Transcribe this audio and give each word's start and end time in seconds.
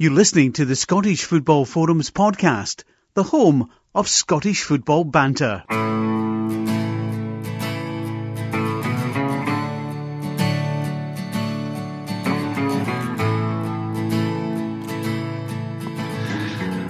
You're 0.00 0.12
listening 0.12 0.52
to 0.52 0.64
the 0.64 0.76
Scottish 0.76 1.24
Football 1.24 1.64
Forums 1.64 2.12
podcast, 2.12 2.84
the 3.14 3.24
home 3.24 3.68
of 3.92 4.06
Scottish 4.06 4.62
football 4.62 5.02
banter. 5.02 5.64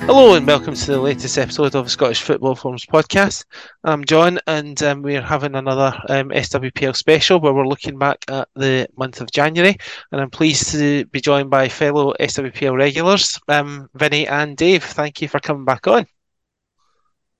Hello 0.08 0.32
and 0.32 0.46
welcome 0.46 0.72
to 0.72 0.86
the 0.86 0.98
latest 0.98 1.36
episode 1.36 1.74
of 1.74 1.84
the 1.84 1.90
Scottish 1.90 2.22
Football 2.22 2.54
Forums 2.54 2.86
podcast. 2.86 3.44
I'm 3.84 4.06
John 4.06 4.38
and 4.46 4.82
um, 4.82 5.02
we're 5.02 5.20
having 5.20 5.54
another 5.54 5.94
um, 6.08 6.30
SWPL 6.30 6.96
special 6.96 7.40
where 7.40 7.52
we're 7.52 7.66
looking 7.66 7.98
back 7.98 8.24
at 8.26 8.48
the 8.56 8.88
month 8.96 9.20
of 9.20 9.30
January 9.30 9.76
and 10.10 10.18
I'm 10.22 10.30
pleased 10.30 10.72
to 10.72 11.04
be 11.04 11.20
joined 11.20 11.50
by 11.50 11.68
fellow 11.68 12.14
SWPL 12.18 12.74
regulars, 12.74 13.38
um, 13.48 13.90
Vinny 13.92 14.26
and 14.26 14.56
Dave. 14.56 14.82
Thank 14.82 15.20
you 15.20 15.28
for 15.28 15.40
coming 15.40 15.66
back 15.66 15.86
on. 15.86 16.06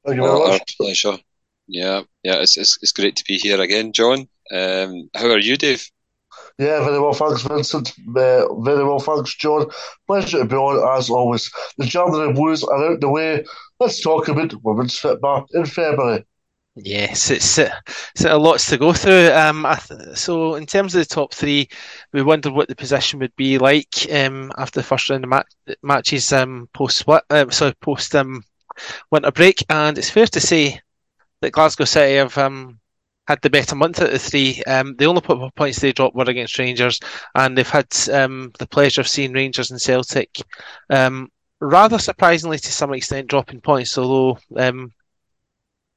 Thank 0.04 0.16
you 0.18 0.23
very 0.24 0.38
much. 0.38 0.50
Our 0.50 0.60
pleasure. 0.76 1.16
Yeah, 1.68 2.02
yeah, 2.23 2.42
it's, 2.42 2.59
it's, 2.59 2.78
it's 2.82 2.92
great 2.92 3.16
to 3.16 3.24
be 3.26 3.38
here 3.38 3.62
again, 3.62 3.95
John. 3.95 4.28
Um, 4.52 5.09
how 5.14 5.30
are 5.30 5.38
you, 5.38 5.56
Dave? 5.56 5.90
Yeah, 6.58 6.84
very 6.84 6.98
well, 6.98 7.12
thanks, 7.12 7.42
Vincent. 7.42 7.92
Uh, 8.08 8.52
very 8.60 8.84
well, 8.84 8.98
thanks, 8.98 9.36
John. 9.36 9.66
Pleasure 10.08 10.38
to 10.38 10.44
be 10.44 10.56
on, 10.56 10.98
as 10.98 11.08
always. 11.08 11.52
The 11.76 11.86
January 11.86 12.32
Blues 12.32 12.64
are 12.64 12.92
out 12.92 13.00
the 13.00 13.08
way. 13.08 13.44
Let's 13.78 14.00
talk 14.00 14.26
about 14.26 14.52
women's 14.64 14.98
football 14.98 15.46
in 15.52 15.66
February. 15.66 16.26
Yes, 16.74 17.30
it's, 17.30 17.58
it's 17.58 18.24
a 18.24 18.36
lots 18.36 18.70
to 18.70 18.76
go 18.76 18.92
through. 18.92 19.30
Um, 19.32 19.66
th- 19.88 20.16
so, 20.16 20.56
in 20.56 20.66
terms 20.66 20.94
of 20.94 21.00
the 21.00 21.14
top 21.14 21.32
three, 21.32 21.68
we 22.12 22.22
wondered 22.22 22.52
what 22.52 22.68
the 22.68 22.76
position 22.76 23.20
would 23.20 23.34
be 23.36 23.59
like 23.59 24.10
um, 24.12 24.52
after 24.59 24.80
the 24.80 24.86
first 24.86 25.10
round 25.10 25.24
of 25.24 25.30
mat- 25.30 25.46
matches 25.82 26.32
um, 26.32 26.68
post 26.72 26.98
split, 26.98 27.22
uh, 27.30 27.48
sorry, 27.50 27.74
post 27.80 28.14
um, 28.16 28.42
winter 29.12 29.30
break. 29.30 29.65
And 29.68 29.96
it's 29.96 30.10
fair 30.10 30.26
to 30.26 30.40
say 30.40 30.80
that 31.40 31.52
Glasgow 31.52 31.84
City 31.84 32.16
have 32.16 32.37
um, 32.38 32.80
had 33.29 33.43
the 33.43 33.51
better 33.51 33.76
month 33.76 34.01
out 34.01 34.07
of 34.07 34.12
the 34.12 34.18
three. 34.18 34.62
Um, 34.65 34.96
the 34.96 35.04
only 35.04 35.21
points 35.54 35.80
they 35.80 35.93
dropped 35.93 36.16
were 36.16 36.24
against 36.24 36.59
Rangers, 36.59 36.98
and 37.34 37.57
they've 37.57 37.68
had 37.68 37.87
um, 38.10 38.52
the 38.59 38.66
pleasure 38.66 39.02
of 39.02 39.09
seeing 39.09 39.34
Rangers 39.34 39.71
and 39.71 39.80
Celtic, 39.80 40.40
um, 40.88 41.30
rather 41.60 41.99
surprisingly 41.99 42.59
to 42.59 42.73
some 42.73 42.95
extent, 42.95 43.29
dropping 43.29 43.60
points. 43.60 43.99
Although 43.99 44.38
um, 44.56 44.95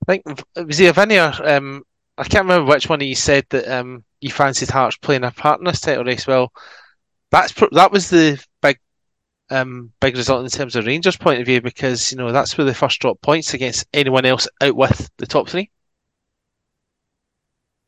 I 0.04 0.12
think 0.12 0.24
it 0.58 0.68
was 0.68 0.82
either 0.82 0.92
Vinny 0.92 1.20
or 1.20 1.32
um, 1.48 1.84
I 2.18 2.26
can't 2.26 2.44
remember 2.44 2.70
which 2.70 2.90
one 2.90 3.00
you 3.00 3.16
said 3.16 3.46
that 3.52 3.66
um, 3.80 4.04
you 4.20 4.30
fancied 4.30 4.70
Hearts 4.70 4.98
playing 4.98 5.24
a 5.24 5.32
part 5.32 5.62
in 5.62 5.66
this 5.66 5.80
title 5.80 6.04
race. 6.04 6.28
Well, 6.28 6.52
that's 7.32 7.54
that 7.72 7.94
was 7.94 8.09
the 8.09 8.44
big. 8.62 8.78
big 10.02 10.18
result 10.18 10.44
in 10.44 10.50
terms 10.50 10.76
of 10.76 10.86
Rangers' 10.86 11.16
point 11.16 11.40
of 11.40 11.46
view 11.46 11.62
because 11.62 12.12
you 12.12 12.18
know 12.18 12.34
that's 12.34 12.58
where 12.58 12.66
they 12.66 12.74
first 12.74 13.00
dropped 13.00 13.22
points 13.22 13.54
against 13.54 13.88
anyone 13.94 14.26
else 14.26 14.50
out 14.59 14.76
with 14.76 15.09
the 15.16 15.26
top 15.26 15.48
three. 15.48 15.72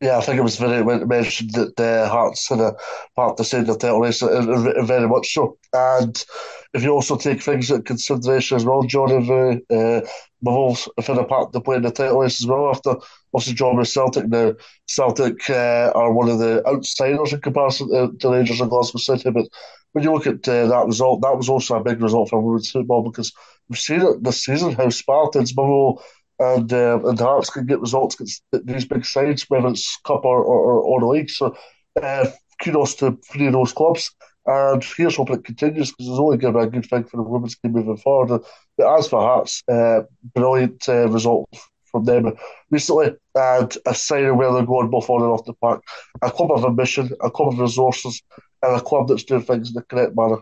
Yeah, 0.03 0.17
I 0.17 0.21
think 0.21 0.37
it 0.37 0.43
was 0.43 0.57
very 0.57 0.83
mentioned 0.83 1.51
that 1.51 1.79
uh, 1.79 2.09
Hearts 2.09 2.49
had 2.49 2.59
a 2.59 2.75
part 3.15 3.37
to 3.37 3.45
say 3.45 3.59
in 3.59 3.67
the 3.67 3.77
title 3.77 4.01
race, 4.01 4.19
very 4.19 5.07
much 5.07 5.33
so. 5.33 5.57
And 5.71 6.25
if 6.73 6.83
you 6.83 6.89
also 6.89 7.15
take 7.15 7.41
things 7.41 7.71
into 7.71 7.83
consideration 7.83 8.57
as 8.57 8.65
well, 8.65 8.83
John, 8.83 9.11
if 9.11 9.29
uh, 9.29 10.05
Mavos 10.45 10.89
have 10.97 11.07
had 11.07 11.19
a 11.19 11.23
part 11.23 11.53
to 11.53 11.61
play 11.61 11.77
in 11.77 11.83
the 11.83 11.91
title 11.91 12.19
race 12.19 12.43
as 12.43 12.47
well 12.47 12.69
after 12.69 12.95
also 13.31 13.53
John 13.53 13.77
with 13.77 13.87
Celtic. 13.87 14.27
Now, 14.27 14.55
Celtic 14.89 15.49
uh, 15.49 15.93
are 15.95 16.11
one 16.11 16.27
of 16.27 16.39
the 16.39 16.67
outsiders 16.67 17.31
in 17.31 17.39
comparison 17.39 17.89
to, 17.89 18.11
to 18.19 18.29
Rangers 18.29 18.59
and 18.59 18.69
Glasgow 18.69 18.99
City, 18.99 19.29
but 19.31 19.47
when 19.93 20.03
you 20.03 20.11
look 20.11 20.27
at 20.27 20.45
uh, 20.49 20.67
that 20.67 20.85
result, 20.85 21.21
that 21.21 21.37
was 21.37 21.47
also 21.47 21.77
a 21.77 21.83
big 21.83 22.01
result 22.01 22.29
for 22.29 22.41
women's 22.41 22.71
football 22.71 23.03
because 23.09 23.31
we've 23.69 23.79
seen 23.79 24.01
it 24.01 24.21
this 24.21 24.43
season 24.43 24.73
how 24.73 24.89
Spartans, 24.89 25.55
Motherwell, 25.55 26.03
and 26.39 26.71
uh, 26.73 26.99
and 27.05 27.19
Hearts 27.19 27.49
can 27.49 27.65
get 27.65 27.79
results 27.79 28.15
against 28.15 28.43
these 28.51 28.85
big 28.85 29.05
sides, 29.05 29.45
whether 29.49 29.67
it's 29.67 29.97
cup 30.05 30.25
or 30.25 30.43
or, 30.43 30.81
or 30.81 30.99
the 30.99 31.07
league. 31.07 31.29
So 31.29 31.55
uh, 32.01 32.27
kudos 32.61 32.95
to 32.95 33.19
three 33.31 33.47
of 33.47 33.53
those 33.53 33.73
clubs. 33.73 34.11
And 34.45 34.83
here's 34.83 35.15
hoping 35.15 35.37
it 35.37 35.45
continues 35.45 35.91
because 35.91 36.09
it's 36.09 36.19
only 36.19 36.37
going 36.37 36.53
to 36.53 36.59
be 36.59 36.65
a 36.65 36.69
good 36.69 36.89
thing 36.89 37.05
for 37.05 37.17
the 37.17 37.23
women's 37.23 37.55
game 37.55 37.71
moving 37.71 37.95
forward. 37.95 38.41
But 38.77 38.99
as 38.99 39.07
for 39.07 39.21
Hearts, 39.21 39.63
uh, 39.71 40.01
brilliant 40.35 40.87
uh, 40.89 41.07
result 41.07 41.47
from 41.93 42.03
them 42.03 42.33
recently 42.71 43.15
and 43.35 43.77
a 43.85 43.93
sign 43.93 44.25
of 44.25 44.35
where 44.35 44.51
they're 44.51 44.65
going 44.65 44.89
both 44.89 45.09
on 45.09 45.21
and 45.21 45.31
off 45.31 45.45
the 45.45 45.53
park. 45.53 45.81
A 46.21 46.31
club 46.31 46.51
of 46.51 46.65
ambition, 46.65 47.11
a 47.21 47.31
club 47.31 47.53
of 47.53 47.59
resources, 47.59 48.21
and 48.61 48.75
a 48.75 48.81
club 48.81 49.07
that's 49.07 49.23
doing 49.23 49.43
things 49.43 49.69
in 49.69 49.75
the 49.75 49.83
correct 49.83 50.13
manner. 50.15 50.37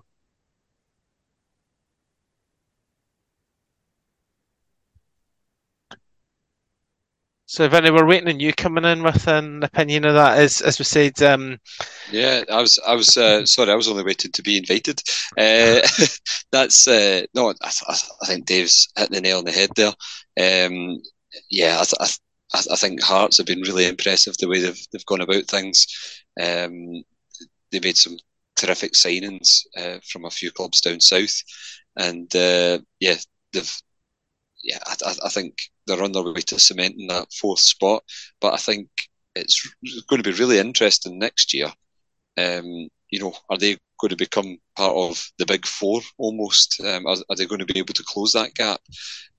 So, 7.52 7.68
Vinny, 7.68 7.92
we're 7.92 8.06
waiting 8.06 8.30
on 8.30 8.40
you 8.40 8.54
coming 8.54 8.86
in 8.86 9.04
with 9.04 9.28
an 9.28 9.62
opinion 9.62 10.06
of 10.06 10.14
that. 10.14 10.38
As 10.38 10.62
as 10.62 10.80
we 10.80 10.86
said, 10.86 11.22
um... 11.22 11.60
yeah, 12.10 12.46
I 12.50 12.62
was, 12.62 12.80
I 12.88 12.96
was 12.96 13.18
uh, 13.18 13.46
sorry, 13.46 13.72
I 13.72 13.76
was 13.76 13.90
only 13.90 14.06
waiting 14.06 14.32
to 14.32 14.42
be 14.42 14.56
invited. 14.56 15.02
Uh, 15.38 15.86
that's 16.54 16.88
uh, 16.88 17.24
no, 17.34 17.50
I, 17.50 17.72
I, 17.90 18.26
think 18.26 18.46
Dave's 18.46 18.88
hit 18.96 19.12
the 19.12 19.20
nail 19.20 19.40
on 19.40 19.44
the 19.44 19.52
head 19.52 19.70
there. 19.76 19.90
Um, 20.40 21.02
yeah, 21.50 21.84
I, 22.00 22.06
I, 22.06 22.62
I, 22.72 22.76
think 22.78 23.04
Hearts 23.04 23.38
have 23.38 23.48
been 23.48 23.64
really 23.64 23.86
impressive 23.86 24.38
the 24.38 24.48
way 24.48 24.62
they've 24.62 24.88
they've 24.94 25.06
gone 25.06 25.20
about 25.20 25.44
things. 25.44 25.88
Um, 26.42 27.04
they 27.70 27.82
made 27.84 27.98
some 27.98 28.16
terrific 28.56 28.94
signings 28.94 29.66
uh, 29.78 30.00
from 30.10 30.24
a 30.24 30.30
few 30.32 30.54
clubs 30.54 30.80
down 30.80 31.02
south, 31.02 31.44
and 31.98 32.34
uh, 32.34 32.80
yeah, 33.02 33.16
they've 33.52 33.82
yeah, 34.64 34.80
I, 34.86 35.16
I 35.26 35.30
think 35.30 35.58
they're 35.88 36.04
on 36.04 36.12
their 36.12 36.24
way 36.24 36.42
to 36.42 36.60
cementing 36.60 37.08
that 37.08 37.34
fourth 37.34 37.60
spot. 37.60 38.04
But 38.40 38.54
I 38.54 38.58
think 38.58 38.90
it's 39.36 39.68
going 40.08 40.22
to 40.22 40.30
be 40.30 40.38
really 40.38 40.60
interesting 40.60 41.20
next 41.20 41.54
year. 41.54 41.72
Um, 42.38 42.90
you 43.10 43.20
know, 43.20 43.34
are 43.50 43.58
they 43.58 43.78
going 44.00 44.10
to 44.10 44.16
become 44.16 44.58
part 44.76 44.96
of 44.96 45.32
the 45.38 45.46
big 45.46 45.66
four 45.66 46.02
almost? 46.18 46.82
Um, 46.82 47.06
are, 47.06 47.18
are, 47.30 47.36
they 47.36 47.46
going 47.46 47.60
to 47.60 47.72
be 47.72 47.80
able 47.80 47.94
to 47.94 48.04
close 48.04 48.34
that 48.34 48.54
gap 48.56 48.80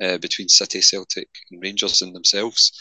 uh, 0.03 0.19
between 0.19 0.49
City, 0.49 0.81
Celtic, 0.81 1.29
and 1.51 1.63
Rangers 1.63 2.03
and 2.03 2.15
themselves? 2.15 2.73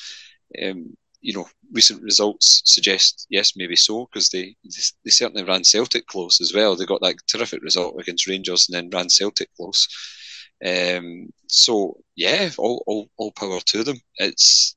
Um, 0.62 0.96
you 1.22 1.34
know, 1.34 1.48
recent 1.72 2.02
results 2.02 2.62
suggest 2.66 3.28
yes, 3.30 3.54
maybe 3.56 3.76
so, 3.76 4.08
because 4.08 4.30
they, 4.30 4.56
they 4.64 5.12
certainly 5.12 5.44
ran 5.44 5.64
Celtic 5.64 6.08
close 6.08 6.42
as 6.42 6.54
well. 6.54 6.76
They 6.76 6.86
got 6.86 7.02
that 7.02 7.16
terrific 7.28 7.62
result 7.64 8.00
against 8.00 8.28
Rangers 8.28 8.68
and 8.68 8.76
then 8.76 8.90
ran 8.90 9.10
Celtic 9.10 9.50
close. 9.56 9.88
Um, 10.66 11.30
so 11.48 11.98
yeah, 12.16 12.50
all, 12.58 12.84
all, 12.88 13.10
all 13.18 13.32
power 13.32 13.60
to 13.60 13.84
them. 13.84 13.98
It's 14.18 14.76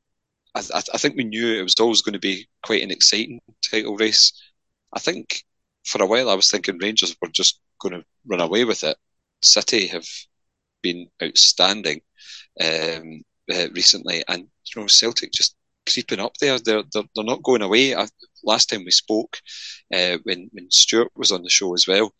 I, 0.55 0.61
I 0.95 0.99
think 0.99 1.17
we 1.17 1.25
knew 1.25 1.55
it 1.55 1.63
was 1.63 1.75
always 1.81 2.03
going 2.03 2.13
to 2.15 2.19
be 2.19 2.47
quite 2.63 2.83
an 2.83 2.91
exciting 2.91 3.41
title 3.63 3.97
race. 3.97 4.33
I 4.93 5.01
think 5.01 5.45
for 5.85 6.03
a 6.03 6.07
while 6.07 6.31
I 6.31 6.35
was 6.35 6.51
thinking 6.51 6.79
Rangers 6.79 7.17
were 7.21 7.29
just 7.29 7.61
going 7.81 7.95
to 7.95 8.05
run 8.27 8.41
away 8.41 8.65
with 8.65 8.85
it. 8.85 8.97
City 9.43 9.87
have 9.89 10.07
been 10.83 11.09
outstanding 11.23 12.01
um, 12.63 13.23
uh, 13.53 13.69
recently, 13.73 14.25
and 14.29 14.43
you 14.43 14.81
know 14.81 14.87
Celtic 14.87 15.33
just 15.33 15.57
creeping 15.91 16.21
up 16.21 16.37
there. 16.39 16.59
They're 16.59 16.85
they're, 16.93 17.03
they're 17.15 17.25
not 17.25 17.43
going 17.43 17.63
away. 17.63 17.95
I, 17.95 18.07
last 18.45 18.71
time 18.71 18.85
we 18.85 18.91
spoke, 18.91 19.39
uh, 19.95 20.19
when 20.23 20.49
when 20.53 20.71
Stuart 20.71 21.11
was 21.17 21.33
on 21.33 21.43
the 21.43 21.51
show 21.51 21.75
as 21.75 21.87
well, 21.87 22.15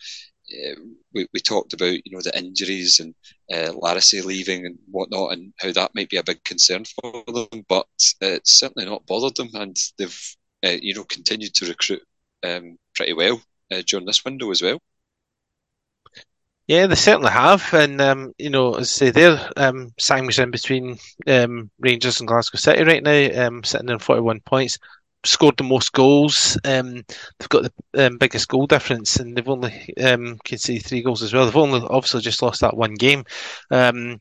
uh, 0.53 0.81
we, 1.13 1.27
we 1.33 1.41
talked 1.41 1.73
about 1.73 2.05
you 2.05 2.13
know 2.13 2.21
the 2.23 2.37
injuries 2.37 3.01
and 3.01 3.15
uh, 3.53 3.73
Larisey 3.73 4.25
leaving 4.25 4.67
and 4.67 4.79
whatnot, 4.91 5.33
and 5.33 5.53
how 5.59 5.73
that 5.73 5.95
might 5.95 6.11
be 6.11 6.17
a 6.17 6.25
big 6.25 6.43
concern 6.45 6.85
for 6.85 7.25
them. 7.27 7.65
But 7.69 7.87
it's 8.21 8.59
certainly 8.59 8.89
not 8.89 9.07
bothered 9.07 9.37
them, 9.37 9.51
and 9.55 9.77
they've 9.99 10.37
uh, 10.65 10.77
you 10.81 10.95
know 10.95 11.05
continued 11.05 11.55
to 11.55 11.67
recruit 11.67 12.03
um, 12.45 12.77
pretty 12.95 13.13
well 13.13 13.41
uh, 13.73 13.83
during 13.87 14.07
this 14.07 14.25
window 14.25 14.51
as 14.51 14.63
well. 14.63 14.79
Yeah, 16.67 16.87
they 16.87 16.95
certainly 16.95 17.31
have, 17.31 17.75
and 17.75 18.01
um, 18.01 18.33
you 18.39 18.49
know, 18.49 18.75
as 18.75 18.89
I 18.89 18.93
say, 18.93 19.11
they're 19.11 19.51
um, 19.57 19.93
sandwiched 19.99 20.39
in 20.39 20.51
between 20.51 20.99
um, 21.27 21.71
Rangers 21.79 22.21
and 22.21 22.29
Glasgow 22.29 22.57
City 22.57 22.85
right 22.85 23.03
now, 23.03 23.47
um, 23.47 23.65
sitting 23.65 23.91
in 23.91 23.99
forty-one 23.99 24.41
points 24.41 24.79
scored 25.25 25.57
the 25.57 25.65
most 25.65 25.93
goals. 25.93 26.59
Um, 26.65 27.05
they've 27.39 27.49
got 27.49 27.71
the 27.93 28.07
um, 28.07 28.19
biggest 28.19 28.49
goal 28.49 28.67
difference, 28.67 29.17
and 29.17 29.37
they've 29.37 29.49
only 29.49 29.95
um, 30.03 30.39
conceded 30.45 30.85
three 30.85 31.03
goals 31.03 31.23
as 31.23 31.33
well. 31.33 31.45
They've 31.45 31.57
only 31.57 31.81
obviously 31.89 32.21
just 32.21 32.43
lost 32.43 32.61
that 32.61 32.77
one 32.77 32.95
game. 32.95 33.25
Um, 33.71 34.21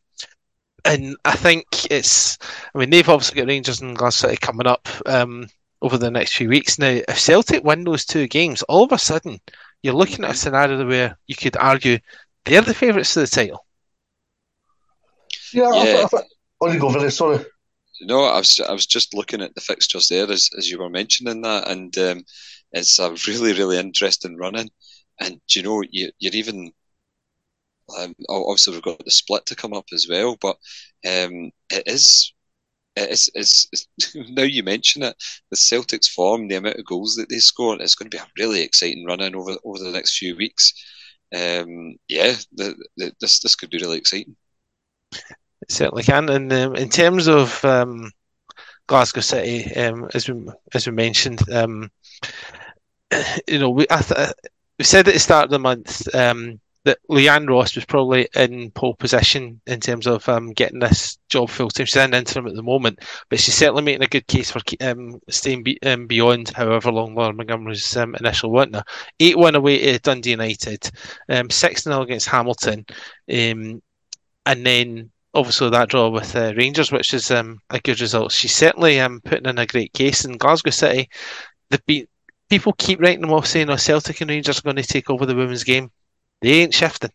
and 0.86 1.16
I 1.24 1.36
think 1.36 1.66
it's, 1.92 2.38
I 2.74 2.78
mean, 2.78 2.90
they've 2.90 3.08
obviously 3.08 3.40
got 3.40 3.48
Rangers 3.48 3.82
and 3.82 3.96
Glasgow 3.96 4.28
City 4.28 4.38
coming 4.38 4.68
up 4.68 4.88
um, 5.06 5.48
over 5.82 5.98
the 5.98 6.12
next 6.12 6.36
few 6.36 6.50
weeks. 6.50 6.78
Now, 6.78 7.00
if 7.08 7.20
Celtic 7.20 7.64
win 7.64 7.84
those 7.84 8.06
two 8.06 8.28
games, 8.28 8.64
all 8.64 8.84
of 8.84 8.92
a 8.92 8.98
sudden, 8.98 9.40
you're 9.82 9.94
looking 9.94 10.26
at 10.26 10.32
a 10.32 10.36
scenario 10.36 10.86
where 10.86 11.18
you 11.28 11.36
could 11.36 11.58
argue 11.58 12.00
they're 12.46 12.62
the 12.62 12.74
favourites 12.74 13.14
to 13.14 13.22
the 13.22 13.28
title. 13.28 13.66
Yeah, 15.54 15.70
yeah. 15.74 15.80
I, 15.80 15.84
th- 15.84 15.96
I 15.96 16.08
th- 16.08 16.24
oh, 16.62 16.72
you 16.72 16.80
go, 16.80 16.90
Vinny, 16.90 17.10
sorry. 17.10 17.46
No, 18.04 18.24
I 18.26 18.38
was 18.40 18.60
I 18.60 18.72
was 18.72 18.86
just 18.86 19.14
looking 19.14 19.42
at 19.42 19.56
the 19.56 19.62
fixtures 19.62 20.08
there 20.08 20.30
as, 20.32 20.50
as 20.58 20.70
you 20.70 20.80
were 20.80 20.90
mentioning 20.90 21.42
that, 21.42 21.68
and 21.70 21.98
um, 21.98 22.24
it's 22.72 23.00
a 23.00 23.16
really 23.28 23.54
really 23.54 23.78
interesting 23.80 24.38
running. 24.38 24.70
And 25.20 25.42
you 25.50 25.64
know, 25.64 25.82
you, 25.90 26.12
you're 26.20 26.34
even 26.36 26.72
um, 27.98 28.16
obviously 28.30 28.74
we've 28.74 28.82
got 28.84 29.04
the 29.04 29.12
split 29.12 29.46
to 29.48 29.56
come 29.56 29.74
up 29.74 29.86
as 29.94 30.08
well, 30.10 30.38
but 30.42 30.58
um, 31.08 31.52
it 31.72 31.84
is. 31.86 32.34
It's, 32.98 33.30
it's, 33.36 33.70
it's, 33.74 34.16
now 34.32 34.44
you 34.44 34.64
mention 34.64 35.04
it, 35.04 35.16
the 35.52 35.58
Celtics 35.58 36.08
form, 36.10 36.48
the 36.50 36.56
amount 36.56 36.78
of 36.78 36.86
goals 36.86 37.16
that 37.16 37.30
they 37.30 37.40
score, 37.40 37.82
it's 37.82 37.96
going 37.96 38.10
to 38.12 38.18
be 38.18 38.22
a 38.22 38.28
really 38.40 38.62
exciting 38.62 39.06
run 39.06 39.22
in 39.22 39.36
over 39.36 39.58
over 39.66 39.80
the 39.80 39.92
next 39.92 40.18
few 40.18 40.36
weeks. 40.36 40.74
Um, 41.34 41.98
yeah, 42.10 42.36
the, 42.54 42.76
the, 42.98 43.14
this 43.22 43.40
this 43.42 43.56
could 43.56 43.70
be 43.72 43.80
really 43.80 43.98
exciting. 44.00 44.36
It 45.64 45.72
certainly 45.72 46.04
can. 46.04 46.28
And 46.28 46.52
um, 46.52 46.76
in 46.76 46.90
terms 46.90 47.28
of 47.28 47.64
um, 47.64 48.12
Glasgow 48.88 49.22
City, 49.22 49.74
um, 49.76 50.10
as 50.14 50.28
we 50.28 50.46
as 50.74 50.86
we 50.86 50.92
mentioned, 50.92 51.40
um, 51.50 51.90
you 53.48 53.60
know, 53.60 53.70
we 53.70 53.86
th- 53.86 54.34
we 54.78 54.84
said 54.84 55.08
at 55.08 55.14
the 55.14 55.20
start 55.22 55.46
of 55.46 55.52
the 55.52 55.60
month 55.60 56.14
um, 56.14 56.60
that 56.84 56.98
Leanne 57.10 57.48
Ross 57.48 57.76
was 57.76 57.86
probably 57.86 58.28
in 58.36 58.72
pole 58.72 58.94
position 58.94 59.62
in 59.66 59.80
terms 59.80 60.06
of 60.06 60.28
um, 60.28 60.52
getting 60.52 60.80
this 60.80 61.18
job 61.30 61.50
full 61.50 61.70
time. 61.70 61.86
She's 61.86 61.96
in 61.96 62.14
interim 62.14 62.48
at 62.48 62.56
the 62.56 62.62
moment, 62.62 63.00
but 63.30 63.40
she's 63.40 63.56
certainly 63.56 63.84
making 63.84 64.04
a 64.04 64.08
good 64.08 64.28
case 64.28 64.52
for 64.52 64.60
um, 64.82 65.22
staying 65.30 65.64
be- 65.64 65.82
um, 65.84 66.08
beyond 66.08 66.50
however 66.50 66.92
long 66.92 67.16
Laura 67.16 67.32
Montgomery's 67.32 67.96
initial 67.96 68.52
winter. 68.52 68.84
8 69.22 69.38
1 69.38 69.56
away 69.56 69.94
to 69.94 70.00
Dundee 70.00 70.32
United, 70.32 70.92
um, 71.30 71.50
6 71.50 71.84
0 71.84 72.02
against 72.02 72.28
Hamilton, 72.28 72.86
and 73.30 73.82
then 74.46 75.10
obviously 75.34 75.70
that 75.70 75.90
draw 75.90 76.10
with 76.10 76.36
uh, 76.36 76.54
Rangers, 76.56 76.92
which 76.92 77.14
is 77.14 77.32
um, 77.32 77.60
a 77.70 77.80
good 77.80 78.00
result. 78.02 78.32
She's 78.32 78.56
certainly 78.56 79.00
um, 79.00 79.22
putting 79.22 79.50
in 79.50 79.58
a 79.58 79.66
great 79.66 79.94
case 79.94 80.26
in 80.26 80.38
Glasgow 80.38 80.72
City. 80.72 81.10
They've 81.70 81.86
been, 81.86 82.08
people 82.50 82.74
keep 82.74 83.00
writing 83.00 83.22
them 83.22 83.34
off 83.34 83.48
saying, 83.48 83.70
"Oh, 83.70 83.76
Celtic 83.76 84.22
and 84.22 84.30
Rangers 84.30 84.60
are 84.60 84.64
going 84.64 84.76
to 84.76 84.84
take 84.84 85.10
over 85.10 85.26
the 85.26 85.36
women's 85.36 85.64
game." 85.64 85.92
They 86.42 86.62
ain't 86.62 86.74
shifting. 86.74 87.12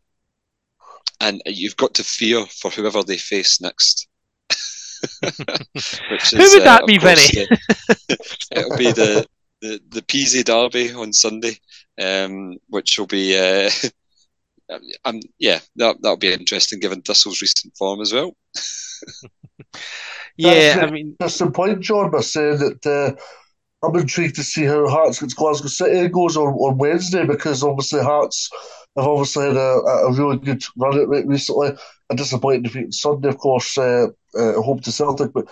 And 1.21 1.43
you've 1.47 1.77
got 1.77 1.95
to 1.95 2.05
fear 2.05 2.47
for 2.47 2.71
whoever 2.71 3.03
they 3.03 3.19
face 3.19 3.61
next. 3.61 4.09
Which 5.23 6.31
Who 6.31 6.39
would 6.39 6.63
that 6.65 6.83
uh, 6.83 6.87
be, 6.87 6.99
Vinny? 6.99 7.21
it'll 8.51 8.77
be 8.77 8.93
the 8.93 9.27
the 9.61 9.81
the 9.89 10.03
Peasy 10.03 10.45
Derby 10.45 10.93
on 10.93 11.13
Sunday, 11.13 11.59
um, 12.01 12.57
which 12.69 12.99
will 12.99 13.07
be 13.07 13.37
uh, 13.37 13.71
um, 15.05 15.21
yeah, 15.39 15.61
that 15.77 15.97
that'll 16.03 16.17
be 16.17 16.33
interesting 16.33 16.81
given 16.81 17.03
Thistle's 17.03 17.43
recent 17.43 17.77
form 17.77 18.01
as 18.01 18.13
well. 18.13 18.37
yeah, 20.37 20.81
I 20.83 20.91
mean, 20.91 21.17
that's 21.19 21.39
the 21.39 21.51
point, 21.51 21.81
John, 21.81 22.11
by 22.11 22.21
saying 22.21 22.59
that 22.59 22.87
uh, 22.87 23.87
I'm 23.87 23.97
intrigued 23.97 24.37
to 24.37 24.43
see 24.43 24.65
how 24.65 24.89
Hearts 24.89 25.19
against 25.19 25.37
Glasgow 25.37 25.69
City 25.69 26.09
goes 26.09 26.37
on, 26.37 26.53
on 26.55 26.79
Wednesday 26.79 27.25
because 27.25 27.63
obviously 27.63 28.01
Hearts 28.03 28.51
have 28.97 29.07
obviously 29.07 29.47
had 29.47 29.57
a, 29.57 29.59
a 29.59 30.13
really 30.13 30.37
good 30.39 30.63
run 30.77 30.95
at 30.95 31.03
it 31.03 31.27
recently. 31.27 31.71
A 32.11 32.17
disappointing 32.17 32.63
defeat 32.63 32.87
on 32.87 32.93
Sunday, 32.93 33.29
of 33.29 33.39
course, 33.39 33.79
uh, 33.79 34.09
uh, 34.37 34.53
home 34.55 34.81
to 34.81 34.91
Celtic, 34.91 35.33
but 35.33 35.47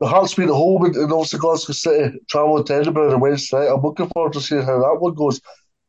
the 0.00 0.06
Hearts 0.06 0.34
being 0.34 0.48
at 0.48 0.54
home 0.54 0.84
and, 0.84 0.96
and 0.96 1.12
obviously 1.12 1.38
Glasgow 1.38 1.72
City 1.72 2.18
travelling 2.28 2.64
to 2.64 2.74
Edinburgh 2.74 3.14
on 3.14 3.20
Wednesday 3.20 3.58
night. 3.58 3.72
I'm 3.72 3.82
looking 3.82 4.08
forward 4.08 4.32
to 4.34 4.40
seeing 4.40 4.62
how 4.62 4.78
that 4.80 5.00
one 5.00 5.14
goes. 5.14 5.40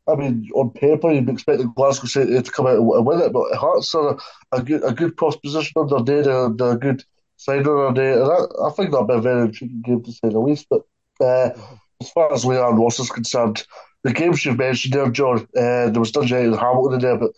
I 0.09 0.15
mean, 0.15 0.49
on 0.55 0.71
paper, 0.71 1.11
you'd 1.11 1.25
be 1.25 1.33
expecting 1.33 1.71
Glasgow 1.75 2.07
City 2.07 2.41
to 2.41 2.51
come 2.51 2.67
out 2.67 2.77
and 2.77 3.05
win 3.05 3.21
it, 3.21 3.31
but 3.31 3.53
Hearts 3.55 3.93
are 3.95 4.17
a, 4.51 4.61
good 4.61 4.83
a 4.83 4.91
good 4.91 5.15
proposition 5.15 5.73
on 5.75 5.87
their 5.87 6.23
day 6.23 6.29
and 6.29 6.59
a 6.59 6.75
good 6.75 7.03
side 7.37 7.67
on 7.67 7.93
their 7.93 8.15
day, 8.15 8.21
and 8.21 8.31
I, 8.31 8.69
think 8.71 8.91
that'll 8.91 9.07
be 9.07 9.13
a 9.13 9.21
very 9.21 9.43
intriguing 9.43 9.81
game 9.81 10.03
to 10.03 10.11
say 10.11 10.29
the 10.29 10.39
least. 10.39 10.67
But 10.69 10.81
uh, 11.21 11.51
as 12.01 12.09
far 12.11 12.33
as 12.33 12.43
Leanne 12.43 12.79
Ross 12.79 12.99
is 12.99 13.11
concerned, 13.11 13.63
the 14.03 14.13
games 14.13 14.43
you've 14.45 14.57
mentioned 14.57 14.93
there, 14.93 15.09
John, 15.09 15.47
uh, 15.55 15.89
there 15.89 15.99
was 15.99 16.11
Dundee 16.11 16.35
and 16.35 16.55
Hamilton 16.55 16.95
in 16.95 17.01
there, 17.01 17.17
but 17.17 17.31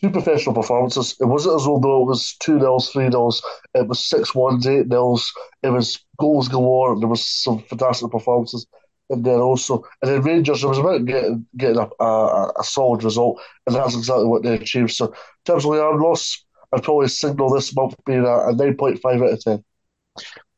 two 0.00 0.10
professional 0.10 0.54
performances. 0.54 1.16
It 1.20 1.26
wasn't 1.26 1.56
as 1.56 1.64
though 1.64 2.02
it 2.02 2.06
was 2.06 2.36
2 2.40 2.58
nils, 2.58 2.90
3 2.90 3.08
nils, 3.08 3.42
it 3.74 3.86
was 3.86 4.04
6 4.06 4.32
1s, 4.32 4.66
8 4.66 4.88
nils, 4.88 5.32
it 5.62 5.70
was 5.70 6.04
goals 6.18 6.48
galore, 6.48 6.98
there 6.98 7.08
was 7.08 7.24
some 7.24 7.60
fantastic 7.60 8.10
performances 8.10 8.66
in 9.10 9.22
there 9.22 9.40
also. 9.40 9.84
And 10.00 10.10
then 10.10 10.22
Rangers, 10.22 10.64
it 10.64 10.68
was 10.68 10.78
about 10.78 11.04
getting, 11.04 11.46
getting 11.56 11.78
a, 11.78 12.04
a, 12.04 12.52
a 12.60 12.64
solid 12.64 13.04
result, 13.04 13.40
and 13.66 13.76
that's 13.76 13.96
exactly 13.96 14.26
what 14.26 14.42
they 14.42 14.54
achieved. 14.54 14.92
So, 14.92 15.06
in 15.06 15.12
terms 15.44 15.64
of 15.64 15.72
the 15.72 15.82
arm 15.82 16.00
loss, 16.00 16.44
I'd 16.72 16.82
probably 16.82 17.08
signal 17.08 17.50
this 17.50 17.74
month 17.74 17.94
being 18.06 18.24
a, 18.24 18.48
a 18.48 18.54
9.5 18.54 19.04
out 19.04 19.32
of 19.32 19.40
10. 19.42 19.64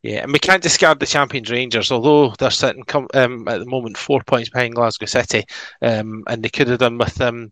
Yeah, 0.02 0.22
and 0.22 0.32
we 0.32 0.38
can't 0.38 0.62
discard 0.62 1.00
the 1.00 1.06
champions 1.06 1.50
Rangers, 1.50 1.90
although 1.90 2.34
they're 2.38 2.50
sitting 2.50 2.84
um, 3.14 3.48
at 3.48 3.58
the 3.58 3.66
moment 3.66 3.96
four 3.96 4.20
points 4.26 4.50
behind 4.50 4.74
Glasgow 4.74 5.06
City, 5.06 5.44
um, 5.80 6.24
and 6.26 6.42
they 6.42 6.50
could 6.50 6.68
have 6.68 6.80
done 6.80 6.98
with 6.98 7.18
um, 7.22 7.50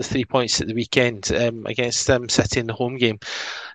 the 0.00 0.08
three 0.08 0.24
points 0.24 0.60
at 0.60 0.66
the 0.66 0.74
weekend 0.74 1.30
um, 1.32 1.66
against 1.66 2.08
um, 2.08 2.28
City 2.28 2.60
in 2.60 2.66
the 2.66 2.72
home 2.72 2.96
game. 2.96 3.18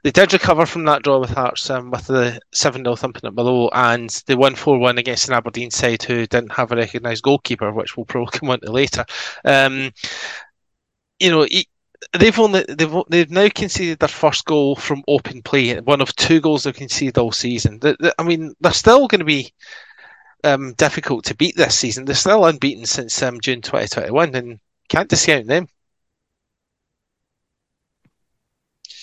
They 0.04 0.12
did 0.12 0.34
recover 0.34 0.66
from 0.66 0.86
that 0.86 1.04
draw 1.04 1.20
with 1.20 1.30
Hearts 1.30 1.70
um, 1.70 1.92
with 1.92 2.08
the 2.08 2.40
7 2.52 2.84
0 2.84 2.96
thumping 2.96 3.28
at 3.28 3.36
below, 3.36 3.70
and 3.74 4.10
they 4.26 4.36
won 4.36 4.56
4 4.56 4.80
1 4.80 4.98
against 4.98 5.28
an 5.28 5.36
Aberdeen 5.36 5.72
side 5.72 6.02
who 6.04 6.26
didn't 6.26 6.52
have 6.52 6.72
a 6.72 6.76
recognised 6.76 7.24
goalkeeper, 7.24 7.72
which 7.72 7.96
we'll 7.96 8.06
probably 8.06 8.38
come 8.38 8.50
on 8.50 8.60
to 8.62 8.72
later. 8.72 9.06
Um, 9.44 9.92
you 11.20 11.30
know, 11.30 11.48
they've 12.14 12.40
only 12.40 12.66
they've 12.68 12.96
they've 13.10 13.32
now 13.32 13.50
conceded 13.50 14.00
their 14.00 14.10
first 14.10 14.46
goal 14.46 14.76
from 14.76 15.04
open 15.08 15.42
play, 15.44 15.80
one 15.80 16.02
of 16.02 16.16
two 16.16 16.42
goals 16.42 16.64
they've 16.64 16.76
conceded 16.76 17.18
all 17.18 17.32
season. 17.32 17.80
I 18.18 18.24
mean, 18.24 18.54
they're 18.60 18.74
still 18.74 19.08
going 19.08 19.20
to 19.20 19.26
be 19.26 19.54
um, 20.44 20.74
difficult 20.74 21.26
to 21.26 21.36
beat 21.36 21.56
this 21.56 21.78
season. 21.78 22.06
They're 22.06 22.16
still 22.16 22.46
unbeaten 22.46 22.86
since 22.86 23.22
um, 23.22 23.40
June 23.42 23.62
2021, 23.62 24.36
and 24.36 24.60
can't 24.90 25.10
discount 25.10 25.48
them. 25.48 25.68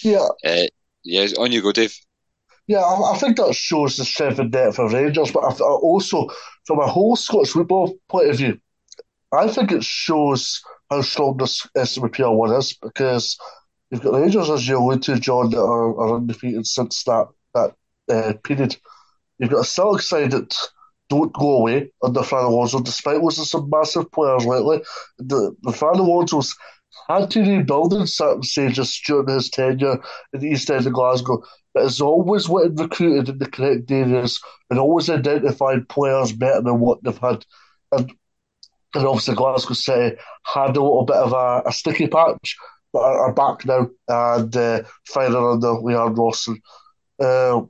Yeah, 0.02 0.26
uh, 0.44 0.66
yeah. 1.04 1.26
On 1.38 1.52
you 1.52 1.62
go, 1.62 1.72
Dave. 1.72 1.96
Yeah, 2.66 2.78
I, 2.78 3.12
I, 3.12 3.18
think 3.18 3.36
that 3.36 3.54
shows 3.54 3.96
the 3.96 4.04
strength 4.04 4.38
and 4.38 4.52
depth 4.52 4.78
of 4.78 4.92
Rangers, 4.92 5.32
but 5.32 5.40
I, 5.40 5.64
also 5.64 6.28
from 6.64 6.78
a 6.78 6.86
whole 6.86 7.16
Scottish 7.16 7.50
football 7.50 7.94
point 8.08 8.30
of 8.30 8.36
view, 8.36 8.60
I 9.32 9.48
think 9.48 9.72
it 9.72 9.82
shows 9.82 10.62
how 10.90 11.02
strong 11.02 11.36
this 11.38 11.66
SWPL 11.76 12.36
one 12.36 12.54
is 12.54 12.74
because 12.74 13.38
you've 13.90 14.02
got 14.02 14.14
Rangers, 14.14 14.48
as 14.48 14.66
you 14.68 14.78
alluded 14.78 15.02
to, 15.04 15.18
John, 15.18 15.50
that 15.50 15.60
are, 15.60 15.98
are 15.98 16.16
undefeated 16.16 16.66
since 16.66 17.02
that 17.04 17.28
that 17.54 17.74
uh, 18.08 18.34
period. 18.44 18.76
You've 19.38 19.50
got 19.50 19.62
a 19.62 19.64
Celtic 19.64 20.02
side 20.02 20.30
that 20.30 20.54
don't 21.08 21.32
go 21.32 21.58
away 21.58 21.90
under 22.02 22.22
Fran 22.22 22.44
Alonso, 22.44 22.80
despite 22.80 23.22
losing 23.22 23.44
some 23.44 23.68
massive 23.68 24.10
players 24.12 24.46
lately. 24.46 24.82
The, 25.18 25.54
the 25.62 25.72
Fran 25.72 25.96
Alonso's 25.96 26.56
had 27.08 27.30
to 27.32 27.40
rebuild 27.40 27.92
in 27.94 28.06
certain 28.06 28.42
stages 28.42 29.00
during 29.06 29.28
his 29.28 29.50
tenure 29.50 30.00
in 30.32 30.40
the 30.40 30.48
East 30.48 30.70
End 30.70 30.86
of 30.86 30.92
Glasgow, 30.92 31.42
but 31.74 31.84
has 31.84 32.00
always 32.00 32.48
went 32.48 32.78
recruited 32.78 33.28
in 33.28 33.38
the 33.38 33.48
correct 33.48 33.90
areas 33.90 34.40
and 34.70 34.78
always 34.78 35.10
identified 35.10 35.88
players 35.88 36.32
better 36.32 36.62
than 36.62 36.80
what 36.80 37.02
they've 37.02 37.18
had. 37.18 37.44
And 37.92 38.12
and 38.94 39.06
obviously 39.06 39.34
Glasgow 39.34 39.74
City 39.74 40.16
had 40.44 40.76
a 40.76 40.82
little 40.82 41.04
bit 41.04 41.16
of 41.16 41.32
a, 41.32 41.62
a 41.66 41.72
sticky 41.72 42.08
patch, 42.08 42.56
but 42.92 43.00
are, 43.00 43.20
are 43.20 43.32
back 43.32 43.64
now 43.64 43.88
and 44.08 44.54
uh, 44.54 44.82
firing 45.06 45.34
under 45.34 46.12
Ross. 46.14 46.46
And, 46.46 46.60
uh, 47.18 47.62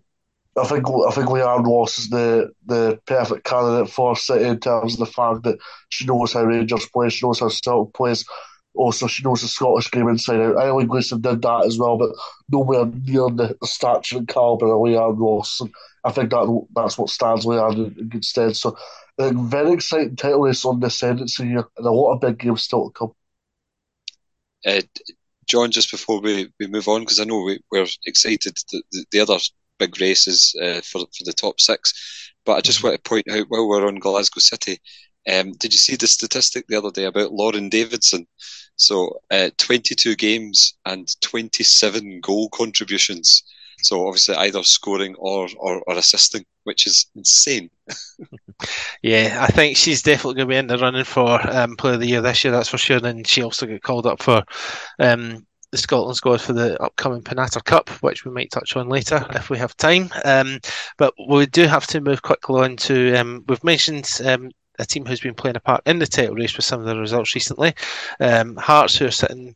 I 0.55 0.67
think 0.67 0.85
I 0.87 1.11
think 1.13 1.29
Leanne 1.29 1.65
Ross 1.65 1.99
is 1.99 2.11
the, 2.11 2.53
the 2.67 3.01
perfect 3.07 3.45
candidate 3.45 3.91
for 3.91 4.17
City 4.17 4.45
in 4.45 4.61
terms 4.61 4.95
of 4.95 4.99
the 4.99 5.07
fact 5.07 5.45
that 5.45 5.59
she 5.89 6.05
knows 6.05 6.33
how 6.33 6.43
Rangers 6.43 6.87
play, 6.93 7.09
she 7.09 7.25
knows 7.25 7.41
how 7.41 7.49
Celtic 7.49 7.95
plays. 7.95 8.25
Also, 8.75 9.07
she 9.07 9.23
knows 9.23 9.43
the 9.43 9.49
Scottish 9.49 9.91
game 9.91 10.09
inside 10.09 10.41
out. 10.41 10.57
Eileen 10.57 10.87
Gleeson 10.87 11.21
did 11.21 11.43
that 11.43 11.67
as 11.67 11.79
well, 11.79 11.99
but 11.99 12.11
nowhere 12.51 12.87
near 12.87 13.29
the, 13.29 13.57
the 13.61 13.67
stature 13.67 14.17
and 14.17 14.27
calibre 14.27 14.71
of 14.71 14.81
Leanne 14.81 15.19
Ross. 15.19 15.61
And 15.61 15.71
I 16.05 16.11
think 16.11 16.31
that 16.31 16.67
that's 16.75 16.97
what 16.97 17.11
stands 17.11 17.45
Leanne 17.45 17.75
in, 17.75 17.99
in 17.99 18.09
good 18.09 18.25
stead. 18.25 18.57
So 18.57 18.77
very 19.19 19.73
exciting 19.73 20.17
title 20.17 20.41
race 20.41 20.65
on 20.65 20.81
the 20.81 20.87
ascendancy 20.87 21.47
here, 21.47 21.69
and 21.77 21.87
a 21.87 21.91
lot 21.91 22.15
of 22.15 22.21
big 22.21 22.39
games 22.39 22.63
still 22.63 22.91
to 22.91 22.93
come. 22.93 23.13
Uh, 24.65 24.81
John, 25.47 25.71
just 25.71 25.91
before 25.91 26.21
we, 26.21 26.51
we 26.59 26.67
move 26.67 26.89
on, 26.89 27.01
because 27.01 27.21
I 27.21 27.25
know 27.25 27.43
we, 27.43 27.61
we're 27.71 27.87
excited 28.07 28.57
the, 28.71 28.83
the, 28.93 29.05
the 29.11 29.21
other 29.21 29.39
big 29.79 30.01
races 30.01 30.55
uh, 30.63 30.81
for 30.81 31.01
for 31.01 31.25
the 31.25 31.33
top 31.33 31.61
six, 31.61 32.33
but 32.47 32.57
I 32.57 32.61
just 32.61 32.79
mm-hmm. 32.79 32.89
want 32.89 33.05
to 33.05 33.09
point 33.09 33.31
out 33.31 33.47
while 33.49 33.69
we're 33.69 33.87
on 33.87 33.97
Glasgow 33.97 34.41
City, 34.41 34.81
um, 35.31 35.53
did 35.53 35.73
you 35.73 35.79
see 35.79 35.97
the 35.97 36.07
statistic 36.07 36.67
the 36.67 36.77
other 36.77 36.91
day 36.91 37.05
about 37.05 37.33
Lauren 37.33 37.69
Davidson? 37.69 38.27
So, 38.77 39.21
uh, 39.31 39.51
22 39.59 40.17
games 40.17 40.75
and 40.85 41.15
27 41.21 42.21
goal 42.21 42.49
contributions. 42.49 43.45
So 43.83 44.07
obviously 44.07 44.37
either 44.37 44.63
scoring 44.63 45.15
or, 45.17 45.49
or, 45.59 45.83
or 45.87 45.97
assisting, 45.97 46.45
which 46.65 46.87
is 46.87 47.07
insane. 47.17 47.69
yeah, 49.03 49.39
I 49.41 49.49
think 49.49 49.77
she's 49.77 50.03
definitely 50.03 50.35
going 50.35 50.49
to 50.49 50.53
be 50.53 50.57
in 50.57 50.67
the 50.69 50.79
running 50.79 51.05
for 51.05 51.41
um, 51.51 51.77
Player 51.77 51.95
of 51.95 52.01
the 52.01 52.07
Year 52.07 52.21
this 52.21 52.45
year, 52.45 52.53
that's 52.53 52.69
for 52.69 52.79
sure. 52.79 53.05
And 53.05 53.27
she 53.27 53.43
also 53.43 53.67
got 53.67 53.83
called 53.83 54.07
up 54.07 54.23
for 54.23 54.45
um, 55.01 55.47
the 55.73 55.79
Scotland 55.79 56.17
squad 56.17 56.41
for 56.41 56.53
the 56.53 56.81
upcoming 56.81 57.23
Pinatar 57.23 57.65
Cup, 57.65 57.91
which 58.03 58.25
we 58.25 58.31
might 58.31 58.51
touch 58.51 58.77
on 58.77 58.89
later 58.89 59.27
if 59.31 59.51
we 59.51 59.59
have 59.59 59.77
time. 59.77 60.11
Um, 60.25 60.61
but 60.97 61.15
we 61.29 61.47
do 61.47 61.67
have 61.67 61.87
to 61.89 62.01
move 62.01 62.23
quickly 62.23 62.63
on 62.63 62.77
to, 62.77 63.17
um, 63.17 63.45
we've 63.49 63.65
mentioned 63.65 64.09
um, 64.25 64.51
a 64.79 64.87
team 64.87 65.05
who's 65.05 65.21
been 65.21 65.35
playing 65.35 65.57
a 65.57 65.61
part 65.61 65.83
in 65.87 65.99
the 65.99 66.07
title 66.07 66.35
race 66.35 66.57
with 66.57 66.65
some 66.65 66.81
of 66.81 66.87
the 66.87 66.97
results 66.97 67.35
recently. 67.35 67.75
Um, 68.21 68.57
Hearts, 68.57 68.97
who 68.97 69.07
are 69.07 69.11
sitting 69.11 69.55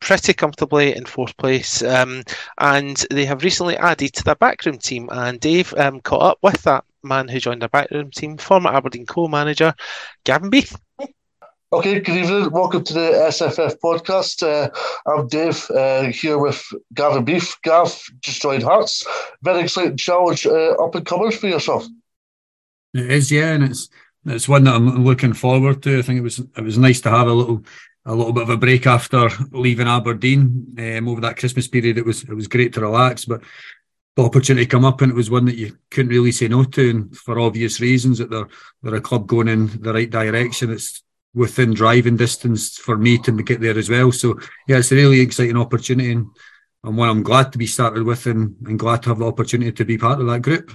pretty 0.00 0.32
comfortably 0.32 0.96
in 0.96 1.04
fourth 1.04 1.36
place, 1.36 1.82
um, 1.82 2.22
and 2.58 3.04
they 3.10 3.24
have 3.26 3.44
recently 3.44 3.76
added 3.76 4.12
to 4.14 4.24
their 4.24 4.34
backroom 4.34 4.78
team. 4.78 5.08
And 5.12 5.38
Dave 5.38 5.74
um, 5.74 6.00
caught 6.00 6.22
up 6.22 6.38
with 6.42 6.62
that 6.62 6.84
man 7.02 7.28
who 7.28 7.38
joined 7.38 7.62
their 7.62 7.68
backroom 7.68 8.10
team, 8.10 8.36
former 8.36 8.70
Aberdeen 8.70 9.06
co-manager 9.06 9.74
Gavin 10.24 10.50
Beith. 10.50 10.76
Okay, 11.72 12.00
good 12.00 12.16
evening. 12.16 12.50
Welcome 12.50 12.82
to 12.82 12.92
the 12.92 13.12
SFF 13.28 13.76
podcast. 13.78 14.42
Uh, 14.42 14.70
I'm 15.06 15.28
Dave 15.28 15.70
uh, 15.70 16.10
here 16.10 16.36
with 16.36 16.60
Gavin 16.94 17.24
Beith. 17.24 17.54
Gav 17.62 17.96
just 18.22 18.42
joined 18.42 18.64
Hearts. 18.64 19.06
Very 19.42 19.60
exciting 19.60 19.96
challenge 19.96 20.46
uh, 20.46 20.72
up 20.72 20.96
and 20.96 21.06
coming 21.06 21.30
for 21.30 21.46
yourself. 21.46 21.86
It 22.92 23.08
is, 23.08 23.30
yeah, 23.30 23.52
and 23.52 23.62
it's 23.62 23.88
it's 24.26 24.48
one 24.48 24.64
that 24.64 24.74
I'm 24.74 25.04
looking 25.04 25.32
forward 25.32 25.82
to. 25.82 25.98
I 25.98 26.02
think 26.02 26.18
it 26.18 26.22
was 26.22 26.38
it 26.38 26.62
was 26.62 26.78
nice 26.78 27.00
to 27.02 27.10
have 27.10 27.26
a 27.26 27.32
little 27.32 27.64
a 28.06 28.14
little 28.14 28.32
bit 28.32 28.44
of 28.44 28.50
a 28.50 28.56
break 28.56 28.86
after 28.86 29.28
leaving 29.50 29.88
Aberdeen 29.88 30.74
um, 30.78 31.08
over 31.08 31.20
that 31.20 31.36
Christmas 31.36 31.68
period. 31.68 31.98
It 31.98 32.06
was 32.06 32.22
it 32.22 32.34
was 32.34 32.48
great 32.48 32.72
to 32.74 32.80
relax, 32.80 33.24
but 33.24 33.42
the 34.16 34.22
opportunity 34.22 34.66
come 34.66 34.84
up 34.84 35.00
and 35.00 35.12
it 35.12 35.14
was 35.14 35.30
one 35.30 35.44
that 35.46 35.56
you 35.56 35.76
couldn't 35.90 36.10
really 36.10 36.32
say 36.32 36.48
no 36.48 36.64
to, 36.64 36.90
and 36.90 37.16
for 37.16 37.38
obvious 37.38 37.80
reasons 37.80 38.18
that 38.18 38.30
they're 38.30 38.48
they're 38.82 38.96
a 38.96 39.00
club 39.00 39.26
going 39.26 39.48
in 39.48 39.66
the 39.80 39.92
right 39.92 40.10
direction. 40.10 40.70
It's 40.70 41.02
within 41.34 41.74
driving 41.74 42.16
distance 42.16 42.76
for 42.76 42.96
me 42.96 43.18
to 43.18 43.32
get 43.42 43.60
there 43.60 43.78
as 43.78 43.88
well. 43.88 44.12
So 44.12 44.38
yeah, 44.66 44.78
it's 44.78 44.92
a 44.92 44.96
really 44.96 45.20
exciting 45.20 45.56
opportunity 45.56 46.12
and, 46.12 46.26
and 46.82 46.96
one 46.96 47.08
I'm 47.08 47.22
glad 47.22 47.52
to 47.52 47.58
be 47.58 47.66
started 47.66 48.02
with 48.02 48.26
and, 48.26 48.56
and 48.66 48.78
glad 48.78 49.02
to 49.04 49.10
have 49.10 49.18
the 49.18 49.26
opportunity 49.26 49.72
to 49.72 49.84
be 49.84 49.98
part 49.98 50.20
of 50.20 50.26
that 50.26 50.42
group. 50.42 50.72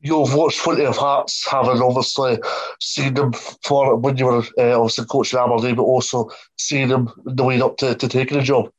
You've 0.00 0.34
watched 0.34 0.62
plenty 0.62 0.84
of 0.84 0.96
Hearts, 0.96 1.46
having 1.50 1.82
obviously 1.82 2.38
seen 2.80 3.14
them 3.14 3.32
for 3.32 3.96
when 3.96 4.16
you 4.16 4.26
were 4.26 4.44
uh, 4.58 4.78
obviously 4.80 5.06
coaching 5.06 5.38
Aberdeen, 5.38 5.74
but 5.74 5.82
also 5.82 6.30
seeing 6.56 6.88
them 6.88 7.10
the 7.24 7.42
way 7.42 7.60
up 7.60 7.76
to, 7.78 7.94
to 7.94 8.08
taking 8.08 8.38
a 8.38 8.42
job. 8.42 8.70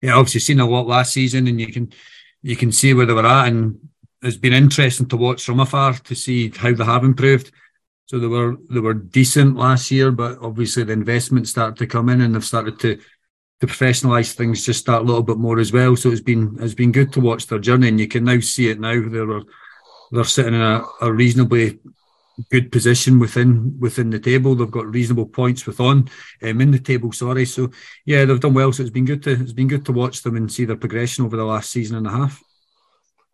Yeah, 0.00 0.14
obviously 0.14 0.40
seen 0.40 0.60
a 0.60 0.68
lot 0.68 0.86
last 0.86 1.12
season, 1.12 1.46
and 1.46 1.60
you 1.60 1.72
can 1.72 1.92
you 2.42 2.56
can 2.56 2.72
see 2.72 2.94
where 2.94 3.06
they 3.06 3.12
were 3.12 3.26
at, 3.26 3.48
and 3.48 3.78
it's 4.22 4.36
been 4.36 4.52
interesting 4.52 5.06
to 5.08 5.16
watch 5.16 5.44
from 5.44 5.60
afar 5.60 5.94
to 5.94 6.14
see 6.14 6.50
how 6.50 6.72
they 6.72 6.84
have 6.84 7.04
improved. 7.04 7.52
So 8.06 8.18
they 8.18 8.26
were 8.26 8.56
they 8.70 8.80
were 8.80 8.94
decent 8.94 9.56
last 9.56 9.90
year, 9.90 10.10
but 10.10 10.38
obviously 10.40 10.84
the 10.84 10.92
investment 10.92 11.48
started 11.48 11.76
to 11.76 11.86
come 11.86 12.08
in 12.08 12.20
and 12.20 12.34
they've 12.34 12.44
started 12.44 12.78
to 12.80 12.98
to 13.60 13.66
professionalise 13.66 14.34
things 14.34 14.66
just 14.66 14.86
that 14.86 15.04
little 15.04 15.22
bit 15.22 15.38
more 15.38 15.60
as 15.60 15.72
well. 15.72 15.94
So 15.94 16.10
it's 16.10 16.20
been 16.20 16.56
it's 16.60 16.74
been 16.74 16.90
good 16.90 17.12
to 17.12 17.20
watch 17.20 17.46
their 17.46 17.58
journey, 17.58 17.88
and 17.88 18.00
you 18.00 18.08
can 18.08 18.24
now 18.24 18.40
see 18.40 18.70
it 18.70 18.80
now. 18.80 19.00
They're 19.08 19.42
they're 20.12 20.24
sitting 20.24 20.54
in 20.54 20.60
a, 20.60 20.84
a 21.00 21.12
reasonably 21.12 21.80
good 22.50 22.72
position 22.72 23.18
within 23.18 23.78
within 23.78 24.10
the 24.10 24.18
table. 24.18 24.54
They've 24.54 24.70
got 24.70 24.86
reasonable 24.86 25.26
points 25.26 25.66
with 25.66 25.80
on 25.80 26.08
um, 26.42 26.60
in 26.60 26.70
the 26.70 26.78
table. 26.78 27.12
Sorry, 27.12 27.44
so 27.44 27.70
yeah, 28.04 28.24
they've 28.24 28.40
done 28.40 28.54
well. 28.54 28.72
So 28.72 28.82
it's 28.82 28.90
been 28.90 29.04
good 29.04 29.22
to 29.24 29.32
it's 29.32 29.52
been 29.52 29.68
good 29.68 29.86
to 29.86 29.92
watch 29.92 30.22
them 30.22 30.36
and 30.36 30.52
see 30.52 30.64
their 30.64 30.76
progression 30.76 31.24
over 31.24 31.36
the 31.36 31.44
last 31.44 31.70
season 31.70 31.96
and 31.96 32.06
a 32.06 32.10
half. 32.10 32.42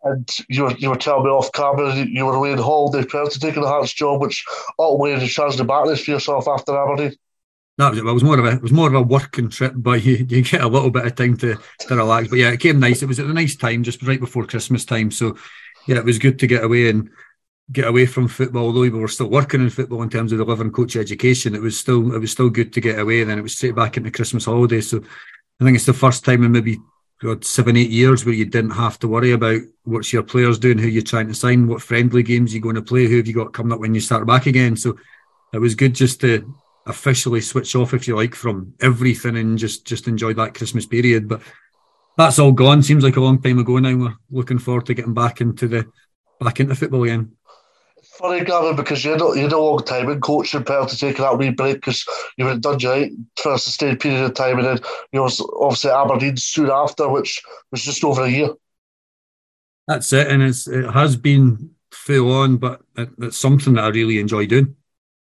And 0.03 0.29
you 0.47 0.63
were 0.63 0.75
you 0.77 0.89
were 0.89 0.95
telling 0.95 1.25
me 1.25 1.29
off 1.29 1.51
camera 1.51 1.93
you 1.95 2.25
were 2.25 2.35
away 2.35 2.53
in 2.53 2.57
holiday 2.57 3.05
prior 3.05 3.27
to 3.27 3.39
taking 3.39 3.61
the 3.61 3.67
Hearts 3.67 3.93
job, 3.93 4.21
which 4.21 4.45
ultimately 4.77 5.19
the 5.19 5.27
chance 5.27 5.57
to 5.57 5.65
backlash 5.65 6.05
for 6.05 6.11
yourself 6.11 6.47
after 6.47 6.77
Aberdeen. 6.77 7.15
That 7.77 7.91
was 7.91 7.99
it. 7.99 8.05
it 8.05 8.11
was 8.11 8.23
more 8.23 8.37
of 8.37 8.45
a 8.45 8.51
it 8.51 8.61
was 8.61 8.73
more 8.73 8.87
of 8.87 8.93
a 8.93 9.01
working 9.01 9.49
trip, 9.49 9.73
but 9.75 10.03
you, 10.03 10.15
you 10.29 10.41
get 10.41 10.61
a 10.61 10.67
little 10.67 10.89
bit 10.89 11.05
of 11.05 11.15
time 11.15 11.37
to, 11.37 11.57
to 11.79 11.95
relax. 11.95 12.27
But 12.27 12.39
yeah, 12.39 12.51
it 12.51 12.59
came 12.59 12.79
nice. 12.79 13.01
It 13.01 13.07
was 13.07 13.19
at 13.19 13.25
a 13.25 13.33
nice 13.33 13.55
time, 13.55 13.83
just 13.83 14.03
right 14.03 14.19
before 14.19 14.45
Christmas 14.45 14.83
time. 14.83 15.11
So 15.11 15.37
yeah, 15.87 15.97
it 15.97 16.05
was 16.05 16.19
good 16.19 16.39
to 16.39 16.47
get 16.47 16.63
away 16.63 16.89
and 16.89 17.09
get 17.71 17.87
away 17.87 18.05
from 18.05 18.27
football. 18.27 18.65
Although 18.65 18.81
we 18.81 18.89
were 18.89 19.07
still 19.07 19.29
working 19.29 19.61
in 19.61 19.69
football 19.69 20.01
in 20.01 20.09
terms 20.09 20.31
of 20.31 20.37
the 20.37 20.45
living 20.45 20.71
coach 20.71 20.95
education, 20.95 21.55
it 21.55 21.61
was 21.61 21.79
still 21.79 22.13
it 22.13 22.19
was 22.19 22.31
still 22.31 22.49
good 22.49 22.73
to 22.73 22.81
get 22.81 22.99
away. 22.99 23.21
And 23.21 23.29
then 23.29 23.39
it 23.39 23.43
was 23.43 23.55
straight 23.55 23.75
back 23.75 23.97
into 23.97 24.11
Christmas 24.11 24.45
holiday. 24.45 24.81
So 24.81 25.01
I 25.59 25.63
think 25.63 25.75
it's 25.75 25.85
the 25.85 25.93
first 25.93 26.25
time 26.25 26.43
in 26.43 26.51
maybe 26.51 26.79
God, 27.21 27.43
seven, 27.43 27.75
eight 27.75 27.89
years 27.89 28.23
where 28.23 28.33
you 28.33 28.45
didn't 28.45 28.71
have 28.71 28.97
to 28.99 29.07
worry 29.07 29.33
about 29.33 29.61
what's 29.83 30.13
your 30.13 30.23
players 30.23 30.57
doing, 30.57 30.77
who 30.77 30.87
you're 30.87 31.03
trying 31.03 31.27
to 31.27 31.33
sign, 31.33 31.67
what 31.67 31.81
friendly 31.81 32.23
games 32.23 32.53
you're 32.53 32.61
going 32.61 32.75
to 32.75 32.81
play, 32.81 33.07
who 33.07 33.17
have 33.17 33.27
you 33.27 33.33
got 33.33 33.53
coming 33.53 33.73
up 33.73 33.79
when 33.79 33.93
you 33.93 33.99
start 33.99 34.25
back 34.25 34.45
again. 34.45 34.77
So 34.77 34.97
it 35.51 35.59
was 35.59 35.75
good 35.75 35.93
just 35.93 36.21
to 36.21 36.55
officially 36.85 37.41
switch 37.41 37.75
off, 37.75 37.93
if 37.93 38.07
you 38.07 38.15
like, 38.15 38.35
from 38.35 38.73
everything 38.79 39.35
and 39.35 39.57
just 39.57 39.85
just 39.85 40.07
enjoy 40.07 40.33
that 40.35 40.53
Christmas 40.53 40.85
period. 40.85 41.27
But 41.27 41.41
that's 42.19 42.39
all 42.39 42.51
gone. 42.51 42.83
Seems 42.83 43.03
like 43.03 43.17
a 43.17 43.21
long 43.21 43.41
time 43.41 43.59
ago 43.59 43.79
now. 43.79 43.95
We're 43.95 44.15
looking 44.29 44.59
forward 44.59 44.85
to 44.87 44.93
getting 44.93 45.13
back 45.13 45.41
into 45.41 45.67
the 45.67 45.85
back 46.39 46.59
into 46.59 46.75
football 46.75 47.03
again 47.03 47.31
funny, 48.19 48.43
Gavin, 48.43 48.75
because 48.75 49.03
you 49.05 49.11
had, 49.11 49.21
you 49.21 49.47
a 49.47 49.57
long 49.57 49.83
time 49.83 50.09
in 50.09 50.19
coaching 50.19 50.63
prior 50.63 50.85
to 50.85 50.97
taking 50.97 51.23
that 51.23 51.37
wee 51.37 51.51
break 51.51 51.75
because 51.75 52.05
you 52.37 52.45
were 52.45 52.57
done 52.57 52.77
right 52.83 53.11
for 53.37 53.53
a 53.53 53.57
sustained 53.57 53.99
period 53.99 54.25
of 54.25 54.33
time, 54.33 54.57
and 54.57 54.67
then 54.67 54.79
you 55.13 55.19
know 55.19 55.29
obviously 55.59 55.91
Aberdeen 55.91 56.35
soon 56.37 56.69
after, 56.69 57.07
which 57.07 57.41
was 57.71 57.83
just 57.83 58.03
over 58.03 58.23
a 58.23 58.29
year. 58.29 58.49
That's 59.87 60.11
it, 60.13 60.27
and 60.27 60.43
it's 60.43 60.67
it 60.67 60.89
has 60.91 61.15
been 61.15 61.71
full 61.91 62.31
on, 62.33 62.57
but 62.57 62.81
it, 62.97 63.09
it's 63.19 63.37
something 63.37 63.73
that 63.73 63.85
I 63.85 63.89
really 63.89 64.19
enjoy 64.19 64.45
doing. 64.45 64.75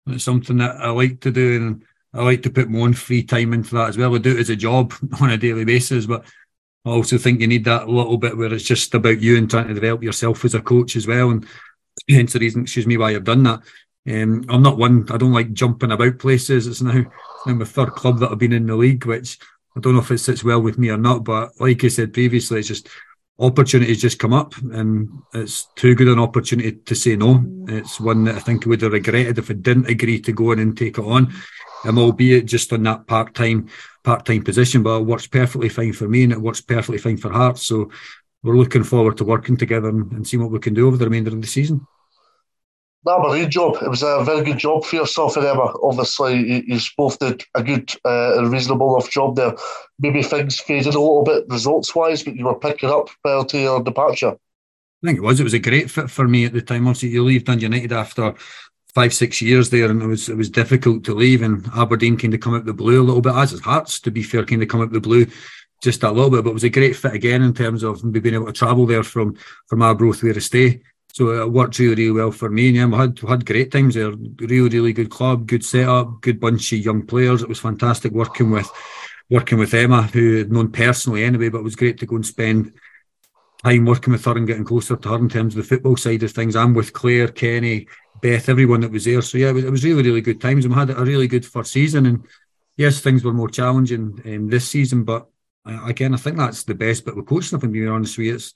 It's 0.06 0.24
something 0.24 0.56
that 0.58 0.76
I 0.76 0.90
like 0.90 1.20
to 1.20 1.30
do, 1.30 1.56
and 1.56 1.84
I 2.14 2.22
like 2.22 2.42
to 2.44 2.50
put 2.50 2.70
my 2.70 2.80
own 2.80 2.94
free 2.94 3.22
time 3.22 3.52
into 3.52 3.74
that 3.74 3.90
as 3.90 3.98
well. 3.98 4.14
I 4.14 4.18
do 4.18 4.36
it 4.36 4.40
as 4.40 4.50
a 4.50 4.56
job 4.56 4.94
on 5.20 5.30
a 5.30 5.36
daily 5.36 5.66
basis, 5.66 6.06
but 6.06 6.24
I 6.86 6.90
also 6.90 7.18
think 7.18 7.40
you 7.40 7.48
need 7.48 7.64
that 7.64 7.88
little 7.88 8.16
bit 8.16 8.36
where 8.36 8.54
it's 8.54 8.64
just 8.64 8.94
about 8.94 9.20
you 9.20 9.36
and 9.36 9.50
trying 9.50 9.66
to 9.66 9.74
develop 9.74 10.04
yourself 10.04 10.44
as 10.44 10.54
a 10.54 10.60
coach 10.60 10.94
as 10.94 11.06
well. 11.06 11.30
And 11.30 11.44
hence 12.08 12.32
the 12.32 12.38
reason, 12.38 12.62
excuse 12.62 12.86
me, 12.86 12.96
why 12.96 13.14
I've 13.14 13.24
done 13.24 13.42
that. 13.42 13.60
Um, 14.08 14.44
I'm 14.48 14.62
not 14.62 14.78
one, 14.78 15.04
I 15.10 15.16
don't 15.16 15.32
like 15.32 15.52
jumping 15.52 15.90
about 15.90 16.20
places. 16.20 16.68
It's 16.68 16.80
now, 16.80 17.04
now 17.44 17.54
my 17.54 17.64
third 17.64 17.90
club 17.90 18.20
that 18.20 18.30
I've 18.30 18.38
been 18.38 18.52
in 18.52 18.66
the 18.66 18.76
league, 18.76 19.04
which 19.04 19.36
I 19.76 19.80
don't 19.80 19.94
know 19.94 20.00
if 20.00 20.12
it 20.12 20.18
sits 20.18 20.44
well 20.44 20.60
with 20.60 20.78
me 20.78 20.90
or 20.90 20.96
not. 20.96 21.24
But 21.24 21.60
like 21.60 21.82
I 21.82 21.88
said 21.88 22.14
previously, 22.14 22.60
it's 22.60 22.68
just 22.68 22.88
opportunities 23.40 24.00
just 24.00 24.20
come 24.20 24.32
up 24.32 24.56
and 24.72 25.10
it's 25.34 25.66
too 25.74 25.96
good 25.96 26.08
an 26.08 26.20
opportunity 26.20 26.72
to 26.72 26.94
say 26.94 27.16
no. 27.16 27.44
It's 27.66 27.98
one 27.98 28.22
that 28.24 28.36
I 28.36 28.38
think 28.38 28.64
I 28.64 28.70
would 28.70 28.82
have 28.82 28.92
regretted 28.92 29.38
if 29.38 29.50
I 29.50 29.54
didn't 29.54 29.90
agree 29.90 30.20
to 30.20 30.32
go 30.32 30.52
in 30.52 30.60
and 30.60 30.78
take 30.78 30.98
it 30.98 31.04
on. 31.04 31.34
Um, 31.84 31.98
albeit 31.98 32.46
just 32.46 32.72
on 32.72 32.82
that 32.84 33.06
part 33.06 33.34
time 33.34 33.68
part 34.06 34.24
time 34.24 34.42
position, 34.42 34.84
but 34.84 35.00
it 35.00 35.04
works 35.04 35.26
perfectly 35.26 35.68
fine 35.68 35.92
for 35.92 36.08
me 36.08 36.22
and 36.22 36.32
it 36.32 36.40
works 36.40 36.60
perfectly 36.60 36.96
fine 36.96 37.16
for 37.16 37.30
Hearts. 37.30 37.66
So 37.66 37.90
we're 38.42 38.56
looking 38.56 38.84
forward 38.84 39.16
to 39.18 39.24
working 39.24 39.56
together 39.56 39.88
and, 39.88 40.10
and 40.12 40.26
seeing 40.26 40.42
what 40.42 40.52
we 40.52 40.60
can 40.60 40.74
do 40.74 40.86
over 40.86 40.96
the 40.96 41.06
remainder 41.06 41.32
of 41.32 41.42
the 41.42 41.46
season. 41.48 41.84
Aberdeen 43.08 43.50
job. 43.50 43.76
It 43.82 43.88
was 43.88 44.02
a 44.02 44.22
very 44.24 44.44
good 44.44 44.58
job 44.58 44.84
for 44.84 44.96
yourself 44.96 45.36
and 45.36 45.46
Emma. 45.46 45.74
Obviously, 45.82 46.36
you, 46.36 46.62
you 46.66 46.80
both 46.96 47.18
did 47.18 47.44
a 47.54 47.62
good 47.62 47.92
uh, 48.04 48.44
reasonable 48.44 48.96
enough 48.96 49.10
job 49.10 49.36
there. 49.36 49.54
Maybe 49.98 50.22
things 50.22 50.60
faded 50.60 50.94
a 50.94 51.00
little 51.00 51.22
bit 51.22 51.44
results 51.48 51.94
wise, 51.94 52.22
but 52.22 52.36
you 52.36 52.46
were 52.46 52.58
picking 52.58 52.90
up 52.90 53.08
prior 53.22 53.44
to 53.44 53.58
your 53.58 53.82
departure. 53.82 54.32
I 55.02 55.06
think 55.06 55.18
it 55.18 55.22
was. 55.22 55.38
It 55.38 55.44
was 55.44 55.54
a 55.54 55.60
great 55.60 55.90
fit 55.90 56.10
for 56.10 56.26
me 56.26 56.46
at 56.46 56.52
the 56.52 56.62
time. 56.62 56.86
Obviously, 56.86 57.10
you 57.10 57.22
leave 57.22 57.44
Dundee 57.44 57.66
United 57.66 57.92
after 57.92 58.34
five, 58.96 59.12
six 59.12 59.42
years 59.42 59.68
there, 59.68 59.90
and 59.90 60.02
it 60.02 60.06
was 60.06 60.30
it 60.30 60.38
was 60.38 60.48
difficult 60.48 61.04
to 61.04 61.12
leave. 61.14 61.42
And 61.42 61.68
Aberdeen 61.76 62.16
kind 62.16 62.32
of 62.32 62.40
come 62.40 62.54
out 62.54 62.64
the 62.64 62.72
blue 62.72 63.02
a 63.02 63.04
little 63.04 63.20
bit, 63.20 63.34
as 63.34 63.50
his 63.50 63.60
Hearts, 63.60 64.00
to 64.00 64.10
be 64.10 64.22
fair, 64.22 64.42
kind 64.46 64.62
of 64.62 64.68
come 64.70 64.80
out 64.80 64.90
the 64.90 65.00
blue 65.00 65.26
just 65.82 66.02
a 66.02 66.10
little 66.10 66.30
bit. 66.30 66.44
But 66.44 66.50
it 66.50 66.60
was 66.60 66.64
a 66.64 66.70
great 66.70 66.96
fit 66.96 67.12
again 67.12 67.42
in 67.42 67.52
terms 67.52 67.82
of 67.82 68.00
being 68.10 68.34
able 68.34 68.46
to 68.46 68.52
travel 68.54 68.86
there 68.86 69.02
from 69.02 69.36
from 69.66 69.82
Arbroath 69.82 70.22
where 70.22 70.32
to 70.32 70.40
stay. 70.40 70.80
So 71.12 71.42
it 71.42 71.52
worked 71.52 71.78
really, 71.78 71.94
really 71.94 72.10
well 72.10 72.32
for 72.32 72.48
me. 72.48 72.68
And 72.68 72.76
yeah, 72.76 72.86
we 72.86 72.96
had 72.96 73.20
we 73.20 73.28
had 73.28 73.44
great 73.44 73.70
times 73.70 73.96
there. 73.96 74.12
Really, 74.12 74.70
really 74.70 74.94
good 74.94 75.10
club, 75.10 75.46
good 75.46 75.64
setup, 75.64 76.22
good 76.22 76.40
bunch 76.40 76.72
of 76.72 76.78
young 76.78 77.06
players. 77.06 77.42
It 77.42 77.50
was 77.50 77.60
fantastic 77.60 78.12
working 78.12 78.50
with 78.50 78.70
working 79.28 79.58
with 79.58 79.74
Emma, 79.74 80.04
who 80.04 80.38
had 80.38 80.50
known 80.50 80.72
personally 80.72 81.22
anyway, 81.22 81.50
but 81.50 81.58
it 81.58 81.64
was 81.64 81.76
great 81.76 81.98
to 81.98 82.06
go 82.06 82.16
and 82.16 82.24
spend 82.24 82.72
time 83.62 83.84
working 83.84 84.12
with 84.12 84.24
her 84.24 84.36
and 84.38 84.46
getting 84.46 84.64
closer 84.64 84.96
to 84.96 85.08
her 85.10 85.16
in 85.16 85.28
terms 85.28 85.54
of 85.54 85.62
the 85.62 85.68
football 85.68 85.98
side 85.98 86.22
of 86.22 86.32
things. 86.32 86.56
I'm 86.56 86.72
with 86.72 86.94
Claire, 86.94 87.28
Kenny, 87.28 87.88
Beth, 88.26 88.48
everyone 88.48 88.80
that 88.80 88.90
was 88.90 89.04
there. 89.04 89.22
So 89.22 89.38
yeah, 89.38 89.50
it 89.50 89.52
was, 89.52 89.64
it 89.64 89.70
was 89.70 89.84
really, 89.84 90.02
really 90.02 90.20
good 90.20 90.40
times. 90.40 90.64
And 90.64 90.74
we 90.74 90.80
had 90.80 90.90
a 90.90 91.04
really 91.04 91.28
good 91.28 91.46
first 91.46 91.70
season. 91.70 92.06
And 92.06 92.24
yes, 92.76 92.98
things 92.98 93.22
were 93.22 93.32
more 93.32 93.48
challenging 93.48 94.20
um, 94.26 94.48
this 94.48 94.68
season, 94.68 95.04
but 95.04 95.28
uh, 95.64 95.84
again, 95.84 96.12
I 96.12 96.16
think 96.16 96.36
that's 96.36 96.64
the 96.64 96.74
best 96.74 97.04
bit 97.04 97.14
with 97.14 97.26
coaching. 97.26 97.56
If 97.56 97.62
I'm 97.62 97.70
being 97.70 97.88
honest 97.88 98.18
with 98.18 98.26
you, 98.26 98.34
it's 98.34 98.52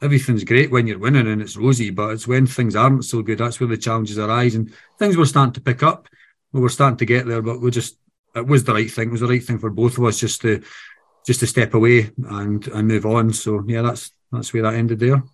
everything's 0.00 0.44
great 0.44 0.70
when 0.70 0.86
you're 0.86 1.00
winning 1.00 1.26
and 1.26 1.42
it's 1.42 1.56
rosy, 1.56 1.90
but 1.90 2.10
it's 2.10 2.28
when 2.28 2.46
things 2.46 2.76
aren't 2.76 3.04
so 3.04 3.20
good 3.20 3.38
that's 3.38 3.58
where 3.58 3.68
the 3.68 3.76
challenges 3.76 4.16
arise. 4.16 4.54
And 4.54 4.72
things 5.00 5.16
were 5.16 5.26
starting 5.26 5.54
to 5.54 5.60
pick 5.60 5.82
up. 5.82 6.08
We 6.52 6.60
were 6.60 6.68
starting 6.68 6.98
to 6.98 7.04
get 7.04 7.26
there, 7.26 7.42
but 7.42 7.60
we 7.60 7.72
just 7.72 7.96
it 8.36 8.46
was 8.46 8.62
the 8.62 8.74
right 8.74 8.90
thing. 8.90 9.08
It 9.08 9.12
was 9.12 9.22
the 9.22 9.28
right 9.28 9.42
thing 9.42 9.58
for 9.58 9.70
both 9.70 9.98
of 9.98 10.04
us 10.04 10.20
just 10.20 10.40
to 10.42 10.62
just 11.26 11.40
to 11.40 11.48
step 11.48 11.74
away 11.74 12.12
and 12.28 12.64
and 12.68 12.86
move 12.86 13.06
on. 13.06 13.32
So 13.32 13.64
yeah, 13.66 13.82
that's 13.82 14.12
that's 14.30 14.52
where 14.52 14.62
that 14.62 14.74
ended 14.74 15.00
there. 15.00 15.24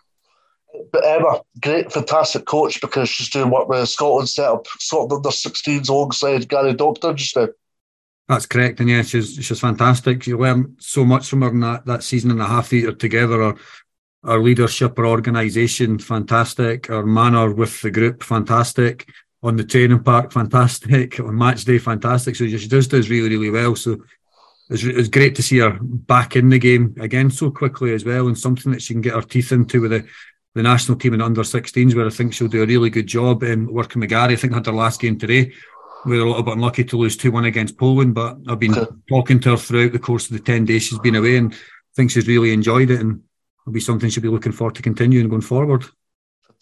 But 0.93 1.05
Emma, 1.05 1.41
great, 1.61 1.93
fantastic 1.93 2.45
coach 2.45 2.81
because 2.81 3.09
she's 3.09 3.31
doing 3.31 3.51
what 3.51 3.69
with 3.69 3.89
Scotland 3.89 4.29
set 4.29 4.49
up 4.49 4.67
Scotland 4.79 5.13
under 5.13 5.29
16s 5.29 5.89
alongside 5.89 6.49
Gary 6.49 6.75
Doctor 6.75 7.13
just 7.13 7.37
now. 7.37 7.49
That's 8.29 8.47
correct, 8.47 8.81
and 8.81 8.89
yeah, 8.89 9.03
she's 9.03 9.35
she's 9.35 9.61
fantastic. 9.61 10.27
You 10.27 10.39
learn 10.39 10.77
so 10.79 11.05
much 11.05 11.29
from 11.29 11.43
her 11.43 11.51
in 11.51 11.61
that, 11.61 11.87
that 11.87 12.03
season 12.03 12.33
and 12.33 12.41
a 12.41 12.47
half 12.47 12.71
that 12.71 12.77
you're 12.77 12.93
together. 12.93 13.41
Or 13.41 13.57
our 14.25 14.41
leadership, 14.41 14.99
our 14.99 15.07
organisation, 15.07 15.99
fantastic. 15.99 16.91
Our 16.91 17.05
manner 17.05 17.53
with 17.53 17.81
the 17.83 17.91
group, 17.91 18.25
fantastic. 18.25 19.09
On 19.43 19.55
the 19.55 19.65
training 19.65 20.03
park, 20.03 20.33
fantastic. 20.33 21.21
On 21.21 21.37
match 21.37 21.65
day, 21.65 21.79
fantastic. 21.79 22.35
So 22.35 22.47
she 22.49 22.67
just 22.67 22.91
does 22.91 23.09
really, 23.09 23.29
really 23.29 23.51
well. 23.51 23.77
So 23.77 23.99
it's, 24.69 24.83
it's 24.83 25.09
great 25.09 25.37
to 25.37 25.43
see 25.43 25.59
her 25.59 25.79
back 25.81 26.35
in 26.35 26.49
the 26.49 26.59
game 26.59 26.97
again 26.99 27.31
so 27.31 27.53
quickly 27.53 27.95
as 27.95 28.05
well, 28.05 28.27
and 28.27 28.37
something 28.37 28.73
that 28.73 28.83
she 28.83 28.95
can 28.95 29.03
get 29.03 29.15
her 29.15 29.23
teeth 29.23 29.53
into 29.53 29.83
with 29.83 29.93
the, 29.93 30.05
the 30.57 30.63
national 30.63 30.97
team 30.97 31.13
in 31.13 31.21
under 31.21 31.43
16s, 31.43 31.95
where 31.95 32.07
I 32.07 32.11
think 32.11 32.33
she'll 32.33 32.49
do 32.49 32.63
a 32.63 32.67
really 32.67 32.89
good 32.89 33.07
job 33.07 33.45
um, 33.45 33.67
working 33.71 34.01
with 34.01 34.09
Gary. 34.09 34.33
I 34.33 34.37
think 34.37 34.55
had 34.55 34.65
her 34.65 34.73
last 34.73 35.03
game 35.03 35.19
today. 35.19 35.53
We 36.07 36.17
were 36.17 36.25
a 36.25 36.29
little 36.29 36.43
bit 36.43 36.55
unlucky 36.55 36.83
to 36.85 36.97
lose 36.97 37.17
2 37.19 37.31
1 37.31 37.45
against 37.45 37.77
Poland, 37.77 38.15
but 38.15 38.39
I've 38.49 38.59
been 38.59 38.75
talking 39.07 39.39
to 39.41 39.51
her 39.51 39.57
throughout 39.59 39.93
the 39.93 39.99
course 39.99 40.31
of 40.31 40.33
the 40.33 40.43
10 40.43 40.65
days 40.65 40.85
she's 40.85 40.99
been 41.01 41.17
away 41.17 41.37
and 41.37 41.53
I 41.53 41.57
think 41.95 42.11
she's 42.11 42.27
really 42.27 42.55
enjoyed 42.55 42.91
it 42.91 43.01
and 43.01 43.23
it'll 43.63 43.75
be 43.75 43.81
something 43.81 44.09
she'll 44.09 44.23
be 44.23 44.31
looking 44.31 44.53
forward 44.53 44.77
to 44.77 44.83
continuing 44.83 45.29
going 45.29 45.43
forward. 45.43 45.85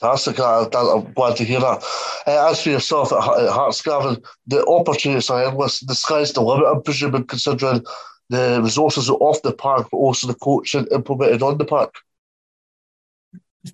Fantastic. 0.01 0.41
I, 0.41 0.65
am 0.73 1.13
glad 1.13 1.37
to 1.37 1.45
hear 1.45 1.61
that. 1.61 1.85
Uh, 2.27 2.51
as 2.51 2.63
for 2.63 2.71
yourself 2.71 3.13
at, 3.13 3.19
at 3.19 3.53
Hearts, 3.53 3.81
Gavin, 3.81 4.21
the 4.49 4.67
opportunities 4.67 5.31
are 5.31 5.45
endless. 5.45 5.81
The 5.81 5.95
sky's 5.95 6.33
the 6.33 6.41
limit, 6.41 6.67
I'm 6.67 6.83
presuming, 6.83 7.27
considering 7.27 7.85
the 8.29 8.61
resources 8.61 9.09
off 9.09 9.43
the 9.43 9.53
park, 9.53 9.89
but 9.93 9.99
also 9.99 10.27
the 10.27 10.35
coaching 10.35 10.89
implemented 10.91 11.43
on 11.43 11.59
the 11.59 11.65
park. 11.65 11.95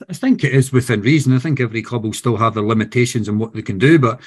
I 0.08 0.12
think 0.12 0.44
it 0.44 0.54
is 0.54 0.72
within 0.72 1.00
reason. 1.00 1.34
I 1.34 1.38
think 1.38 1.60
every 1.60 1.82
club 1.82 2.04
will 2.04 2.12
still 2.12 2.36
have 2.36 2.54
their 2.54 2.62
limitations 2.62 3.28
and 3.28 3.40
what 3.40 3.52
they 3.52 3.62
can 3.62 3.78
do, 3.78 3.98
but 3.98 4.20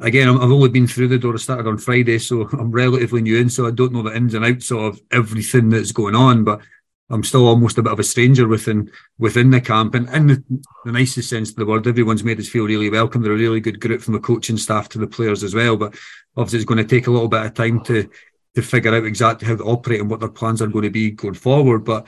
again, 0.00 0.28
I've 0.28 0.50
only 0.50 0.68
been 0.68 0.86
through 0.86 1.08
the 1.08 1.18
door. 1.18 1.34
I 1.34 1.38
started 1.38 1.66
on 1.66 1.78
Friday, 1.78 2.18
so 2.18 2.48
I'm 2.52 2.70
relatively 2.70 3.22
new 3.22 3.38
in, 3.38 3.48
so 3.48 3.66
I 3.66 3.70
don't 3.70 3.92
know 3.92 4.02
the 4.02 4.16
ins 4.16 4.34
and 4.34 4.44
outs 4.44 4.70
of 4.70 5.00
everything 5.10 5.70
that's 5.70 5.92
going 5.92 6.14
on. 6.14 6.44
But 6.44 6.60
I'm 7.08 7.22
still 7.22 7.46
almost 7.46 7.78
a 7.78 7.82
bit 7.82 7.92
of 7.92 8.00
a 8.00 8.04
stranger 8.04 8.48
within 8.48 8.90
within 9.18 9.50
the 9.50 9.60
camp, 9.60 9.94
and 9.94 10.08
in 10.10 10.26
the, 10.26 10.44
the 10.84 10.92
nicest 10.92 11.30
sense 11.30 11.50
of 11.50 11.56
the 11.56 11.66
word, 11.66 11.86
everyone's 11.86 12.24
made 12.24 12.38
us 12.38 12.48
feel 12.48 12.64
really 12.64 12.90
welcome. 12.90 13.22
They're 13.22 13.32
a 13.32 13.36
really 13.36 13.60
good 13.60 13.80
group 13.80 14.02
from 14.02 14.14
the 14.14 14.20
coaching 14.20 14.56
staff 14.56 14.88
to 14.90 14.98
the 14.98 15.06
players 15.06 15.42
as 15.42 15.54
well. 15.54 15.76
But 15.76 15.94
obviously, 16.36 16.58
it's 16.58 16.66
going 16.66 16.78
to 16.78 16.84
take 16.84 17.06
a 17.06 17.10
little 17.10 17.28
bit 17.28 17.46
of 17.46 17.54
time 17.54 17.82
to 17.84 18.08
to 18.54 18.62
figure 18.62 18.94
out 18.94 19.04
exactly 19.04 19.46
how 19.46 19.54
they 19.54 19.64
operate 19.64 20.00
and 20.00 20.10
what 20.10 20.18
their 20.18 20.30
plans 20.30 20.62
are 20.62 20.66
going 20.66 20.84
to 20.84 20.90
be 20.90 21.10
going 21.10 21.34
forward. 21.34 21.84
But 21.84 22.06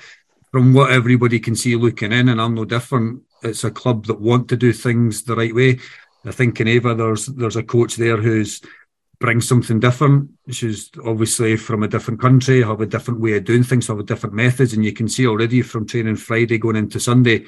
from 0.52 0.74
what 0.74 0.90
everybody 0.90 1.38
can 1.40 1.56
see 1.56 1.76
looking 1.76 2.12
in, 2.12 2.28
and 2.28 2.40
I'm 2.40 2.54
no 2.54 2.64
different, 2.64 3.22
it's 3.42 3.64
a 3.64 3.70
club 3.70 4.06
that 4.06 4.20
want 4.20 4.48
to 4.48 4.56
do 4.56 4.72
things 4.72 5.22
the 5.22 5.36
right 5.36 5.54
way. 5.54 5.78
I 6.24 6.32
think 6.32 6.60
in 6.60 6.68
Eva, 6.68 6.94
there's 6.94 7.26
there's 7.26 7.56
a 7.56 7.62
coach 7.62 7.96
there 7.96 8.16
who's 8.16 8.60
brings 9.20 9.48
something 9.48 9.80
different. 9.80 10.30
She's 10.50 10.90
obviously 11.04 11.56
from 11.56 11.82
a 11.82 11.88
different 11.88 12.20
country, 12.20 12.62
have 12.62 12.80
a 12.80 12.86
different 12.86 13.20
way 13.20 13.36
of 13.36 13.44
doing 13.44 13.64
things, 13.64 13.88
have 13.88 13.98
a 13.98 14.04
different 14.04 14.34
methods, 14.34 14.74
and 14.74 14.84
you 14.84 14.92
can 14.92 15.08
see 15.08 15.26
already 15.26 15.62
from 15.62 15.86
training 15.86 16.16
Friday 16.16 16.58
going 16.58 16.76
into 16.76 17.00
Sunday, 17.00 17.44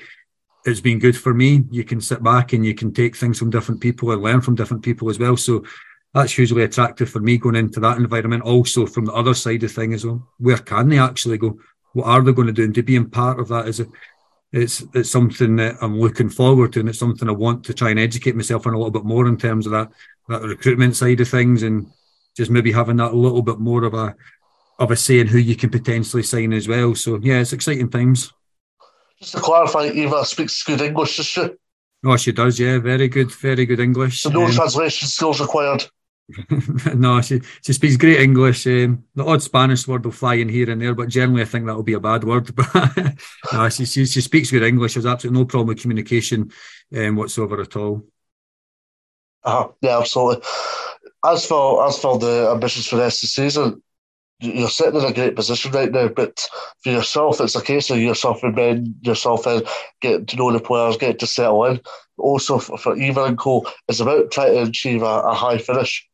it's 0.64 0.80
been 0.80 0.98
good 0.98 1.16
for 1.16 1.32
me. 1.32 1.64
You 1.70 1.84
can 1.84 2.00
sit 2.00 2.22
back 2.22 2.52
and 2.52 2.64
you 2.64 2.74
can 2.74 2.92
take 2.92 3.16
things 3.16 3.38
from 3.38 3.50
different 3.50 3.80
people 3.80 4.10
and 4.10 4.22
learn 4.22 4.40
from 4.40 4.54
different 4.54 4.82
people 4.82 5.08
as 5.08 5.18
well. 5.18 5.36
So 5.36 5.64
that's 6.12 6.32
hugely 6.32 6.62
attractive 6.62 7.08
for 7.08 7.20
me 7.20 7.38
going 7.38 7.56
into 7.56 7.80
that 7.80 7.96
environment. 7.96 8.42
Also 8.42 8.86
from 8.86 9.06
the 9.06 9.12
other 9.12 9.34
side 9.34 9.62
of 9.62 9.72
things, 9.72 10.04
well, 10.04 10.28
where 10.38 10.58
can 10.58 10.88
they 10.88 10.98
actually 10.98 11.38
go? 11.38 11.58
What 11.92 12.06
are 12.06 12.22
they 12.22 12.32
going 12.32 12.46
to 12.46 12.52
do? 12.52 12.64
And 12.64 12.74
to 12.74 12.82
being 12.82 13.10
part 13.10 13.40
of 13.40 13.48
that 13.48 13.68
is 13.68 13.80
a 13.80 13.86
it's 14.52 14.82
it's 14.94 15.10
something 15.10 15.56
that 15.56 15.76
I'm 15.80 15.98
looking 16.00 16.28
forward 16.28 16.72
to, 16.72 16.80
and 16.80 16.88
it's 16.88 16.98
something 16.98 17.28
I 17.28 17.32
want 17.32 17.64
to 17.64 17.74
try 17.74 17.90
and 17.90 17.98
educate 17.98 18.34
myself 18.34 18.66
on 18.66 18.74
a 18.74 18.76
little 18.76 18.90
bit 18.90 19.04
more 19.04 19.26
in 19.28 19.36
terms 19.36 19.66
of 19.66 19.72
that 19.72 19.90
that 20.28 20.42
recruitment 20.42 20.96
side 20.96 21.20
of 21.20 21.28
things, 21.28 21.62
and 21.62 21.86
just 22.36 22.50
maybe 22.50 22.72
having 22.72 22.96
that 22.96 23.12
a 23.12 23.16
little 23.16 23.42
bit 23.42 23.58
more 23.58 23.84
of 23.84 23.94
a 23.94 24.14
of 24.78 24.90
a 24.90 24.96
say 24.96 25.20
in 25.20 25.26
who 25.26 25.38
you 25.38 25.54
can 25.54 25.70
potentially 25.70 26.22
sign 26.22 26.52
as 26.52 26.66
well. 26.66 26.94
So 26.94 27.18
yeah, 27.22 27.40
it's 27.40 27.52
exciting 27.52 27.90
times. 27.90 28.32
Just 29.20 29.32
to 29.32 29.40
clarify, 29.40 29.88
Eva 29.88 30.24
speaks 30.24 30.62
good 30.62 30.80
English, 30.80 31.16
does 31.18 31.26
she? 31.26 31.50
Oh, 32.04 32.16
she 32.16 32.32
does. 32.32 32.58
Yeah, 32.58 32.78
very 32.78 33.08
good, 33.08 33.30
very 33.30 33.66
good 33.66 33.78
English. 33.78 34.20
So 34.20 34.30
no 34.30 34.46
um, 34.46 34.52
translation 34.52 35.06
skills 35.06 35.40
required. 35.40 35.84
no, 36.94 37.20
she 37.20 37.40
she 37.62 37.72
speaks 37.72 37.96
great 37.96 38.20
English. 38.20 38.66
Um, 38.66 39.04
the 39.14 39.24
odd 39.24 39.42
Spanish 39.42 39.86
word 39.86 40.04
will 40.04 40.12
fly 40.12 40.34
in 40.34 40.48
here 40.48 40.70
and 40.70 40.80
there, 40.80 40.94
but 40.94 41.08
generally 41.08 41.42
I 41.42 41.46
think 41.46 41.66
that 41.66 41.76
will 41.76 41.82
be 41.82 41.94
a 41.94 42.00
bad 42.00 42.24
word. 42.24 42.50
But 42.54 43.14
no, 43.52 43.68
she, 43.68 43.84
she, 43.84 44.06
she 44.06 44.20
speaks 44.20 44.50
good 44.50 44.62
English. 44.62 44.94
There's 44.94 45.06
absolutely 45.06 45.40
no 45.40 45.46
problem 45.46 45.68
with 45.68 45.80
communication 45.80 46.50
um, 46.96 47.16
whatsoever 47.16 47.60
at 47.60 47.76
all. 47.76 48.06
Uh, 49.42 49.68
yeah, 49.80 49.98
absolutely. 49.98 50.44
As 51.24 51.46
for 51.46 51.86
as 51.86 51.98
for 51.98 52.18
the 52.18 52.50
ambitions 52.52 52.86
for 52.86 52.96
the 52.96 53.02
rest 53.02 53.22
of 53.22 53.28
the 53.28 53.32
season, 53.32 53.82
you're 54.40 54.68
sitting 54.68 55.00
in 55.00 55.06
a 55.06 55.12
great 55.12 55.36
position 55.36 55.72
right 55.72 55.90
now. 55.90 56.08
But 56.08 56.48
for 56.82 56.90
yourself, 56.90 57.40
it's 57.40 57.56
a 57.56 57.62
case 57.62 57.90
of 57.90 57.98
yourself 57.98 58.42
remaining 58.42 58.94
yourself 59.02 59.46
and 59.46 59.66
getting 60.00 60.26
to 60.26 60.36
know 60.36 60.52
the 60.52 60.60
players, 60.60 60.96
getting 60.96 61.18
to 61.18 61.26
settle 61.26 61.64
in. 61.66 61.80
Also, 62.16 62.58
for, 62.58 62.76
for 62.78 62.96
Eva 62.96 63.24
and 63.24 63.38
it's 63.88 64.00
about 64.00 64.30
trying 64.30 64.54
to 64.54 64.62
achieve 64.62 65.02
a, 65.02 65.04
a 65.04 65.34
high 65.34 65.58
finish. 65.58 66.08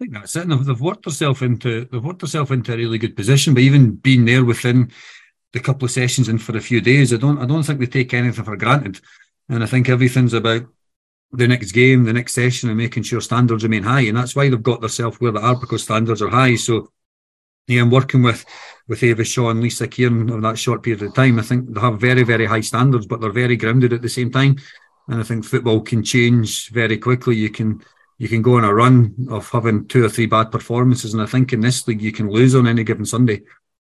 Think 0.00 0.14
that's 0.14 0.34
it. 0.34 0.48
And 0.48 0.64
they've 0.64 0.80
worked 0.80 1.04
themselves 1.04 1.42
into 1.42 1.84
they've 1.84 2.02
worked 2.02 2.20
themselves 2.20 2.50
into 2.50 2.72
a 2.72 2.76
really 2.76 2.96
good 2.96 3.14
position. 3.14 3.52
But 3.52 3.64
even 3.64 3.96
being 3.96 4.24
there 4.24 4.46
within 4.46 4.90
the 5.52 5.60
couple 5.60 5.84
of 5.84 5.90
sessions 5.90 6.26
and 6.26 6.40
for 6.40 6.56
a 6.56 6.60
few 6.60 6.80
days, 6.80 7.12
I 7.12 7.18
don't 7.18 7.38
I 7.38 7.44
don't 7.44 7.62
think 7.62 7.80
they 7.80 7.86
take 7.86 8.14
anything 8.14 8.44
for 8.44 8.56
granted. 8.56 8.98
And 9.50 9.62
I 9.62 9.66
think 9.66 9.90
everything's 9.90 10.32
about 10.32 10.62
the 11.32 11.46
next 11.46 11.72
game, 11.72 12.04
the 12.04 12.14
next 12.14 12.32
session, 12.32 12.70
and 12.70 12.78
making 12.78 13.02
sure 13.02 13.20
standards 13.20 13.62
remain 13.62 13.82
high. 13.82 14.00
And 14.00 14.16
that's 14.16 14.34
why 14.34 14.48
they've 14.48 14.62
got 14.62 14.80
themselves 14.80 15.20
where 15.20 15.32
they 15.32 15.40
are 15.40 15.54
because 15.54 15.82
standards 15.82 16.22
are 16.22 16.30
high. 16.30 16.56
So 16.56 16.90
yeah, 17.66 17.82
I'm 17.82 17.90
working 17.90 18.22
with 18.22 18.46
with 18.88 19.02
Ava 19.02 19.22
Shaw 19.22 19.50
and 19.50 19.60
Lisa 19.60 19.86
Kieran 19.86 20.30
over 20.30 20.40
that 20.40 20.58
short 20.58 20.82
period 20.82 21.02
of 21.02 21.12
time. 21.12 21.38
I 21.38 21.42
think 21.42 21.74
they 21.74 21.80
have 21.80 22.00
very, 22.00 22.22
very 22.22 22.46
high 22.46 22.62
standards, 22.62 23.04
but 23.04 23.20
they're 23.20 23.32
very 23.32 23.56
grounded 23.56 23.92
at 23.92 24.00
the 24.00 24.08
same 24.08 24.30
time. 24.32 24.56
And 25.08 25.20
I 25.20 25.24
think 25.24 25.44
football 25.44 25.82
can 25.82 26.02
change 26.02 26.70
very 26.70 26.96
quickly. 26.96 27.36
You 27.36 27.50
can 27.50 27.82
you 28.20 28.28
can 28.28 28.42
go 28.42 28.58
on 28.58 28.64
a 28.64 28.74
run 28.74 29.14
of 29.30 29.48
having 29.48 29.88
two 29.88 30.04
or 30.04 30.08
three 30.10 30.26
bad 30.26 30.52
performances. 30.52 31.14
And 31.14 31.22
I 31.22 31.26
think 31.26 31.54
in 31.54 31.60
this 31.60 31.88
league, 31.88 32.02
you 32.02 32.12
can 32.12 32.28
lose 32.28 32.54
on 32.54 32.66
any 32.66 32.84
given 32.84 33.06
Sunday. 33.06 33.40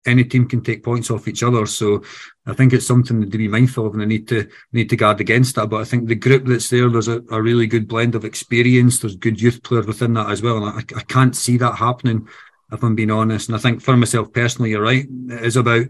Any 0.08 0.24
team 0.24 0.48
can 0.48 0.62
take 0.62 0.84
points 0.84 1.12
off 1.12 1.28
each 1.28 1.43
other. 1.43 1.67
So 1.67 2.02
I 2.48 2.54
think 2.54 2.74
it's 2.74 2.88
something 2.88 3.30
to 3.30 3.38
be 3.38 3.48
mindful 3.48 3.86
of 3.86 3.93
and 3.93 4.02
I 4.02 4.06
need 4.06 4.28
to 4.30 4.50
need 4.72 4.89
to 4.89 4.96
guard 4.96 5.22
against 5.22 5.54
that. 5.56 5.67
But 5.67 5.82
I 5.82 5.84
think 5.84 6.08
the 6.08 6.15
group 6.15 6.46
that's 6.48 6.67
there, 6.67 6.89
there's 6.89 7.08
a, 7.08 7.22
a 7.30 7.39
really 7.39 7.67
good 7.67 7.88
blend 7.88 8.15
of 8.15 8.26
experience. 8.26 8.98
There's 8.98 9.15
good 9.15 9.39
youth 9.39 9.62
players 9.62 9.86
within 9.86 10.15
that 10.15 10.32
as 10.32 10.41
well. 10.41 10.65
And 10.65 10.80
I, 10.80 10.98
I 10.98 11.04
can't 11.04 11.36
see 11.36 11.58
that 11.58 11.76
happening 11.76 12.28
if 12.72 12.82
I'm 12.82 12.96
being 12.96 13.12
honest. 13.12 13.50
And 13.50 13.56
I 13.56 13.60
think 13.60 13.84
for 13.84 13.96
myself 13.96 14.34
personally, 14.34 14.72
you're 14.72 14.82
right. 14.82 15.06
It 15.30 15.46
is 15.46 15.58
about 15.58 15.86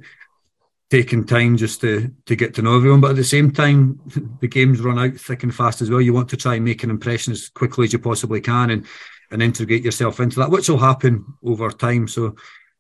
taking 0.94 1.26
time 1.26 1.58
just 1.58 1.82
to 1.82 2.12
to 2.28 2.36
get 2.36 2.54
to 2.54 2.62
know 2.62 2.78
everyone. 2.78 3.02
But 3.02 3.12
at 3.12 3.16
the 3.16 3.24
same 3.24 3.50
time, 3.50 4.00
the 4.42 4.48
games 4.48 4.80
run 4.80 5.00
out 5.00 5.16
thick 5.16 5.42
and 5.42 5.54
fast 5.54 5.82
as 5.82 5.90
well. 5.90 6.00
You 6.00 6.14
want 6.14 6.30
to 6.30 6.38
try 6.38 6.56
and 6.56 6.66
make 6.66 6.84
an 6.84 6.92
impression 6.92 7.34
as 7.34 7.50
quickly 7.50 7.86
as 7.86 7.94
you 7.94 8.00
possibly 8.00 8.42
can 8.42 8.70
and 8.70 8.86
and 9.32 9.42
integrate 9.42 9.84
yourself 9.84 10.20
into 10.20 10.40
that, 10.40 10.52
which 10.52 10.70
will 10.70 10.78
happen 10.78 11.26
over 11.44 11.72
time. 11.72 12.08
So 12.08 12.36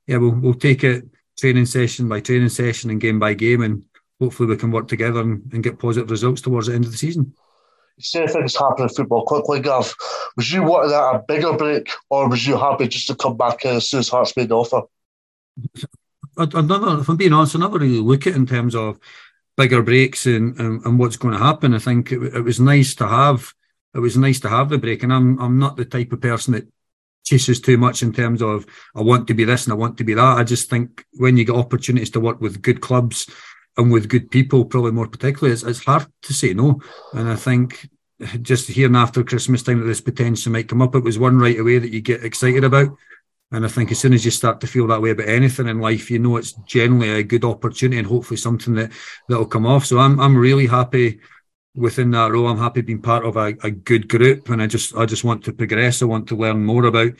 yeah, 0.06 0.18
we'll 0.18 0.36
we'll 0.36 0.54
take 0.54 0.84
it 0.84 1.06
training 1.40 1.66
session 1.66 2.08
by 2.08 2.20
training 2.20 2.50
session 2.50 2.92
and 2.92 3.02
game 3.02 3.18
by 3.18 3.34
game 3.34 3.64
and 3.64 3.84
hopefully 4.22 4.50
we 4.50 4.58
can 4.58 4.70
work 4.70 4.88
together 4.88 5.22
and, 5.22 5.52
and 5.52 5.64
get 5.64 5.80
positive 5.80 6.12
results 6.12 6.42
towards 6.42 6.68
the 6.68 6.76
end 6.76 6.86
of 6.86 6.92
the 6.92 6.98
season. 6.98 7.34
You 7.98 8.04
say 8.04 8.28
things 8.28 8.56
happen 8.56 8.84
in 8.84 8.90
football 8.90 9.26
quickly, 9.26 9.60
Gav. 9.60 9.92
Was 10.38 10.52
you 10.52 10.62
wanting 10.62 10.92
that 10.92 11.16
a 11.16 11.24
bigger 11.28 11.54
break 11.54 11.90
or 12.12 12.30
was 12.30 12.46
you 12.46 12.58
happy 12.58 12.88
just 12.88 13.08
to 13.08 13.16
come 13.16 13.38
back 13.38 13.66
as 13.66 13.90
soon 13.90 14.02
as 14.02 14.10
Hearts 14.10 14.38
made 14.38 14.50
the 14.50 14.56
offer? 14.56 14.84
Never, 16.38 17.00
if 17.00 17.10
I'm 17.10 17.18
being 17.18 17.34
honest, 17.34 17.56
I 17.56 17.60
never 17.60 17.78
really 17.78 18.00
look 18.00 18.28
at 18.28 18.36
in 18.36 18.46
terms 18.46 18.76
of 18.76 19.00
bigger 19.58 19.82
breaks 19.84 20.26
and, 20.26 20.58
and, 20.60 20.84
and 20.86 21.00
what's 21.00 21.18
going 21.18 21.34
to 21.34 21.44
happen. 21.44 21.74
I 21.74 21.80
think 21.80 22.12
it, 22.12 22.36
it, 22.36 22.42
was 22.42 22.60
nice 22.60 22.96
to 22.96 23.08
have 23.08 23.54
it 23.94 24.00
was 24.00 24.18
nice 24.18 24.40
to 24.42 24.50
have 24.50 24.70
the 24.70 24.78
break, 24.78 25.04
and 25.04 25.14
I'm 25.14 25.40
I'm 25.40 25.60
not 25.60 25.78
the 25.78 25.86
type 25.86 26.12
of 26.12 26.22
person 26.22 26.54
that 26.54 26.68
chases 27.24 27.62
too 27.62 27.78
much 27.78 28.02
in 28.02 28.12
terms 28.12 28.42
of 28.42 28.66
I 28.96 29.02
want 29.02 29.28
to 29.28 29.34
be 29.34 29.46
this 29.46 29.66
and 29.66 29.74
I 29.74 29.78
want 29.78 29.98
to 29.98 30.04
be 30.04 30.14
that. 30.14 30.38
I 30.38 30.44
just 30.44 30.70
think 30.70 31.06
when 31.14 31.38
you 31.38 31.46
get 31.46 31.56
opportunities 31.56 32.10
to 32.12 32.20
work 32.20 32.42
with 32.42 32.62
good 32.62 32.82
clubs 32.82 33.30
and 33.78 33.92
with 33.92 34.10
good 34.10 34.30
people, 34.30 34.66
probably 34.66 34.92
more 34.92 35.08
particularly, 35.08 35.54
it's, 35.54 35.64
it's 35.64 35.84
hard 35.84 36.06
to 36.24 36.34
say 36.34 36.54
no. 36.54 36.82
And 37.14 37.30
I 37.30 37.36
think 37.36 37.88
just 38.42 38.68
hearing 38.68 38.96
after 38.96 39.24
Christmas 39.24 39.64
time 39.64 39.80
that 39.80 39.86
this 39.86 40.02
potential 40.02 40.52
might 40.52 40.68
come 40.68 40.82
up, 40.82 40.96
it 40.96 41.04
was 41.04 41.18
one 41.18 41.40
right 41.40 41.60
away 41.60 41.80
that 41.80 41.92
you 41.92 42.02
get 42.02 42.24
excited 42.24 42.64
about. 42.64 42.90
And 43.54 43.64
I 43.64 43.68
think 43.68 43.92
as 43.92 44.00
soon 44.00 44.14
as 44.14 44.26
you 44.26 44.32
start 44.32 44.60
to 44.62 44.68
feel 44.68 44.88
that 44.88 45.02
way 45.02 45.12
about 45.12 45.30
anything 45.30 45.68
in 45.68 45.80
life, 45.80 46.10
you 46.10 46.18
know 46.18 46.38
it's 46.38 46.54
generally 46.66 47.12
a 47.12 47.24
good 47.24 47.46
opportunity 47.46 48.00
and 48.00 48.08
hopefully 48.08 48.38
something 48.38 48.74
that 48.74 48.92
that'll 49.30 49.46
come 49.46 49.68
off. 49.68 49.86
So 49.86 50.00
I'm 50.00 50.20
I'm 50.20 50.36
really 50.36 50.66
happy 50.66 51.20
within 51.76 52.10
that 52.12 52.32
role. 52.32 52.48
I'm 52.48 52.58
happy 52.58 52.82
being 52.82 53.02
part 53.02 53.26
of 53.26 53.38
a, 53.38 53.56
a 53.64 53.70
good 53.70 54.10
group, 54.10 54.50
and 54.50 54.62
I 54.62 54.66
just 54.66 54.96
I 54.96 55.06
just 55.06 55.24
want 55.24 55.44
to 55.46 55.54
progress. 55.54 56.02
I 56.02 56.06
want 56.06 56.28
to 56.30 56.36
learn 56.36 56.66
more 56.66 56.86
about 56.86 57.14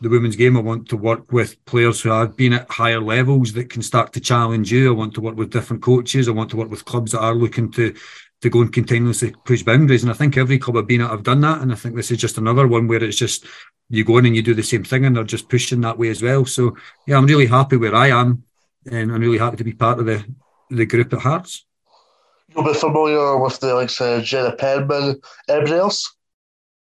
the 0.00 0.08
women's 0.08 0.36
game. 0.36 0.56
I 0.56 0.60
want 0.60 0.88
to 0.88 0.96
work 0.96 1.30
with 1.32 1.64
players 1.66 2.00
who 2.00 2.10
have 2.10 2.36
been 2.36 2.52
at 2.52 2.70
higher 2.70 3.00
levels 3.00 3.52
that 3.52 3.70
can 3.70 3.82
start 3.82 4.12
to 4.14 4.20
challenge 4.20 4.72
you. 4.72 4.88
I 4.88 4.96
want 4.96 5.14
to 5.14 5.20
work 5.20 5.36
with 5.36 5.52
different 5.52 5.82
coaches. 5.82 6.28
I 6.28 6.32
want 6.32 6.50
to 6.50 6.56
work 6.56 6.70
with 6.70 6.84
clubs 6.84 7.12
that 7.12 7.20
are 7.20 7.34
looking 7.34 7.70
to 7.72 7.94
to 8.42 8.50
go 8.50 8.60
and 8.60 8.72
continuously 8.72 9.34
push 9.44 9.62
boundaries. 9.62 10.02
And 10.02 10.12
I 10.12 10.14
think 10.14 10.36
every 10.36 10.58
club 10.58 10.76
I've 10.76 10.86
been 10.86 11.00
at 11.00 11.10
I've 11.10 11.22
done 11.22 11.40
that. 11.40 11.60
And 11.60 11.72
I 11.72 11.74
think 11.74 11.96
this 11.96 12.10
is 12.10 12.18
just 12.18 12.38
another 12.38 12.66
one 12.66 12.86
where 12.86 13.02
it's 13.02 13.16
just 13.16 13.46
you 13.88 14.04
go 14.04 14.18
in 14.18 14.26
and 14.26 14.36
you 14.36 14.42
do 14.42 14.54
the 14.54 14.62
same 14.62 14.84
thing 14.84 15.04
and 15.04 15.16
they're 15.16 15.24
just 15.24 15.48
pushing 15.48 15.80
that 15.82 15.98
way 15.98 16.08
as 16.08 16.22
well. 16.22 16.44
So 16.44 16.76
yeah, 17.06 17.16
I'm 17.16 17.26
really 17.26 17.46
happy 17.46 17.76
where 17.76 17.94
I 17.94 18.08
am 18.08 18.44
and 18.90 19.12
I'm 19.12 19.20
really 19.20 19.38
happy 19.38 19.56
to 19.56 19.64
be 19.64 19.72
part 19.72 19.98
of 19.98 20.06
the, 20.06 20.24
the 20.70 20.86
group 20.86 21.12
at 21.12 21.20
Hearts. 21.20 21.64
You'll 22.54 22.64
be 22.64 22.74
familiar 22.74 23.38
with 23.38 23.58
the 23.60 23.74
likes 23.74 24.00
of 24.00 24.24
Jenna 24.24 24.52
Penman, 24.52 25.20
everybody 25.48 25.78
else? 25.78 26.14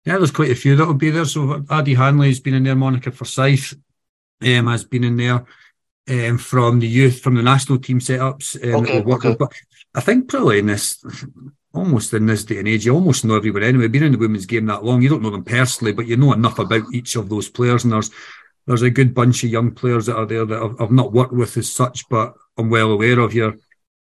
Yeah, 0.05 0.19
there's 0.19 0.33
quite 0.33 0.51
a 0.51 0.57
few 0.57 0.75
that 0.77 0.87
will 0.87 0.95
be 0.95 1.11
there. 1.11 1.25
So 1.25 1.65
Addie 1.71 1.95
Hanley's 1.95 2.41
been 2.41 2.55
in 2.55 2.65
there, 2.65 2.75
Monica 2.75 3.13
Forsyth, 3.13 3.75
um, 4.43 4.67
has 4.67 4.85
been 4.85 5.05
in 5.05 5.17
there 5.17 5.45
um, 6.09 6.39
from 6.39 6.81
the 6.81 6.89
youth, 6.89 7.21
from 7.21 7.35
the 7.35 7.43
national 7.43 7.79
team 7.79 8.01
setups 8.01 8.57
um, 8.75 8.83
Okay, 8.83 9.03
okay. 9.03 9.37
But 9.39 9.53
I 9.95 10.01
think 10.01 10.29
probably 10.29 10.59
in 10.59 10.67
this, 10.67 11.05
almost 11.75 12.13
in 12.15 12.27
this 12.27 12.45
day 12.45 12.59
and 12.59 12.69
age, 12.69 12.87
you 12.87 12.95
almost 12.95 13.25
know 13.25 13.37
everyone 13.37 13.63
anyway. 13.63 13.89
Being 13.89 14.05
in 14.05 14.13
the 14.13 14.19
women's 14.19 14.47
game 14.47 14.67
that 14.67 14.85
long, 14.85 15.03
you 15.03 15.09
don't 15.09 15.23
know 15.23 15.31
them 15.31 15.45
personally, 15.45 15.93
but 15.93 16.07
you 16.07 16.17
know 16.17 16.33
enough 16.33 16.59
about 16.59 16.85
each 16.93 17.17
of 17.17 17.29
those 17.29 17.49
players. 17.49 17.85
And 17.85 17.93
there's 17.93 18.11
there's 18.67 18.83
a 18.83 18.91
good 18.91 19.15
bunch 19.15 19.45
of 19.45 19.51
young 19.51 19.73
players 19.73 20.07
that 20.07 20.17
are 20.17 20.27
there 20.27 20.47
that 20.47 20.63
I've, 20.63 20.81
I've 20.81 20.93
not 20.93 21.13
worked 21.13 21.33
with 21.33 21.57
as 21.57 21.71
such, 21.71 22.09
but 22.09 22.35
I'm 22.57 22.71
well 22.71 22.93
aware 22.93 23.19
of 23.19 23.35
your 23.35 23.57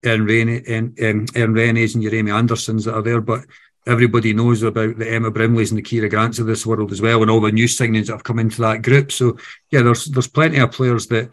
Erin 0.05 0.25
Rainey 0.25 0.63
and 0.67 1.55
Rennies 1.55 1.95
and 1.95 2.03
your 2.03 2.15
Amy 2.15 2.31
Andersons 2.31 2.85
that 2.85 2.95
are 2.95 3.03
there. 3.03 3.21
But 3.21 3.45
everybody 3.87 4.33
knows 4.33 4.63
about 4.63 4.99
the 4.99 5.11
Emma 5.11 5.31
Brimleys 5.31 5.71
and 5.71 5.79
the 5.79 5.83
Kira 5.83 6.09
Grants 6.11 6.39
of 6.39 6.47
this 6.47 6.67
world 6.67 6.93
as 6.93 7.01
well, 7.01 7.23
and 7.23 7.31
all 7.31 7.41
the 7.41 7.51
new 7.51 7.67
signings 7.67 8.07
that 8.07 8.13
have 8.13 8.25
come 8.25 8.39
into 8.39 8.61
that 8.63 8.83
group. 8.83 9.11
So 9.11 9.39
yeah, 9.71 9.83
there's 9.83 10.05
there's 10.07 10.29
plenty 10.29 10.59
of 10.59 10.73
players 10.73 11.07
that 11.09 11.31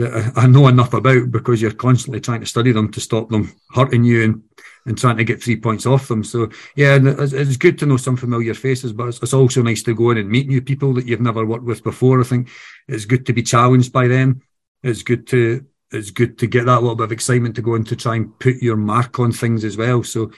that 0.00 0.32
I 0.36 0.46
know 0.46 0.68
enough 0.68 0.94
about 0.94 1.30
because 1.30 1.62
you're 1.62 1.72
constantly 1.72 2.20
trying 2.20 2.40
to 2.40 2.46
study 2.46 2.72
them 2.72 2.90
to 2.92 3.00
stop 3.00 3.28
them 3.28 3.52
hurting 3.72 4.04
you 4.04 4.24
and, 4.24 4.42
and 4.86 4.98
trying 4.98 5.16
to 5.18 5.24
get 5.24 5.42
three 5.42 5.56
points 5.56 5.86
off 5.86 6.08
them. 6.08 6.24
So 6.24 6.50
yeah, 6.74 6.98
it's, 7.00 7.56
good 7.56 7.78
to 7.78 7.86
know 7.86 7.96
some 7.96 8.16
familiar 8.16 8.54
faces, 8.54 8.92
but 8.92 9.08
it's, 9.08 9.34
also 9.34 9.62
nice 9.62 9.82
to 9.84 9.94
go 9.94 10.10
in 10.10 10.18
and 10.18 10.28
meet 10.28 10.48
new 10.48 10.60
people 10.60 10.92
that 10.94 11.06
you've 11.06 11.20
never 11.20 11.44
worked 11.44 11.64
with 11.64 11.84
before. 11.84 12.20
I 12.20 12.24
think 12.24 12.48
it's 12.88 13.04
good 13.04 13.26
to 13.26 13.32
be 13.32 13.42
challenged 13.42 13.92
by 13.92 14.08
them. 14.08 14.42
It's 14.82 15.02
good 15.02 15.26
to 15.28 15.64
it's 15.92 16.10
good 16.10 16.38
to 16.38 16.46
get 16.46 16.66
that 16.66 16.80
little 16.80 16.94
bit 16.94 17.04
of 17.04 17.12
excitement 17.12 17.56
to 17.56 17.62
go 17.62 17.74
and 17.74 17.86
to 17.88 17.96
try 17.96 18.14
and 18.14 18.38
put 18.38 18.62
your 18.62 18.76
mark 18.76 19.18
on 19.18 19.32
things 19.32 19.64
as 19.64 19.76
well. 19.76 20.04
So 20.04 20.30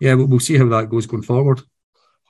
yeah, 0.00 0.14
we'll, 0.14 0.26
we'll 0.26 0.40
see 0.40 0.58
how 0.58 0.68
that 0.68 0.90
goes 0.90 1.06
going 1.06 1.22
forward. 1.22 1.62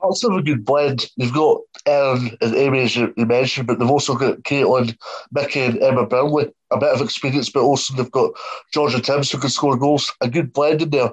Have 0.03 0.37
a 0.37 0.43
good 0.43 0.65
blend. 0.65 1.09
You've 1.17 1.33
got 1.33 1.61
Erin 1.87 2.37
and 2.41 2.55
Amy, 2.57 2.81
as 2.81 2.97
you, 2.97 3.15
you 3.17 3.25
mentioned, 3.25 3.69
but 3.69 3.79
they've 3.79 3.89
also 3.89 4.17
got 4.17 4.43
Caitlin, 4.43 4.97
Mickey, 5.31 5.61
and 5.61 5.81
Emma 5.81 6.07
Burnley. 6.07 6.53
A 6.73 6.79
bit 6.79 6.95
of 6.95 7.01
experience, 7.01 7.51
but 7.51 7.63
also 7.63 7.95
they've 7.95 8.11
got 8.11 8.33
Georgia 8.73 9.01
Timms 9.01 9.31
who 9.31 9.39
can 9.39 9.51
score 9.51 9.77
goals. 9.77 10.13
A 10.21 10.29
good 10.29 10.53
blend 10.53 10.83
in 10.83 10.91
there. 10.91 11.13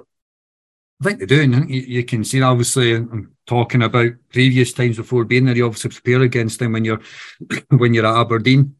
I 1.00 1.04
think 1.04 1.18
they 1.18 1.26
do. 1.26 1.42
And 1.42 1.70
you, 1.70 1.80
you 1.80 2.04
can 2.04 2.24
see, 2.24 2.42
obviously, 2.42 2.94
I'm 2.94 3.34
talking 3.46 3.82
about 3.82 4.12
previous 4.30 4.72
times 4.72 4.96
before 4.96 5.24
being 5.24 5.46
there. 5.46 5.56
You 5.56 5.66
obviously 5.66 5.90
prepare 5.90 6.22
against 6.22 6.58
them 6.58 6.72
when 6.72 6.84
you're 6.84 7.00
when 7.68 7.94
you're 7.94 8.06
at 8.06 8.16
Aberdeen, 8.16 8.76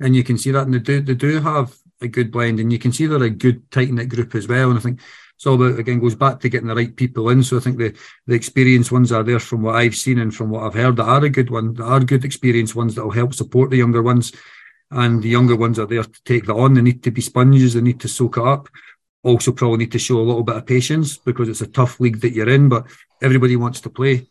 and 0.00 0.14
you 0.14 0.24
can 0.24 0.38
see 0.38 0.50
that. 0.50 0.66
And 0.66 0.74
they 0.74 0.78
do 0.78 1.00
they 1.00 1.14
do 1.14 1.40
have 1.40 1.74
a 2.00 2.08
good 2.08 2.30
blend, 2.30 2.60
and 2.60 2.72
you 2.72 2.78
can 2.78 2.92
see 2.92 3.06
they're 3.06 3.22
a 3.22 3.30
good 3.30 3.70
tight 3.70 3.90
knit 3.90 4.08
group 4.08 4.34
as 4.34 4.48
well. 4.48 4.70
And 4.70 4.78
I 4.78 4.82
think 4.82 5.00
it's 5.34 5.46
all 5.46 5.54
about 5.54 5.78
again 5.78 5.98
goes 5.98 6.14
back 6.14 6.40
to 6.40 6.48
getting 6.48 6.68
the 6.68 6.74
right 6.74 6.94
people 6.94 7.30
in. 7.30 7.42
So 7.42 7.56
I 7.56 7.60
think 7.60 7.78
the 7.78 7.96
the 8.26 8.34
experienced 8.34 8.92
ones 8.92 9.10
are 9.10 9.22
there 9.22 9.40
from 9.40 9.62
what 9.62 9.76
I've 9.76 9.96
seen 9.96 10.18
and 10.18 10.34
from 10.34 10.50
what 10.50 10.64
I've 10.64 10.74
heard 10.74 10.96
that 10.96 11.04
are 11.04 11.24
a 11.24 11.30
good 11.30 11.50
one, 11.50 11.74
that 11.74 11.84
are 11.84 12.00
good 12.00 12.24
experienced 12.24 12.76
ones 12.76 12.94
that 12.94 13.04
will 13.04 13.10
help 13.10 13.32
support 13.32 13.70
the 13.70 13.78
younger 13.78 14.02
ones. 14.02 14.32
And 14.92 15.22
the 15.22 15.28
younger 15.28 15.56
ones 15.56 15.78
are 15.78 15.86
there 15.86 16.04
to 16.04 16.22
take 16.24 16.46
that 16.46 16.54
on. 16.54 16.74
They 16.74 16.82
need 16.82 17.02
to 17.04 17.10
be 17.10 17.22
sponges. 17.22 17.74
They 17.74 17.80
need 17.80 18.00
to 18.00 18.08
soak 18.08 18.36
it 18.36 18.44
up. 18.46 18.68
Also, 19.22 19.52
probably 19.52 19.78
need 19.78 19.92
to 19.92 19.98
show 19.98 20.18
a 20.18 20.22
little 20.22 20.42
bit 20.42 20.56
of 20.56 20.66
patience 20.66 21.16
because 21.16 21.48
it's 21.48 21.60
a 21.60 21.66
tough 21.66 21.98
league 22.00 22.20
that 22.20 22.32
you're 22.32 22.48
in. 22.48 22.68
But 22.68 22.86
everybody 23.22 23.56
wants 23.56 23.80
to 23.82 23.90
play 23.90 24.26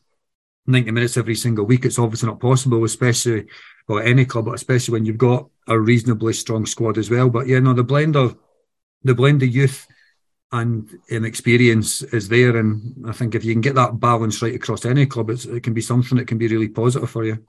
90 0.68 0.92
minutes 0.92 1.18
every 1.18 1.36
single 1.36 1.66
week. 1.66 1.86
It's 1.86 2.00
obviously 2.00 2.28
not 2.28 2.40
possible, 2.40 2.84
especially 2.84 3.48
well 3.88 4.00
any 4.00 4.26
club, 4.26 4.46
but 4.46 4.56
especially 4.56 4.94
when 4.94 5.06
you've 5.06 5.18
got 5.18 5.50
a 5.68 5.80
reasonably 5.80 6.34
strong 6.34 6.66
squad 6.66 6.98
as 6.98 7.10
well. 7.10 7.30
But 7.30 7.48
yeah, 7.48 7.60
no, 7.60 7.74
the 7.74 7.84
blend 7.84 8.16
of 8.16 8.38
the 9.04 9.16
blend 9.16 9.42
of 9.42 9.50
youth 9.50 9.88
and 10.52 10.90
um, 11.12 11.26
experience 11.26 12.04
is 12.04 12.28
there, 12.28 12.58
and 12.58 13.06
I 13.08 13.14
think 13.14 13.36
if 13.36 13.44
you 13.46 13.54
can 13.54 13.62
get 13.62 13.76
that 13.76 14.00
balance 14.00 14.42
right 14.42 14.54
across 14.54 14.86
any 14.86 15.06
club, 15.06 15.30
it 15.30 15.64
can 15.64 15.74
be 15.74 15.82
something 15.82 16.18
that 16.18 16.28
can 16.28 16.38
be 16.38 16.48
really 16.48 16.68
positive 16.68 17.10
for 17.10 17.24
you. 17.24 17.46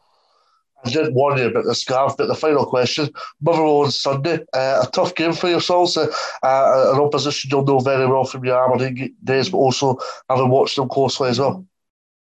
I 0.85 0.91
did 0.91 1.15
warn 1.15 1.39
you 1.39 1.47
about 1.47 1.65
the 1.65 1.75
scarf, 1.75 2.17
but 2.17 2.29
the 2.29 2.35
final 2.35 2.67
question: 2.67 3.11
Motherwell 3.41 3.83
on 3.83 3.91
Sunday, 3.91 4.41
uh, 4.53 4.85
a 4.87 4.91
tough 4.93 5.15
game 5.15 5.33
for 5.33 5.49
yourselves. 5.49 5.97
Uh, 5.97 6.13
uh, 6.43 6.93
an 6.95 7.01
opposition 7.01 7.51
you'll 7.51 7.65
know 7.65 7.79
very 7.79 8.07
well 8.07 8.25
from 8.25 8.45
your 8.45 8.65
Aberdeen 8.65 9.15
days, 9.23 9.49
but 9.49 9.59
also 9.59 9.99
having 10.29 10.49
watched 10.49 10.77
them 10.77 10.89
closely 10.89 11.31
as 11.31 11.39
well. 11.39 11.65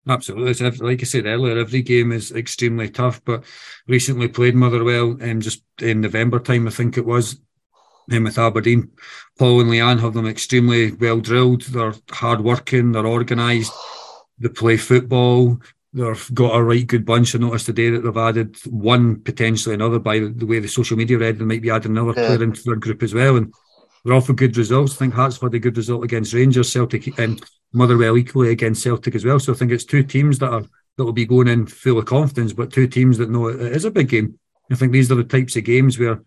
Absolutely, 0.07 0.69
like 0.79 1.01
I 1.01 1.03
said 1.03 1.25
earlier, 1.25 1.57
every 1.57 1.81
game 1.81 2.11
is 2.11 2.31
extremely 2.31 2.89
tough. 2.89 3.23
But 3.23 3.43
recently 3.87 4.27
played 4.27 4.55
Motherwell, 4.55 5.17
um, 5.21 5.39
just 5.39 5.63
in 5.81 6.01
November 6.01 6.39
time, 6.39 6.67
I 6.67 6.71
think 6.71 6.97
it 6.97 7.05
was, 7.05 7.39
um, 8.11 8.23
with 8.23 8.37
Aberdeen. 8.37 8.91
Paul 9.37 9.61
and 9.61 9.69
Leanne 9.69 9.99
have 9.99 10.13
them 10.13 10.27
extremely 10.27 10.91
well 10.91 11.19
drilled. 11.19 11.61
They're 11.61 11.93
hard 12.09 12.41
working. 12.41 12.91
They're 12.91 13.05
organised. 13.05 13.73
They 14.39 14.49
play 14.49 14.77
football. 14.77 15.59
They've 15.91 16.29
got 16.33 16.55
a 16.55 16.63
right 16.63 16.85
good 16.85 17.05
bunch. 17.05 17.35
I 17.35 17.39
noticed 17.39 17.65
today 17.65 17.89
that 17.89 18.01
they've 18.01 18.17
added 18.17 18.57
one, 18.67 19.21
potentially 19.21 19.75
another, 19.75 19.99
by 19.99 20.19
the 20.19 20.45
way 20.45 20.59
the 20.59 20.67
social 20.67 20.97
media 20.97 21.17
read, 21.17 21.39
they 21.39 21.45
might 21.45 21.63
be 21.63 21.71
adding 21.71 21.91
another 21.91 22.13
yeah. 22.15 22.27
player 22.27 22.43
into 22.43 22.61
their 22.63 22.75
group 22.75 23.01
as 23.01 23.13
well. 23.13 23.37
And 23.37 23.53
they're 24.03 24.13
all 24.13 24.21
for 24.21 24.33
good 24.33 24.55
results. 24.55 24.93
I 24.93 24.97
think 24.97 25.13
Hearts 25.13 25.41
had 25.41 25.53
a 25.53 25.59
good 25.59 25.77
result 25.77 26.03
against 26.03 26.33
Rangers, 26.33 26.71
Celtic, 26.71 27.17
and 27.17 27.43
Motherwell 27.73 28.17
equally 28.17 28.51
against 28.51 28.83
Celtic 28.83 29.15
as 29.15 29.25
well. 29.25 29.39
So 29.39 29.51
I 29.51 29.55
think 29.55 29.71
it's 29.71 29.85
two 29.85 30.03
teams 30.03 30.39
that 30.39 30.51
are 30.51 30.63
that 30.99 31.05
will 31.05 31.13
be 31.13 31.25
going 31.25 31.47
in 31.47 31.65
full 31.65 31.97
of 31.97 32.05
confidence, 32.05 32.51
but 32.51 32.73
two 32.73 32.85
teams 32.85 33.17
that 33.17 33.29
know 33.29 33.47
it 33.47 33.59
is 33.59 33.85
a 33.85 33.91
big 33.91 34.09
game. 34.09 34.37
I 34.69 34.75
think 34.75 34.91
these 34.91 35.09
are 35.11 35.15
the 35.15 35.23
types 35.23 35.55
of 35.55 35.63
games 35.63 35.97
where 35.97 36.21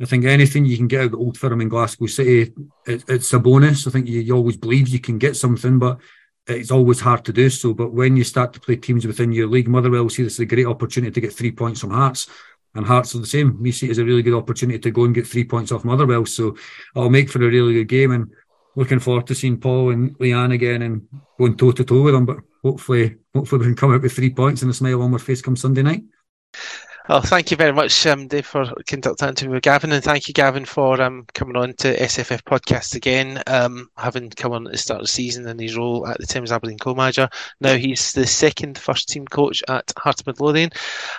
I 0.00 0.04
think 0.04 0.26
anything 0.26 0.66
you 0.66 0.76
can 0.76 0.86
get 0.86 1.00
out 1.00 1.06
of 1.06 1.12
the 1.12 1.18
Old 1.18 1.38
Firm 1.38 1.60
in 1.62 1.68
Glasgow 1.68 2.06
City, 2.06 2.52
it, 2.86 3.04
it's 3.08 3.32
a 3.32 3.38
bonus. 3.38 3.86
I 3.86 3.90
think 3.90 4.08
you, 4.08 4.20
you 4.20 4.36
always 4.36 4.58
believe 4.58 4.88
you 4.88 4.98
can 4.98 5.16
get 5.16 5.36
something, 5.36 5.78
but 5.78 5.98
it's 6.46 6.70
always 6.70 7.00
hard 7.00 7.24
to 7.24 7.32
do 7.32 7.50
so. 7.50 7.74
But 7.74 7.92
when 7.92 8.16
you 8.16 8.24
start 8.24 8.52
to 8.54 8.60
play 8.60 8.76
teams 8.76 9.06
within 9.06 9.32
your 9.32 9.46
league, 9.46 9.68
Motherwell 9.68 10.08
see 10.08 10.22
this 10.22 10.34
as 10.34 10.40
a 10.40 10.46
great 10.46 10.66
opportunity 10.66 11.12
to 11.12 11.20
get 11.20 11.32
three 11.32 11.52
points 11.52 11.80
from 11.80 11.90
Hearts. 11.90 12.28
And 12.74 12.86
Hearts 12.86 13.14
are 13.14 13.18
the 13.18 13.26
same. 13.26 13.62
We 13.62 13.72
see 13.72 13.86
it 13.88 13.92
as 13.92 13.98
a 13.98 14.04
really 14.04 14.22
good 14.22 14.36
opportunity 14.36 14.78
to 14.78 14.90
go 14.90 15.04
and 15.04 15.14
get 15.14 15.26
three 15.26 15.44
points 15.44 15.72
off 15.72 15.84
Motherwell. 15.84 16.26
So 16.26 16.56
it'll 16.96 17.10
make 17.10 17.30
for 17.30 17.38
a 17.38 17.48
really 17.48 17.74
good 17.74 17.88
game. 17.88 18.12
And 18.12 18.30
looking 18.76 18.98
forward 18.98 19.26
to 19.26 19.34
seeing 19.34 19.60
Paul 19.60 19.90
and 19.90 20.18
Leanne 20.18 20.54
again 20.54 20.82
and 20.82 21.06
going 21.38 21.56
toe 21.56 21.72
to 21.72 21.84
toe 21.84 22.02
with 22.02 22.14
them. 22.14 22.26
But 22.26 22.38
hopefully, 22.62 23.16
hopefully 23.34 23.60
we 23.60 23.66
can 23.66 23.76
come 23.76 23.92
out 23.92 24.02
with 24.02 24.12
three 24.12 24.30
points 24.30 24.62
and 24.62 24.70
a 24.70 24.74
smile 24.74 25.02
on 25.02 25.12
our 25.12 25.18
face 25.18 25.42
come 25.42 25.56
Sunday 25.56 25.82
night. 25.82 26.04
Well, 27.08 27.20
thank 27.20 27.50
you 27.50 27.56
very 27.56 27.72
much, 27.72 28.06
um, 28.06 28.28
Dave, 28.28 28.46
for 28.46 28.64
conducting 28.86 29.26
an 29.26 29.30
interview 29.30 29.54
with 29.54 29.64
Gavin, 29.64 29.90
and 29.90 30.04
thank 30.04 30.28
you, 30.28 30.34
Gavin, 30.34 30.64
for 30.64 31.00
um, 31.02 31.26
coming 31.34 31.56
on 31.56 31.74
to 31.78 31.96
SFF 32.00 32.42
podcast 32.44 32.94
again. 32.94 33.42
Um, 33.48 33.88
having 33.96 34.30
come 34.30 34.52
on 34.52 34.66
at 34.66 34.72
the 34.72 34.78
start 34.78 35.00
of 35.00 35.06
the 35.06 35.12
season 35.12 35.48
in 35.48 35.58
his 35.58 35.76
role 35.76 36.06
at 36.06 36.18
the 36.18 36.26
Thames 36.26 36.52
Aberdeen 36.52 36.78
co-manager, 36.78 37.28
now 37.60 37.74
he's 37.74 38.12
the 38.12 38.24
second 38.24 38.78
first 38.78 39.08
team 39.08 39.26
coach 39.26 39.64
at 39.68 39.92
Hearts 39.98 40.24
Midlothian. 40.26 40.70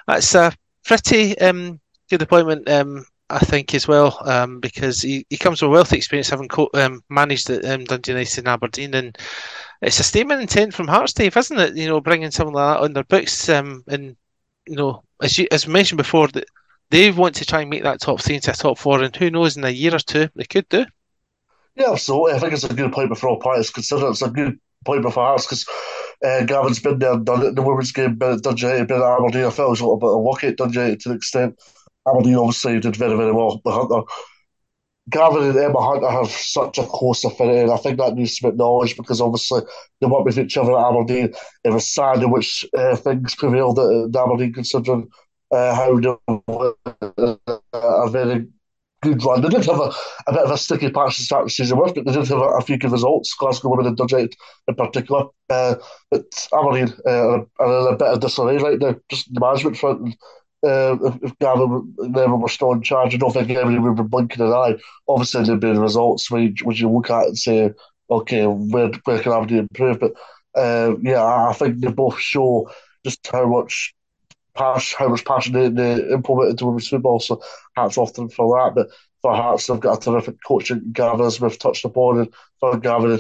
That's 0.07 0.33
a 0.35 0.53
pretty 0.85 1.37
um, 1.39 1.81
good 2.09 2.21
appointment, 2.21 2.69
um, 2.69 3.05
I 3.29 3.39
think, 3.39 3.75
as 3.75 3.85
well, 3.85 4.17
um, 4.25 4.61
because 4.61 5.01
he, 5.01 5.25
he 5.29 5.35
comes 5.35 5.61
with 5.61 5.71
wealth 5.71 5.91
of 5.91 5.97
experience 5.97 6.29
having 6.29 6.47
co- 6.47 6.69
managed 7.09 7.49
at 7.49 7.63
Dundee 7.63 8.11
United 8.13 8.37
and 8.39 8.47
Aberdeen, 8.47 8.93
and 8.93 9.17
it's 9.81 9.99
a 9.99 10.03
statement 10.03 10.39
intent 10.39 10.73
from 10.73 10.87
Hearts, 10.87 11.11
Dave, 11.11 11.35
isn't 11.35 11.59
it? 11.59 11.75
You 11.75 11.87
know, 11.87 11.99
bringing 11.99 12.31
someone 12.31 12.55
like 12.55 12.77
that 12.77 12.83
on 12.85 12.93
their 12.93 13.03
books, 13.03 13.49
and 13.49 13.83
you 14.67 14.75
know, 14.75 15.03
as 15.21 15.37
you 15.37 15.47
as 15.51 15.67
mentioned 15.67 15.97
before, 15.97 16.27
that 16.29 16.45
they 16.89 17.11
want 17.11 17.35
to 17.35 17.45
try 17.45 17.61
and 17.61 17.69
make 17.69 17.83
that 17.83 18.01
top 18.01 18.21
three 18.21 18.35
into 18.35 18.51
a 18.51 18.53
top 18.53 18.77
four, 18.77 19.01
and 19.01 19.15
who 19.15 19.29
knows, 19.29 19.57
in 19.57 19.63
a 19.63 19.69
year 19.69 19.95
or 19.95 19.99
two, 19.99 20.29
they 20.35 20.45
could 20.45 20.67
do. 20.69 20.85
Yeah, 21.75 21.91
absolutely. 21.91 22.33
I 22.33 22.39
think 22.39 22.53
it's 22.53 22.63
a 22.63 22.73
good 22.73 22.85
appointment 22.85 23.19
for 23.19 23.29
all 23.29 23.39
parties 23.39 23.71
considered. 23.71 24.09
It's 24.09 24.21
a 24.21 24.29
good 24.29 24.59
appointment 24.81 25.13
for 25.13 25.23
Hearts 25.23 25.45
because 25.45 25.67
uh, 26.23 26.45
Gavin's 26.45 26.79
been 26.79 26.99
there, 26.99 27.17
done 27.17 27.45
it. 27.45 27.55
The 27.55 27.63
women's 27.63 27.91
game, 27.91 28.15
been 28.15 28.33
at 28.33 28.45
United, 28.45 28.87
been 28.87 29.01
at 29.01 29.03
Aberdeen. 29.03 29.45
I 29.45 29.49
felt 29.49 29.67
it 29.67 29.71
was 29.71 29.79
a 29.81 29.85
little 29.85 29.99
bit 29.99 30.09
of 30.09 30.21
lucky 30.21 30.47
at 30.47 30.59
United 30.59 30.99
to 31.01 31.09
the 31.09 31.15
extent 31.15 31.59
Aberdeen 32.07 32.35
obviously 32.35 32.79
did 32.79 32.95
very, 32.95 33.15
very 33.15 33.31
well. 33.31 33.61
Hunter. 33.65 34.03
Gavin 35.09 35.43
and 35.43 35.57
Emma 35.57 35.81
Hunter 35.81 36.09
have 36.09 36.29
such 36.29 36.77
a 36.77 36.85
close 36.85 37.23
affinity, 37.25 37.59
and 37.59 37.71
I 37.71 37.77
think 37.77 37.97
that 37.97 38.15
needs 38.15 38.37
to 38.37 38.43
be 38.43 38.49
acknowledged 38.49 38.95
because 38.95 39.19
obviously 39.19 39.61
they 39.99 40.07
work 40.07 40.23
with 40.23 40.39
each 40.39 40.55
other 40.57 40.77
at 40.77 40.85
Aberdeen. 40.85 41.33
It 41.63 41.73
was 41.73 41.93
sad 41.93 42.23
in 42.23 42.31
which 42.31 42.65
uh, 42.77 42.95
things 42.95 43.35
prevailed 43.35 43.79
at 43.79 44.15
Aberdeen, 44.15 44.53
considering 44.53 45.09
uh, 45.51 45.75
how 45.75 45.99
they 45.99 46.15
a 47.73 48.09
very 48.09 48.47
good 49.01 49.23
run. 49.23 49.41
They 49.41 49.49
did 49.49 49.65
have 49.65 49.79
a, 49.79 49.91
a 50.27 50.33
bit 50.33 50.43
of 50.43 50.51
a 50.51 50.57
sticky 50.57 50.89
patch 50.89 51.17
to 51.17 51.23
start 51.23 51.45
the 51.45 51.51
season 51.51 51.77
with, 51.77 51.93
but 51.93 52.05
they 52.05 52.13
did 52.13 52.27
have 52.29 52.39
a, 52.39 52.57
a 52.57 52.61
few 52.61 52.77
good 52.77 52.91
results. 52.91 53.33
Glasgow 53.33 53.69
Women 53.69 53.87
and 53.87 53.97
Dundee 53.97 54.29
in 54.67 54.75
particular. 54.75 55.25
Uh, 55.49 55.75
but 56.09 56.47
Aberdeen 56.53 56.93
uh, 57.05 57.39
are 57.59 57.87
in 57.89 57.93
a 57.93 57.97
bit 57.97 58.07
of 58.07 58.19
disarray 58.21 58.57
right 58.57 58.79
now, 58.79 58.95
just 59.09 59.33
the 59.33 59.39
management 59.41 59.77
front. 59.77 60.01
And, 60.01 60.15
uh, 60.63 60.97
if, 61.21 61.37
Gavin 61.39 61.93
never 61.99 62.35
were 62.35 62.47
still 62.47 62.71
in 62.71 62.81
charge, 62.81 63.13
I 63.13 63.17
don't 63.17 63.31
think 63.31 63.49
anybody 63.49 63.79
would 63.79 63.97
be 63.97 64.03
blinking 64.03 64.45
an 64.45 64.53
eye. 64.53 64.77
Obviously, 65.07 65.43
there'd 65.43 65.59
be 65.59 65.71
results 65.71 66.31
which, 66.31 66.63
which 66.63 66.79
you 66.79 66.89
look 66.89 67.09
at 67.09 67.27
and 67.27 67.37
say, 67.37 67.71
okay, 68.09 68.45
where, 68.45 68.89
where 69.03 69.19
can 69.19 69.31
Aberdeen 69.31 69.59
improve? 69.59 69.99
But 69.99 70.13
uh, 70.55 70.95
yeah, 71.01 71.23
I 71.23 71.53
think 71.53 71.79
they 71.79 71.91
both 71.91 72.19
show 72.19 72.69
just 73.05 73.27
how 73.27 73.47
much 73.47 73.93
passion, 74.55 74.97
how 74.99 75.09
much 75.09 75.25
passion 75.25 75.53
they, 75.53 75.69
they 75.69 76.13
implement 76.13 76.51
into 76.51 76.65
women's 76.65 76.87
football. 76.87 77.19
So 77.19 77.41
hats 77.75 77.97
off 77.97 78.13
to 78.13 78.21
them 78.21 78.29
for 78.29 78.57
that. 78.57 78.75
But 78.75 78.89
for 79.21 79.35
Hearts, 79.35 79.67
they've 79.67 79.79
got 79.79 79.97
a 79.97 80.01
terrific 80.01 80.35
coach 80.45 80.69
in 80.69 80.91
Gavin, 80.91 81.25
as 81.25 81.39
we've 81.39 81.57
touched 81.57 81.85
upon. 81.85 82.19
And 82.19 82.33
for 82.59 82.77
Gavin, 82.77 83.19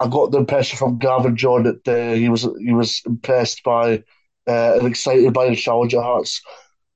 I 0.00 0.08
got 0.08 0.30
the 0.30 0.38
impression 0.38 0.78
from 0.78 0.98
Gavin 0.98 1.36
John 1.36 1.64
that 1.64 1.86
uh, 1.86 2.14
he 2.14 2.28
was 2.28 2.48
he 2.60 2.72
was 2.72 3.02
impressed 3.06 3.62
by 3.62 4.02
uh, 4.48 4.78
and 4.78 4.86
excited 4.86 5.32
by 5.32 5.48
the 5.48 5.56
challenge 5.56 5.94
at 5.94 6.02
Hearts. 6.02 6.42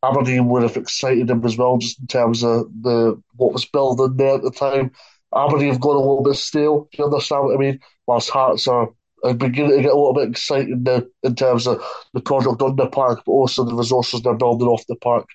Aberdeen 0.02 0.48
would 0.48 0.62
have 0.62 0.76
excited 0.76 1.30
him 1.30 1.44
as 1.44 1.56
well, 1.56 1.78
just 1.78 2.00
in 2.00 2.06
terms 2.06 2.42
of 2.42 2.66
the 2.82 3.20
what 3.36 3.52
was 3.52 3.64
building 3.64 4.16
there 4.16 4.34
at 4.34 4.42
the 4.42 4.50
time. 4.50 4.90
Aberdeen 5.34 5.70
have 5.70 5.80
gone 5.80 5.96
a 5.96 6.00
little 6.00 6.22
bit 6.22 6.34
stale. 6.34 6.88
Do 6.92 6.98
you 6.98 7.04
understand 7.04 7.44
what 7.44 7.54
I 7.54 7.58
mean? 7.58 7.80
Whilst 8.06 8.30
Hearts 8.30 8.66
are, 8.66 8.90
are 9.22 9.34
beginning 9.34 9.76
to 9.76 9.82
get 9.82 9.92
a 9.92 9.96
little 9.96 10.14
bit 10.14 10.28
excited 10.28 10.84
now 10.84 11.02
in 11.22 11.34
terms 11.36 11.66
of 11.66 11.82
the 12.14 12.20
product 12.20 12.60
on 12.62 12.76
the 12.76 12.88
park, 12.88 13.22
but 13.24 13.32
also 13.32 13.64
the 13.64 13.74
resources 13.74 14.22
they're 14.22 14.34
building 14.34 14.68
off 14.68 14.86
the 14.88 14.96
park. 14.96 15.28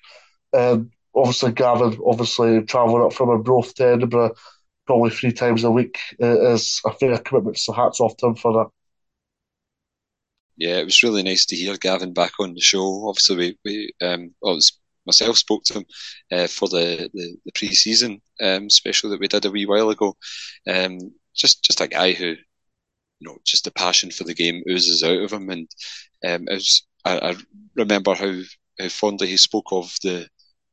Um, 0.52 0.90
obviously, 1.14 1.52
Gavin, 1.52 1.98
obviously 2.06 2.62
travelling 2.62 3.04
up 3.04 3.12
from 3.14 3.30
Arbroath 3.30 3.74
to 3.74 3.86
Edinburgh 3.86 4.34
probably 4.88 5.10
three 5.10 5.32
times 5.32 5.64
a 5.64 5.70
week 5.70 5.98
uh, 6.20 6.52
is 6.52 6.80
a 6.84 6.92
fair 6.92 7.18
commitment. 7.18 7.58
So 7.58 7.72
hats 7.72 8.00
off 8.00 8.16
to 8.18 8.28
him 8.28 8.34
for 8.34 8.52
that. 8.54 8.77
Yeah, 10.58 10.78
it 10.78 10.84
was 10.84 11.02
really 11.04 11.22
nice 11.22 11.46
to 11.46 11.56
hear 11.56 11.76
Gavin 11.76 12.12
back 12.12 12.32
on 12.40 12.52
the 12.52 12.60
show. 12.60 13.08
Obviously, 13.08 13.36
we, 13.36 13.58
we 13.64 14.06
um, 14.06 14.34
well, 14.42 14.58
myself 15.06 15.38
spoke 15.38 15.62
to 15.64 15.74
him 15.74 15.84
uh, 16.32 16.48
for 16.48 16.68
the, 16.68 17.08
the, 17.14 17.36
the 17.44 17.52
pre-season 17.54 18.20
um, 18.40 18.68
special 18.68 19.08
that 19.10 19.20
we 19.20 19.28
did 19.28 19.44
a 19.44 19.50
wee 19.50 19.66
while 19.66 19.90
ago. 19.90 20.16
Um, 20.68 20.98
just 21.34 21.62
just 21.62 21.80
a 21.80 21.86
guy 21.86 22.12
who, 22.12 22.26
you 22.26 22.36
know, 23.20 23.38
just 23.44 23.64
the 23.64 23.70
passion 23.70 24.10
for 24.10 24.24
the 24.24 24.34
game 24.34 24.62
oozes 24.68 25.04
out 25.04 25.22
of 25.22 25.32
him, 25.32 25.48
and 25.50 25.68
um, 26.26 26.46
was, 26.50 26.86
I, 27.04 27.30
I, 27.30 27.36
remember 27.76 28.14
how, 28.14 28.40
how 28.80 28.88
fondly 28.88 29.28
he 29.28 29.36
spoke 29.36 29.70
of 29.70 29.94
the, 30.02 30.28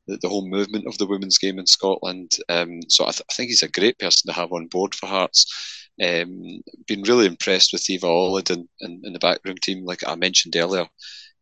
the, 0.08 0.18
the 0.24 0.30
whole 0.30 0.50
movement 0.50 0.88
of 0.88 0.98
the 0.98 1.06
women's 1.06 1.38
game 1.38 1.60
in 1.60 1.68
Scotland. 1.68 2.32
Um, 2.50 2.82
so 2.90 3.04
I, 3.06 3.12
th- 3.12 3.24
I, 3.30 3.34
think 3.36 3.50
he's 3.50 3.64
a 3.64 3.70
great 3.70 4.00
person 4.00 4.28
to 4.28 4.34
have 4.34 4.52
on 4.52 4.66
board 4.68 4.96
for 4.96 5.06
Hearts. 5.06 5.85
Um, 6.02 6.62
been 6.88 7.04
really 7.04 7.26
impressed 7.26 7.72
with 7.72 7.90
Eva 7.90 8.08
Olid 8.08 8.50
and, 8.52 8.68
and, 8.82 9.04
and 9.06 9.16
the 9.16 9.20
backroom 9.20 9.56
team, 9.62 9.86
like 9.86 10.06
I 10.06 10.16
mentioned 10.16 10.56
earlier 10.56 10.88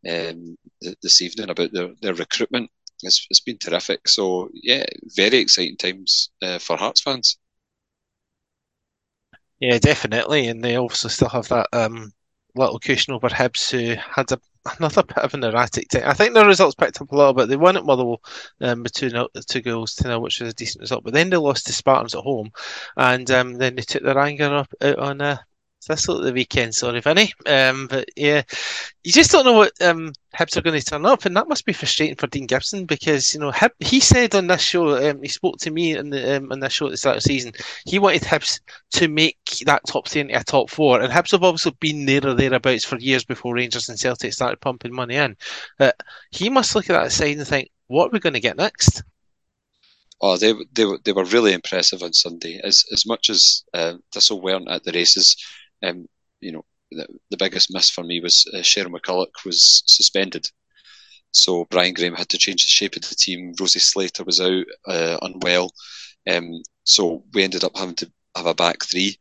um, 0.07 0.55
this 1.01 1.21
evening 1.21 1.49
about 1.49 1.71
their, 1.73 1.89
their 2.01 2.13
recruitment 2.13 2.69
it's, 3.03 3.27
it's 3.29 3.39
been 3.39 3.57
terrific. 3.57 4.07
So 4.07 4.49
yeah, 4.53 4.85
very 5.15 5.37
exciting 5.37 5.77
times 5.77 6.29
uh, 6.41 6.59
for 6.59 6.77
Hearts 6.77 7.01
fans. 7.01 7.37
Yeah, 9.59 9.77
definitely, 9.77 10.47
and 10.47 10.63
they 10.63 10.77
also 10.77 11.07
still 11.07 11.29
have 11.29 11.47
that 11.49 11.67
um, 11.71 12.11
little 12.55 12.79
cushion 12.79 13.13
over 13.13 13.29
Hibs, 13.29 13.69
who 13.69 13.95
had 13.95 14.31
a, 14.31 14.39
another 14.79 15.03
bit 15.03 15.17
of 15.17 15.33
an 15.33 15.43
erratic 15.43 15.89
time. 15.89 16.03
I 16.05 16.13
think 16.13 16.33
the 16.33 16.45
results 16.45 16.75
picked 16.75 17.01
up 17.01 17.11
a 17.11 17.15
little 17.15 17.33
bit. 17.33 17.47
They 17.47 17.57
won 17.57 17.77
at 17.77 17.85
Motherwell 17.85 18.21
um, 18.61 18.83
with 18.83 18.93
two, 18.93 19.09
two 19.47 19.61
goals 19.61 19.95
to 19.95 20.07
nil, 20.07 20.21
which 20.21 20.39
was 20.39 20.51
a 20.51 20.55
decent 20.55 20.81
result. 20.81 21.03
But 21.03 21.13
then 21.13 21.29
they 21.29 21.37
lost 21.37 21.67
to 21.67 21.73
Spartans 21.73 22.15
at 22.15 22.23
home, 22.23 22.51
and 22.95 23.29
um, 23.31 23.53
then 23.55 23.75
they 23.75 23.81
took 23.81 24.03
their 24.03 24.19
anger 24.19 24.55
up 24.55 24.73
out 24.81 24.99
on 24.99 25.21
uh, 25.21 25.37
Thistle 25.85 26.19
at 26.19 26.23
the 26.23 26.33
weekend. 26.33 26.75
Sorry, 26.75 26.99
Vinny. 27.01 27.33
Um, 27.45 27.87
but 27.87 28.09
yeah, 28.15 28.43
you 29.03 29.11
just 29.11 29.31
don't 29.31 29.45
know 29.45 29.53
what 29.53 29.71
um, 29.81 30.13
Hibs 30.35 30.55
are 30.57 30.61
going 30.61 30.79
to 30.79 30.85
turn 30.85 31.05
up, 31.05 31.25
and 31.25 31.35
that 31.35 31.47
must 31.47 31.65
be 31.65 31.73
frustrating 31.73 32.15
for 32.15 32.27
Dean 32.27 32.45
Gibson 32.45 32.85
because 32.85 33.33
you 33.33 33.39
know 33.39 33.51
Hib, 33.51 33.71
he 33.79 33.99
said 33.99 34.33
on 34.35 34.47
this 34.47 34.61
show, 34.61 35.09
um, 35.09 35.21
he 35.21 35.27
spoke 35.27 35.57
to 35.59 35.71
me 35.71 35.95
in 35.97 36.09
the 36.09 36.37
um, 36.37 36.51
on 36.51 36.59
this 36.59 36.73
show 36.73 36.85
at 36.85 36.91
the 36.91 36.97
start 36.97 37.17
of 37.17 37.23
the 37.23 37.29
season, 37.29 37.53
he 37.85 37.99
wanted 37.99 38.23
Hibs 38.23 38.59
to 38.93 39.07
make 39.07 39.37
that 39.65 39.81
top 39.87 40.07
three 40.07 40.21
into 40.21 40.39
a 40.39 40.43
top 40.43 40.69
four, 40.69 41.01
and 41.01 41.11
Hibs 41.11 41.31
have 41.31 41.43
obviously 41.43 41.75
been 41.79 42.05
there 42.05 42.25
or 42.25 42.33
thereabouts 42.33 42.85
for 42.85 42.97
years 42.97 43.23
before 43.23 43.55
Rangers 43.55 43.89
and 43.89 43.99
Celtic 43.99 44.33
started 44.33 44.61
pumping 44.61 44.93
money 44.93 45.15
in. 45.15 45.35
He 46.31 46.49
must 46.49 46.75
look 46.75 46.89
at 46.89 47.01
that 47.01 47.11
side 47.11 47.37
and 47.37 47.47
think, 47.47 47.69
what 47.87 48.07
are 48.07 48.11
we 48.11 48.19
going 48.19 48.33
to 48.33 48.39
get 48.39 48.57
next? 48.57 49.03
Oh, 50.25 50.37
they 50.37 50.53
they 50.71 50.85
they 51.03 51.11
were 51.11 51.25
really 51.25 51.51
impressive 51.51 52.01
on 52.01 52.13
Sunday. 52.13 52.61
As 52.63 52.85
as 52.93 53.05
much 53.05 53.29
as 53.29 53.65
uh, 53.73 53.95
Thistle 54.13 54.39
weren't 54.39 54.69
at 54.69 54.85
the 54.85 54.93
races, 54.93 55.35
um, 55.83 56.07
you 56.41 56.51
know, 56.51 56.65
the, 56.91 57.07
the, 57.31 57.37
biggest 57.37 57.73
miss 57.73 57.89
for 57.89 58.03
me 58.03 58.19
was 58.19 58.45
uh, 58.53 58.57
Cheryl 58.57 58.93
McCulloch 58.93 59.45
was 59.45 59.83
suspended. 59.85 60.49
So 61.31 61.65
Brian 61.65 61.93
Graham 61.93 62.13
had 62.13 62.29
to 62.29 62.37
change 62.37 62.65
the 62.65 62.71
shape 62.71 62.95
of 62.95 63.01
the 63.01 63.15
team. 63.15 63.53
Rosie 63.59 63.79
Slater 63.79 64.23
was 64.23 64.39
out 64.39 64.65
uh, 64.87 65.17
unwell. 65.23 65.71
Um, 66.29 66.61
so 66.83 67.23
we 67.33 67.43
ended 67.43 67.63
up 67.63 67.75
having 67.75 67.95
to 67.95 68.11
have 68.35 68.45
a 68.45 68.53
back 68.53 68.83
three. 68.83 69.17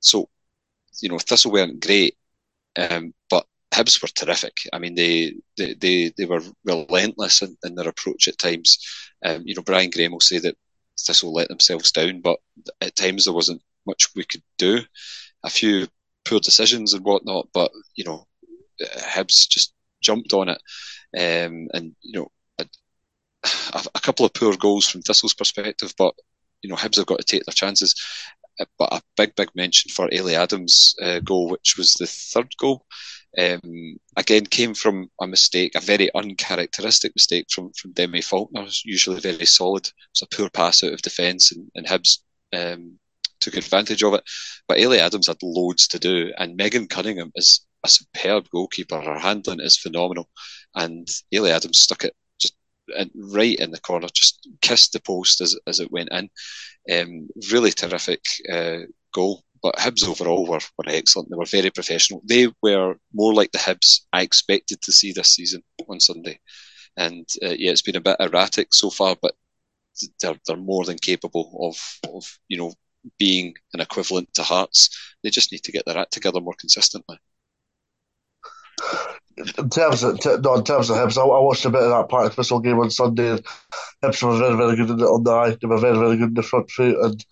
So, 0.00 0.28
you 1.00 1.08
know, 1.08 1.18
Thistle 1.18 1.52
weren't 1.52 1.80
great, 1.80 2.16
um, 2.76 3.14
but 3.30 3.46
Hibs 3.72 4.02
were 4.02 4.08
terrific. 4.08 4.54
I 4.72 4.78
mean, 4.78 4.94
they 4.94 5.34
they 5.56 5.74
they, 5.74 6.12
they 6.16 6.26
were 6.26 6.42
relentless 6.64 7.42
in, 7.42 7.56
in 7.64 7.74
their 7.74 7.88
approach 7.88 8.28
at 8.28 8.38
times. 8.38 8.78
Um, 9.24 9.42
you 9.46 9.54
know, 9.54 9.62
Brian 9.62 9.90
Graham 9.90 10.12
will 10.12 10.20
say 10.20 10.38
that 10.40 10.56
Thistle 10.98 11.32
let 11.32 11.48
themselves 11.48 11.92
down, 11.92 12.20
but 12.20 12.38
at 12.80 12.96
times 12.96 13.24
there 13.24 13.34
wasn't 13.34 13.62
much 13.86 14.08
we 14.14 14.24
could 14.24 14.42
do. 14.58 14.80
A 15.44 15.50
few 15.50 15.86
poor 16.24 16.40
decisions 16.40 16.94
and 16.94 17.04
whatnot, 17.04 17.48
but 17.52 17.70
you 17.94 18.04
know, 18.04 18.26
Hibs 18.80 19.48
just 19.48 19.74
jumped 20.00 20.32
on 20.32 20.48
it, 20.48 20.60
um, 21.16 21.68
and 21.74 21.94
you 22.02 22.20
know, 22.20 22.30
a, 22.58 23.86
a, 23.94 24.00
couple 24.00 24.24
of 24.26 24.34
poor 24.34 24.56
goals 24.56 24.86
from 24.88 25.02
Thistle's 25.02 25.34
perspective, 25.34 25.94
but 25.98 26.14
you 26.62 26.70
know, 26.70 26.76
Hibs 26.76 26.96
have 26.96 27.06
got 27.06 27.18
to 27.18 27.24
take 27.24 27.44
their 27.44 27.52
chances. 27.52 27.94
Uh, 28.60 28.66
but 28.78 28.92
a 28.92 29.02
big, 29.16 29.34
big 29.34 29.48
mention 29.54 29.90
for 29.90 30.08
Eilidh 30.08 30.34
Adams' 30.34 30.94
uh, 31.00 31.20
goal, 31.20 31.48
which 31.48 31.76
was 31.78 31.94
the 31.94 32.06
third 32.06 32.54
goal. 32.58 32.84
Um, 33.38 33.96
again, 34.16 34.44
came 34.44 34.74
from 34.74 35.10
a 35.20 35.26
mistake, 35.26 35.74
a 35.74 35.80
very 35.80 36.14
uncharacteristic 36.14 37.12
mistake 37.16 37.46
from 37.50 37.72
from 37.72 37.92
Demi 37.92 38.20
Faulkner. 38.20 38.66
Usually 38.84 39.20
very 39.20 39.46
solid. 39.46 39.90
It's 40.10 40.22
a 40.22 40.26
poor 40.26 40.50
pass 40.50 40.84
out 40.84 40.92
of 40.92 41.00
defence, 41.02 41.50
and, 41.52 41.70
and 41.74 41.86
Hibs 41.86 42.18
um, 42.52 42.98
took 43.42 43.56
advantage 43.56 44.02
of 44.02 44.14
it. 44.14 44.24
But 44.68 44.78
Eilidh 44.78 44.98
Adams 44.98 45.26
had 45.26 45.42
loads 45.42 45.86
to 45.88 45.98
do, 45.98 46.32
and 46.38 46.56
Megan 46.56 46.86
Cunningham 46.88 47.32
is 47.34 47.60
a 47.84 47.88
superb 47.88 48.48
goalkeeper. 48.50 49.00
Her 49.00 49.18
handling 49.18 49.60
is 49.60 49.76
phenomenal, 49.76 50.28
and 50.74 51.08
Eilidh 51.34 51.56
Adams 51.56 51.80
stuck 51.80 52.04
it 52.04 52.14
just 52.40 52.54
right 53.14 53.58
in 53.58 53.70
the 53.70 53.80
corner, 53.80 54.08
just 54.12 54.48
kissed 54.60 54.92
the 54.92 55.00
post 55.00 55.40
as 55.40 55.58
as 55.66 55.80
it 55.80 55.92
went 55.92 56.10
in. 56.12 56.30
Um, 56.90 57.28
really 57.50 57.72
terrific 57.72 58.22
uh, 58.50 58.78
goal. 59.12 59.42
But 59.62 59.76
Hibs 59.76 60.08
overall 60.08 60.44
were, 60.44 60.58
were 60.76 60.88
excellent. 60.88 61.30
They 61.30 61.36
were 61.36 61.44
very 61.44 61.70
professional. 61.70 62.20
They 62.24 62.48
were 62.62 62.96
more 63.14 63.32
like 63.32 63.52
the 63.52 63.58
Hibs 63.58 64.00
I 64.12 64.22
expected 64.22 64.82
to 64.82 64.92
see 64.92 65.12
this 65.12 65.36
season 65.36 65.62
on 65.88 66.00
Sunday. 66.00 66.40
And 66.96 67.28
uh, 67.44 67.54
yeah, 67.56 67.70
it's 67.70 67.82
been 67.82 67.96
a 67.96 68.00
bit 68.00 68.16
erratic 68.18 68.74
so 68.74 68.90
far, 68.90 69.16
but 69.22 69.34
they're, 70.20 70.38
they're 70.46 70.56
more 70.56 70.84
than 70.84 70.98
capable 70.98 71.56
of, 71.62 72.10
of 72.12 72.38
you 72.48 72.58
know 72.58 72.72
being 73.18 73.54
an 73.74 73.80
equivalent 73.80 74.32
to 74.34 74.42
Hearts. 74.42 75.14
They 75.22 75.30
just 75.30 75.52
need 75.52 75.62
to 75.64 75.72
get 75.72 75.84
their 75.86 75.98
act 75.98 76.12
together 76.12 76.40
more 76.40 76.54
consistently. 76.58 77.18
In 79.38 79.70
terms 79.70 80.02
of 80.02 80.18
no, 80.42 80.54
in 80.56 80.64
terms 80.64 80.90
of 80.90 80.96
Hibs, 80.96 81.16
I, 81.16 81.22
I, 81.22 81.40
watched 81.40 81.64
a 81.64 81.70
bit 81.70 81.82
of 81.82 81.90
that 81.90 82.08
Partick 82.08 82.34
Thistle 82.34 82.60
game 82.60 82.78
on 82.78 82.90
Sunday. 82.90 83.38
Hibs 84.02 84.22
were 84.22 84.36
very, 84.36 84.56
very 84.56 84.76
good 84.76 84.90
in 84.90 84.98
the, 84.98 85.06
on 85.06 85.24
the 85.24 85.30
eye. 85.30 85.56
They 85.60 85.66
were 85.66 85.78
very, 85.78 85.96
very 85.96 86.16
good 86.16 86.28
in 86.28 86.34
the 86.34 86.42
front 86.42 86.70
foot, 86.70 86.96
and 87.02 87.24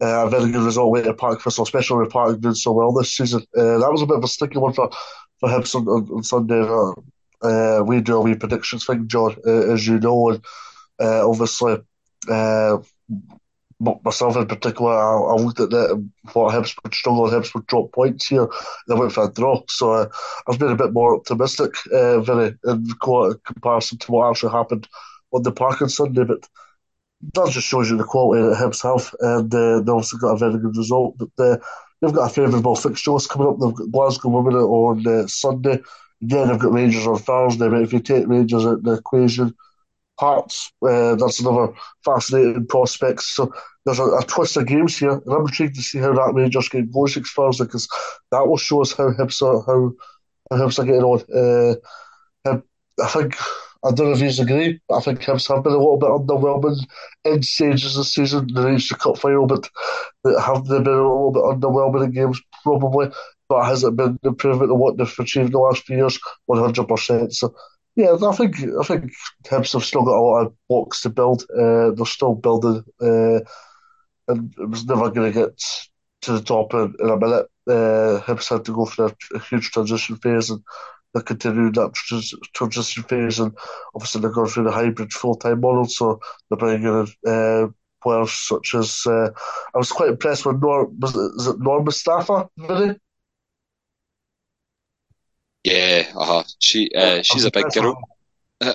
uh, 0.00 0.26
a 0.26 0.30
very 0.30 0.52
good 0.52 0.62
result 0.62 0.92
with 0.92 1.16
Partick 1.16 1.42
Thistle, 1.42 1.64
especially 1.64 1.98
with 1.98 2.12
Partick 2.12 2.40
doing 2.40 2.54
so 2.54 2.72
well 2.72 2.92
this 2.92 3.12
season. 3.12 3.42
Uh, 3.56 3.78
that 3.78 3.90
was 3.90 4.02
a 4.02 4.06
bit 4.06 4.18
of 4.18 4.24
a 4.24 4.28
sticky 4.28 4.58
one 4.58 4.72
for 4.72 4.90
for 5.40 5.48
Hibs 5.48 5.74
on, 5.74 5.88
on, 5.88 6.08
on 6.10 6.22
Sunday. 6.22 6.62
Uh, 7.42 7.82
we 7.84 8.00
do 8.00 8.16
a 8.16 8.20
wee 8.20 8.34
predictions 8.34 8.84
thing, 8.84 9.08
John, 9.08 9.34
uh, 9.46 9.72
as 9.72 9.86
you 9.86 9.98
know, 9.98 10.30
and 10.30 10.44
uh, 11.00 11.28
obviously 11.28 11.78
uh, 12.28 12.78
myself 13.80 14.36
in 14.36 14.46
particular, 14.46 14.92
I, 14.92 15.32
I 15.32 15.36
looked 15.36 15.60
at 15.60 15.70
that 15.70 15.90
and 15.90 16.10
thought 16.28 16.52
Hibs 16.52 16.76
would 16.82 16.94
struggle, 16.94 17.28
Hibs 17.28 17.54
would 17.54 17.66
drop 17.66 17.92
points 17.92 18.28
here. 18.28 18.48
They 18.88 18.94
went 18.94 19.12
for 19.12 19.24
a 19.24 19.32
draw. 19.32 19.62
So 19.68 19.92
uh, 19.92 20.08
I've 20.48 20.58
been 20.58 20.72
a 20.72 20.76
bit 20.76 20.92
more 20.92 21.16
optimistic, 21.16 21.74
uh, 21.92 22.20
very 22.20 22.54
in 22.64 22.86
comparison 23.44 23.98
to 23.98 24.12
what 24.12 24.30
actually 24.30 24.52
happened 24.52 24.86
on 25.32 25.42
the 25.42 25.52
park 25.52 25.80
on 25.82 25.88
Sunday. 25.88 26.24
But 26.24 26.46
that 27.34 27.50
just 27.50 27.66
shows 27.66 27.90
you 27.90 27.96
the 27.96 28.04
quality 28.04 28.42
that 28.42 28.56
Hibs 28.56 28.82
have. 28.82 29.14
And 29.20 29.54
uh, 29.54 29.80
they 29.80 29.92
also 29.92 30.18
got 30.18 30.34
a 30.34 30.38
very 30.38 30.58
good 30.58 30.76
result. 30.76 31.16
But 31.18 31.30
uh, 31.38 31.56
they've 32.00 32.14
got 32.14 32.30
a 32.30 32.34
favourable 32.34 32.76
fixtures 32.76 33.26
coming 33.26 33.48
up. 33.48 33.58
They've 33.58 33.74
got 33.74 33.92
Glasgow 33.92 34.28
Women 34.28 34.54
on 34.56 35.06
uh, 35.06 35.26
Sunday. 35.26 35.80
Again, 36.22 36.48
they've 36.48 36.58
got 36.58 36.72
Rangers 36.72 37.06
on 37.06 37.16
Thursday. 37.16 37.68
But 37.68 37.82
if 37.82 37.94
you 37.94 38.00
take 38.00 38.28
Rangers 38.28 38.66
out 38.66 38.74
of 38.74 38.82
the 38.84 38.92
equation, 38.92 39.54
Hearts, 40.20 40.70
uh, 40.86 41.14
that's 41.14 41.40
another 41.40 41.72
fascinating 42.04 42.66
prospect. 42.66 43.22
So 43.22 43.54
there's 43.86 43.98
a, 43.98 44.04
a, 44.04 44.22
twist 44.26 44.58
of 44.58 44.66
games 44.66 44.98
here, 44.98 45.12
and 45.12 45.32
I'm 45.32 45.46
intrigued 45.46 45.76
to 45.76 45.82
see 45.82 45.98
how 45.98 46.12
that 46.12 46.34
Rangers 46.34 46.68
game 46.68 46.90
goes 46.92 47.16
next 47.16 47.32
Thursday 47.32 47.64
because 47.64 47.88
that 48.30 48.46
will 48.46 48.58
show 48.58 48.82
us 48.82 48.92
how 48.92 49.12
Hibs 49.12 49.40
are 49.40 49.62
how, 49.62 49.92
how 50.50 50.56
Hibs 50.58 50.78
are 50.78 50.84
getting 50.84 51.02
on. 51.02 51.20
Uh, 51.34 52.56
I 53.02 53.08
think 53.08 53.36
I 53.82 53.92
don't 53.92 54.08
know 54.08 54.12
if 54.12 54.36
you 54.36 54.42
agree, 54.42 54.80
but 54.86 54.96
I 54.96 55.00
think 55.00 55.20
Hibs 55.20 55.48
have 55.48 55.64
been 55.64 55.72
a 55.72 55.78
little 55.78 55.96
bit 55.96 56.10
underwhelming 56.10 56.76
in 57.24 57.42
stages 57.42 57.96
this 57.96 58.12
season. 58.12 58.52
They 58.52 58.72
reached 58.72 58.90
the 58.90 58.96
cup 58.96 59.16
final, 59.16 59.46
but 59.46 59.70
have 60.38 60.66
they 60.66 60.80
been 60.80 60.92
a 60.92 60.96
little 60.96 61.32
bit 61.32 61.42
underwhelming 61.42 62.04
in 62.04 62.10
games? 62.10 62.42
Probably, 62.62 63.08
but 63.48 63.64
has 63.64 63.84
it 63.84 63.96
been 63.96 64.18
the 64.22 64.28
improvement 64.28 64.70
on 64.70 64.78
what 64.78 64.98
they've 64.98 65.18
achieved 65.18 65.46
in 65.46 65.52
the 65.52 65.58
last 65.58 65.84
few 65.84 65.96
years? 65.96 66.20
One 66.44 66.58
hundred 66.58 66.88
percent. 66.88 67.32
So 67.32 67.54
yeah, 68.00 68.28
I 68.28 68.34
think 68.34 68.56
I 68.58 68.84
think 68.84 69.12
Hibs 69.46 69.72
have 69.72 69.84
still 69.84 70.02
got 70.04 70.18
a 70.18 70.20
lot 70.20 70.46
of 70.46 70.54
blocks 70.68 71.02
to 71.02 71.10
build. 71.10 71.44
Uh, 71.50 71.90
they're 71.90 72.06
still 72.06 72.34
building, 72.34 72.84
uh, 73.00 73.40
and 74.28 74.54
it 74.58 74.68
was 74.68 74.84
never 74.86 75.10
going 75.10 75.32
to 75.32 75.38
get 75.38 75.60
to 76.22 76.32
the 76.32 76.42
top 76.42 76.74
in, 76.74 76.94
in 77.00 77.08
a 77.10 77.16
minute. 77.16 77.46
Uh, 77.68 78.20
Hibs 78.20 78.48
had 78.48 78.64
to 78.64 78.74
go 78.74 78.86
through 78.86 79.12
a, 79.34 79.38
huge 79.38 79.70
transition 79.70 80.16
phase, 80.16 80.50
and 80.50 80.62
they're 81.12 81.22
continuing 81.22 81.72
that 81.72 81.94
transition 82.54 83.02
phase, 83.04 83.38
and 83.38 83.56
obviously 83.94 84.20
they're 84.20 84.30
going 84.30 84.48
through 84.48 84.64
the 84.64 84.72
hybrid 84.72 85.12
full 85.12 85.34
time 85.34 85.60
model, 85.60 85.84
so 85.84 86.20
they're 86.48 86.58
bringing 86.58 86.86
in 86.86 87.06
uh, 87.30 87.68
players 88.02 88.32
such 88.32 88.74
as 88.74 89.02
uh, 89.06 89.30
I 89.74 89.78
was 89.78 89.92
quite 89.92 90.10
impressed 90.10 90.46
with 90.46 90.60
Norm. 90.60 90.96
Was 91.00 91.14
it, 91.14 91.32
is 91.36 91.46
it 91.46 91.60
Norm 91.60 91.84
Mustafa? 91.84 92.48
Vinny? 92.56 92.96
Yeah, 95.64 96.10
uh-huh. 96.16 96.44
She 96.58 96.90
uh, 96.94 97.22
she's 97.22 97.44
a 97.44 97.50
big 97.50 97.70
girl. 97.72 98.00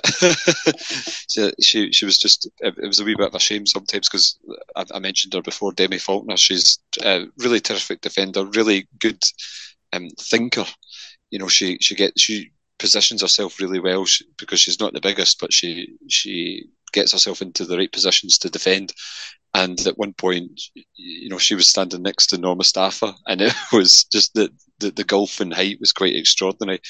she, 1.28 1.52
she 1.60 1.92
she 1.92 2.04
was 2.04 2.18
just 2.18 2.48
it 2.58 2.76
was 2.86 2.98
a 2.98 3.04
wee 3.04 3.14
bit 3.14 3.28
of 3.28 3.34
a 3.34 3.40
shame 3.40 3.64
sometimes 3.66 4.08
because 4.08 4.36
I, 4.74 4.84
I, 4.92 4.98
mentioned 4.98 5.34
her 5.34 5.42
before 5.42 5.70
Demi 5.70 5.98
Faulkner 5.98 6.36
she's 6.36 6.80
a 7.04 7.26
really 7.38 7.60
terrific 7.60 8.00
defender 8.00 8.44
really 8.44 8.88
good 8.98 9.22
um, 9.92 10.08
thinker 10.18 10.64
you 11.30 11.38
know 11.38 11.46
she 11.46 11.78
she 11.80 11.94
gets 11.94 12.20
she 12.20 12.50
positions 12.80 13.22
herself 13.22 13.60
really 13.60 13.78
well 13.78 14.04
she, 14.04 14.24
because 14.38 14.58
she's 14.58 14.80
not 14.80 14.92
the 14.92 15.00
biggest 15.00 15.38
but 15.38 15.52
she 15.52 15.96
she 16.08 16.64
gets 16.92 17.12
herself 17.12 17.40
into 17.40 17.64
the 17.64 17.76
right 17.76 17.92
positions 17.92 18.38
to 18.38 18.50
defend 18.50 18.92
and 19.56 19.86
at 19.86 19.96
one 19.96 20.12
point, 20.12 20.60
you 20.96 21.30
know, 21.30 21.38
she 21.38 21.54
was 21.54 21.66
standing 21.66 22.02
next 22.02 22.26
to 22.26 22.38
Norma 22.38 22.58
Mustafa, 22.58 23.14
and 23.26 23.40
it 23.40 23.54
was 23.72 24.04
just 24.04 24.34
the, 24.34 24.50
the, 24.80 24.90
the 24.90 25.04
gulf 25.04 25.40
in 25.40 25.50
height 25.50 25.78
was 25.80 25.92
quite 25.92 26.14
extraordinary. 26.14 26.80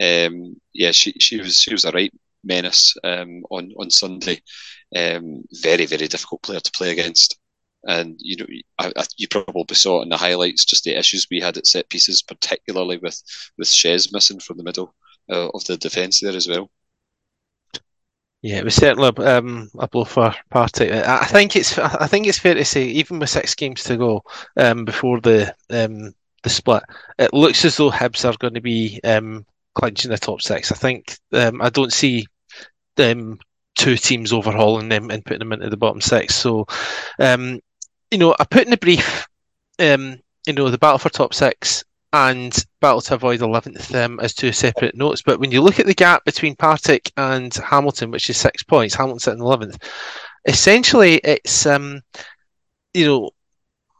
Um, 0.00 0.60
yeah, 0.74 0.92
she 0.92 1.12
she 1.18 1.38
was 1.40 1.56
she 1.56 1.72
was 1.72 1.86
a 1.86 1.92
right 1.92 2.12
menace 2.44 2.94
um, 3.04 3.42
on 3.50 3.72
on 3.78 3.90
Sunday. 3.90 4.42
Um, 4.94 5.44
very 5.62 5.86
very 5.86 6.08
difficult 6.08 6.42
player 6.42 6.60
to 6.60 6.72
play 6.72 6.90
against, 6.90 7.38
and 7.84 8.16
you 8.18 8.36
know 8.36 8.46
I, 8.78 8.92
I, 8.94 9.04
you 9.16 9.26
probably 9.26 9.76
saw 9.76 10.00
it 10.00 10.02
in 10.02 10.10
the 10.10 10.18
highlights 10.18 10.66
just 10.66 10.84
the 10.84 10.98
issues 10.98 11.26
we 11.30 11.40
had 11.40 11.56
at 11.56 11.66
set 11.66 11.88
pieces, 11.88 12.20
particularly 12.20 12.98
with 12.98 13.18
with 13.56 13.68
Shez 13.68 14.12
missing 14.12 14.40
from 14.40 14.58
the 14.58 14.64
middle 14.64 14.94
uh, 15.30 15.48
of 15.54 15.64
the 15.64 15.78
defence 15.78 16.20
there 16.20 16.36
as 16.36 16.48
well. 16.48 16.70
Yeah, 18.42 18.56
it 18.56 18.64
was 18.64 18.74
certainly 18.74 19.10
um, 19.26 19.70
a 19.78 19.86
blow 19.86 20.04
for 20.04 20.34
Partick. 20.50 20.90
I 20.90 21.26
think 21.26 21.56
it's 21.56 21.76
I 21.78 22.06
think 22.06 22.26
it's 22.26 22.38
fair 22.38 22.54
to 22.54 22.64
say, 22.64 22.84
even 22.84 23.18
with 23.18 23.28
six 23.28 23.54
games 23.54 23.84
to 23.84 23.98
go 23.98 24.22
um, 24.56 24.86
before 24.86 25.20
the 25.20 25.54
um, 25.68 26.14
the 26.42 26.48
split, 26.48 26.82
it 27.18 27.34
looks 27.34 27.64
as 27.66 27.76
though 27.76 27.90
Hibs 27.90 28.24
are 28.24 28.36
going 28.38 28.54
to 28.54 28.62
be 28.62 28.98
um, 29.04 29.44
clinching 29.74 30.10
the 30.10 30.16
top 30.16 30.40
six. 30.40 30.72
I 30.72 30.74
think 30.74 31.18
um, 31.32 31.60
I 31.60 31.68
don't 31.68 31.92
see 31.92 32.26
them 32.96 33.38
two 33.76 33.96
teams 33.96 34.32
overhauling 34.32 34.88
them 34.88 35.10
and 35.10 35.24
putting 35.24 35.40
them 35.40 35.52
into 35.52 35.68
the 35.68 35.76
bottom 35.76 36.00
six. 36.00 36.34
So, 36.34 36.66
um, 37.18 37.60
you 38.10 38.16
know, 38.18 38.34
I 38.38 38.44
put 38.44 38.64
in 38.64 38.70
the 38.70 38.78
brief, 38.78 39.26
you 39.78 40.52
know, 40.54 40.70
the 40.70 40.78
battle 40.78 40.98
for 40.98 41.10
top 41.10 41.34
six 41.34 41.84
and 42.12 42.56
Battle 42.80 43.00
to 43.02 43.14
Avoid 43.14 43.40
11th 43.40 44.04
um, 44.04 44.20
as 44.20 44.34
two 44.34 44.52
separate 44.52 44.96
notes. 44.96 45.22
But 45.22 45.38
when 45.38 45.52
you 45.52 45.62
look 45.62 45.78
at 45.78 45.86
the 45.86 45.94
gap 45.94 46.24
between 46.24 46.56
Partick 46.56 47.12
and 47.16 47.54
Hamilton, 47.54 48.10
which 48.10 48.28
is 48.30 48.36
six 48.36 48.62
points, 48.62 48.94
Hamilton 48.94 49.20
sitting 49.20 49.40
11th, 49.40 49.82
essentially 50.44 51.16
it's, 51.22 51.66
um, 51.66 52.00
you 52.94 53.06
know, 53.06 53.30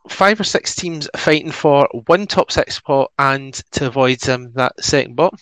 five 0.08 0.40
or 0.40 0.44
six 0.44 0.74
teams 0.74 1.08
fighting 1.16 1.52
for 1.52 1.88
one 2.06 2.26
top 2.26 2.50
six 2.50 2.76
spot 2.76 3.12
and 3.18 3.54
to 3.72 3.86
avoid 3.86 4.26
um, 4.28 4.52
that 4.54 4.72
second 4.82 5.14
bottom. 5.14 5.38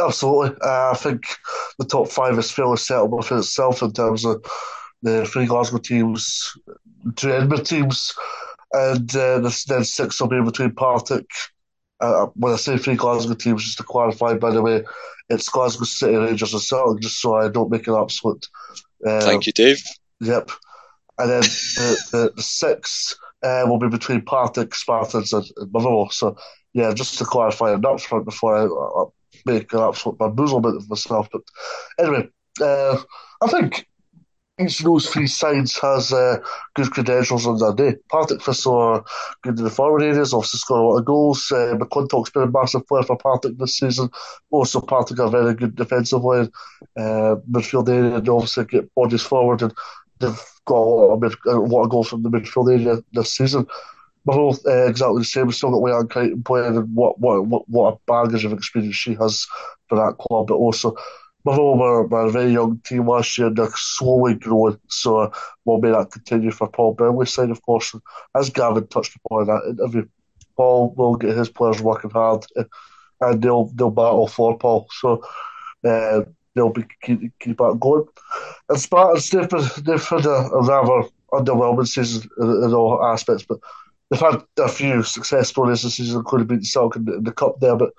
Absolutely. 0.00 0.56
Uh, 0.60 0.90
I 0.90 0.96
think 0.96 1.24
the 1.78 1.84
top 1.84 2.08
five 2.08 2.38
is 2.38 2.50
fairly 2.50 2.76
settled 2.76 3.12
within 3.12 3.38
itself 3.38 3.82
in 3.82 3.92
terms 3.92 4.24
of 4.24 4.44
the 5.02 5.24
three 5.26 5.46
Glasgow 5.46 5.78
teams, 5.78 6.52
two 7.16 7.32
Edinburgh 7.32 7.64
teams, 7.64 8.12
and 8.72 9.16
uh, 9.16 9.50
then 9.68 9.84
six 9.84 10.20
will 10.20 10.28
be 10.28 10.40
between 10.42 10.72
Partick. 10.72 11.26
Uh, 12.00 12.26
when 12.34 12.52
I 12.52 12.56
say 12.56 12.78
three 12.78 12.94
Glasgow 12.94 13.34
teams, 13.34 13.64
just 13.64 13.76
to 13.76 13.82
clarify, 13.82 14.34
by 14.34 14.50
the 14.50 14.62
way, 14.62 14.84
it's 15.28 15.48
Glasgow 15.48 15.84
City 15.84 16.16
Rangers 16.16 16.54
and 16.54 16.62
Celtic, 16.62 17.02
just 17.02 17.20
so 17.20 17.34
I 17.34 17.48
don't 17.48 17.70
make 17.70 17.86
an 17.86 17.94
absolute. 17.94 18.46
Uh, 19.06 19.20
Thank 19.20 19.46
you, 19.46 19.52
Dave. 19.52 19.82
Yep. 20.20 20.50
And 21.18 21.30
then 21.30 21.42
the, 21.42 21.98
the, 22.12 22.32
the 22.36 22.42
six 22.42 23.16
uh, 23.42 23.64
will 23.66 23.78
be 23.78 23.88
between 23.88 24.22
Partick, 24.22 24.74
Spartans, 24.74 25.32
and, 25.32 25.44
and 25.56 25.70
Motherwell. 25.72 26.08
So, 26.10 26.36
yeah, 26.72 26.94
just 26.94 27.18
to 27.18 27.24
clarify 27.24 27.72
on 27.72 27.82
that 27.82 28.00
front 28.00 28.24
before 28.24 28.56
I, 28.56 28.64
I 28.64 29.04
make 29.44 29.72
an 29.72 29.80
absolute 29.80 30.18
bamboozlement 30.18 30.76
of 30.76 30.88
myself. 30.88 31.28
But 31.30 31.42
anyway, 31.98 32.28
uh, 32.60 32.96
I 33.42 33.46
think 33.48 33.86
each 34.60 34.80
of 34.80 34.84
those 34.84 35.08
three 35.08 35.26
sides 35.26 35.78
has 35.78 36.12
uh, 36.12 36.38
good 36.74 36.90
credentials 36.90 37.46
on 37.46 37.58
their 37.58 37.72
day. 37.72 37.98
Partick 38.08 38.42
Thistle 38.42 38.76
are 38.76 39.04
good 39.42 39.58
in 39.58 39.64
the 39.64 39.70
forward 39.70 40.02
areas, 40.02 40.34
obviously 40.34 40.58
scored 40.58 40.80
a 40.80 40.84
lot 40.84 40.98
of 40.98 41.04
goals. 41.04 41.50
Uh, 41.50 41.74
McClintock's 41.78 42.30
been 42.30 42.42
a 42.42 42.50
massive 42.50 42.86
player 42.86 43.02
for 43.02 43.16
Partick 43.16 43.56
this 43.58 43.76
season. 43.76 44.10
Also, 44.50 44.80
Partick 44.80 45.18
are 45.18 45.30
very 45.30 45.54
good 45.54 45.74
defensively. 45.76 46.50
Uh, 46.96 47.36
midfield 47.50 47.88
area, 47.88 48.16
obviously 48.16 48.64
get 48.64 48.94
bodies 48.94 49.22
forward, 49.22 49.62
and 49.62 49.74
they've 50.18 50.40
got 50.66 50.76
a 50.76 50.78
lot 50.78 51.14
of, 51.14 51.20
mid- 51.22 51.46
a 51.46 51.58
lot 51.58 51.84
of 51.84 51.90
goals 51.90 52.08
from 52.08 52.22
the 52.22 52.30
midfield 52.30 52.72
area 52.72 53.02
this 53.12 53.34
season. 53.34 53.66
Motherwell, 54.26 54.58
uh, 54.66 54.86
exactly 54.86 55.20
the 55.20 55.24
same. 55.24 55.46
We've 55.46 55.56
still 55.56 55.70
got 55.70 55.80
Leanne 55.80 56.10
Crichton 56.10 56.42
playing, 56.42 56.76
and 56.76 56.94
what, 56.94 57.18
what, 57.18 57.68
what 57.68 57.94
a 57.94 57.98
baggage 58.06 58.44
of 58.44 58.52
experience 58.52 58.96
she 58.96 59.14
has 59.14 59.46
for 59.88 59.96
that 59.96 60.18
club, 60.18 60.48
but 60.48 60.54
also 60.54 60.94
Motherwell 61.44 61.78
were, 61.78 62.06
were 62.06 62.26
a 62.26 62.30
very 62.30 62.52
young 62.52 62.80
team 62.84 63.08
last 63.08 63.38
year. 63.38 63.50
They're 63.50 63.68
slowly 63.74 64.34
growing, 64.34 64.78
so 64.88 65.32
we'll 65.64 65.80
may 65.80 65.90
that 65.90 66.10
continue 66.10 66.50
for 66.50 66.68
Paul 66.68 66.94
Brownlie's 66.94 67.32
side, 67.32 67.50
of 67.50 67.62
course. 67.62 67.94
As 68.34 68.50
Gavin 68.50 68.86
touched 68.88 69.16
upon 69.16 69.42
in 69.42 69.46
that 69.48 69.66
interview, 69.68 70.06
Paul 70.56 70.92
will 70.96 71.14
get 71.14 71.36
his 71.36 71.48
players 71.48 71.80
working 71.80 72.10
hard, 72.10 72.44
and 73.20 73.42
they'll 73.42 73.66
they'll 73.74 73.90
battle 73.90 74.26
for 74.26 74.58
Paul. 74.58 74.86
So 74.90 75.24
uh, 75.84 76.22
they'll 76.54 76.72
be 76.72 76.84
keep, 77.02 77.32
keep 77.38 77.58
that 77.58 77.78
going. 77.80 78.04
And 78.68 78.78
Spartans, 78.78 79.30
they've, 79.30 79.48
they've 79.84 80.04
had 80.04 80.26
a, 80.26 80.50
a 80.52 80.62
rather 80.62 81.08
underwhelming 81.32 81.88
season 81.88 82.28
in, 82.38 82.64
in, 82.64 82.74
all 82.74 83.04
aspects, 83.04 83.44
but 83.48 83.58
they've 84.10 84.20
had 84.20 84.42
a 84.58 84.68
few 84.68 85.02
success 85.02 85.48
stories 85.48 85.82
this 85.82 85.96
season, 85.96 86.18
including 86.18 86.48
beating 86.48 86.64
Celtic 86.64 86.98
in 87.00 87.04
the, 87.06 87.14
in 87.16 87.24
the 87.24 87.32
cup 87.32 87.60
there, 87.60 87.76
but 87.76 87.92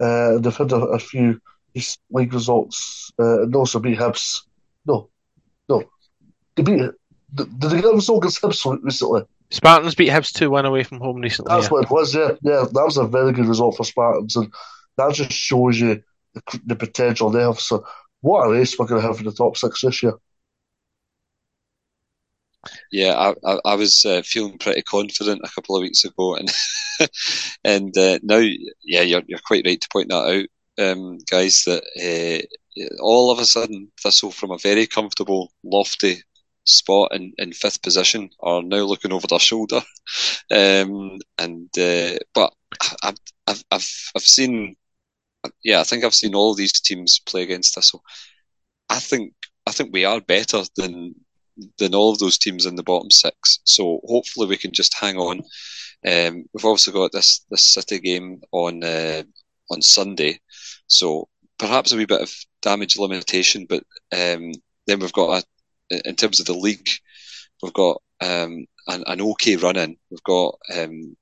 uh, 0.00 0.38
they've 0.38 0.56
had 0.56 0.72
a, 0.72 0.76
a 0.76 0.98
few 0.98 1.40
these 1.78 1.98
league 2.10 2.34
results 2.34 3.12
uh, 3.18 3.42
and 3.42 3.54
also 3.54 3.78
beat 3.78 3.98
Hibs. 3.98 4.42
No, 4.84 5.10
no, 5.68 5.84
they 6.56 6.62
beat. 6.62 6.90
Did 7.34 7.60
they 7.60 7.76
get 7.76 7.92
a 7.92 7.94
result 7.94 8.24
against 8.24 8.42
Hibs 8.42 8.82
recently? 8.82 9.22
Spartans 9.50 9.94
beat 9.94 10.10
Hibs 10.10 10.32
two 10.32 10.50
one 10.50 10.66
away 10.66 10.82
from 10.82 10.98
home 10.98 11.20
recently. 11.20 11.54
That's 11.54 11.66
yeah. 11.66 11.70
what 11.70 11.84
it 11.84 11.90
was. 11.90 12.14
Yeah, 12.14 12.32
yeah, 12.42 12.64
that 12.72 12.84
was 12.84 12.96
a 12.96 13.06
very 13.06 13.32
good 13.32 13.46
result 13.46 13.76
for 13.76 13.84
Spartans, 13.84 14.36
and 14.36 14.52
that 14.96 15.14
just 15.14 15.32
shows 15.32 15.78
you 15.78 16.02
the, 16.34 16.60
the 16.66 16.76
potential 16.76 17.30
they 17.30 17.42
have. 17.42 17.60
So, 17.60 17.86
what 18.20 18.46
a 18.46 18.50
race 18.50 18.78
we're 18.78 18.86
going 18.86 19.00
to 19.00 19.06
have 19.06 19.18
for 19.18 19.24
the 19.24 19.32
top 19.32 19.56
six 19.56 19.82
this 19.82 20.02
year. 20.02 20.14
Yeah, 22.90 23.12
I, 23.12 23.52
I, 23.52 23.60
I 23.64 23.74
was 23.76 24.04
uh, 24.04 24.22
feeling 24.24 24.58
pretty 24.58 24.82
confident 24.82 25.42
a 25.44 25.50
couple 25.54 25.76
of 25.76 25.82
weeks 25.82 26.04
ago, 26.04 26.34
and 26.34 26.50
and 27.64 27.96
uh, 27.96 28.18
now, 28.22 28.38
yeah, 28.82 29.02
you're 29.02 29.22
you're 29.26 29.38
quite 29.46 29.64
right 29.64 29.80
to 29.80 29.88
point 29.92 30.08
that 30.08 30.16
out 30.16 30.46
um, 30.78 31.18
guys, 31.30 31.64
that 31.64 31.82
uh, 31.98 32.82
all 33.02 33.30
of 33.30 33.38
a 33.38 33.44
sudden 33.44 33.90
Thistle 34.02 34.30
from 34.30 34.50
a 34.50 34.58
very 34.58 34.86
comfortable, 34.86 35.52
lofty 35.64 36.22
spot 36.64 37.14
in, 37.14 37.32
in 37.38 37.52
fifth 37.52 37.82
position 37.82 38.30
are 38.40 38.62
now 38.62 38.82
looking 38.82 39.12
over 39.12 39.26
their 39.26 39.38
shoulder. 39.38 39.82
Um, 40.50 41.18
and 41.36 41.68
uh, 41.78 42.16
but 42.34 42.54
I've, 43.02 43.18
I've 43.46 43.62
I've 43.70 44.10
I've 44.16 44.22
seen, 44.22 44.76
yeah, 45.62 45.80
I 45.80 45.84
think 45.84 46.02
I've 46.02 46.14
seen 46.14 46.34
all 46.34 46.54
these 46.54 46.80
teams 46.80 47.20
play 47.26 47.42
against 47.42 47.74
Thistle. 47.74 48.02
I 48.88 48.98
think 48.98 49.34
I 49.66 49.72
think 49.72 49.92
we 49.92 50.06
are 50.06 50.22
better 50.22 50.62
than 50.76 51.14
than 51.78 51.94
all 51.94 52.12
of 52.12 52.18
those 52.18 52.38
teams 52.38 52.66
in 52.66 52.76
the 52.76 52.82
bottom 52.82 53.10
six. 53.10 53.60
So 53.64 54.00
hopefully 54.06 54.46
we 54.46 54.56
can 54.56 54.72
just 54.72 54.94
hang 54.98 55.18
on. 55.18 55.42
Um, 56.06 56.44
we've 56.52 56.64
also 56.64 56.92
got 56.92 57.12
this 57.12 57.44
this 57.50 57.62
City 57.74 57.98
game 57.98 58.40
on 58.52 58.82
uh, 58.84 59.24
on 59.70 59.82
Sunday, 59.82 60.40
so 60.88 61.28
perhaps 61.58 61.92
a 61.92 61.96
wee 61.96 62.06
bit 62.06 62.20
of 62.20 62.32
damage 62.62 62.98
limitation, 62.98 63.66
but 63.68 63.82
um, 64.12 64.52
then 64.86 65.00
we've 65.00 65.12
got 65.12 65.44
a, 65.90 66.08
in 66.08 66.16
terms 66.16 66.40
of 66.40 66.46
the 66.46 66.54
league, 66.54 66.88
we've 67.62 67.72
got 67.72 68.00
um, 68.20 68.66
an, 68.88 69.04
an, 69.06 69.20
okay 69.20 69.56
run 69.56 69.76
in. 69.76 69.96
We've 70.10 70.22
got 70.22 70.58
um, 70.74 71.16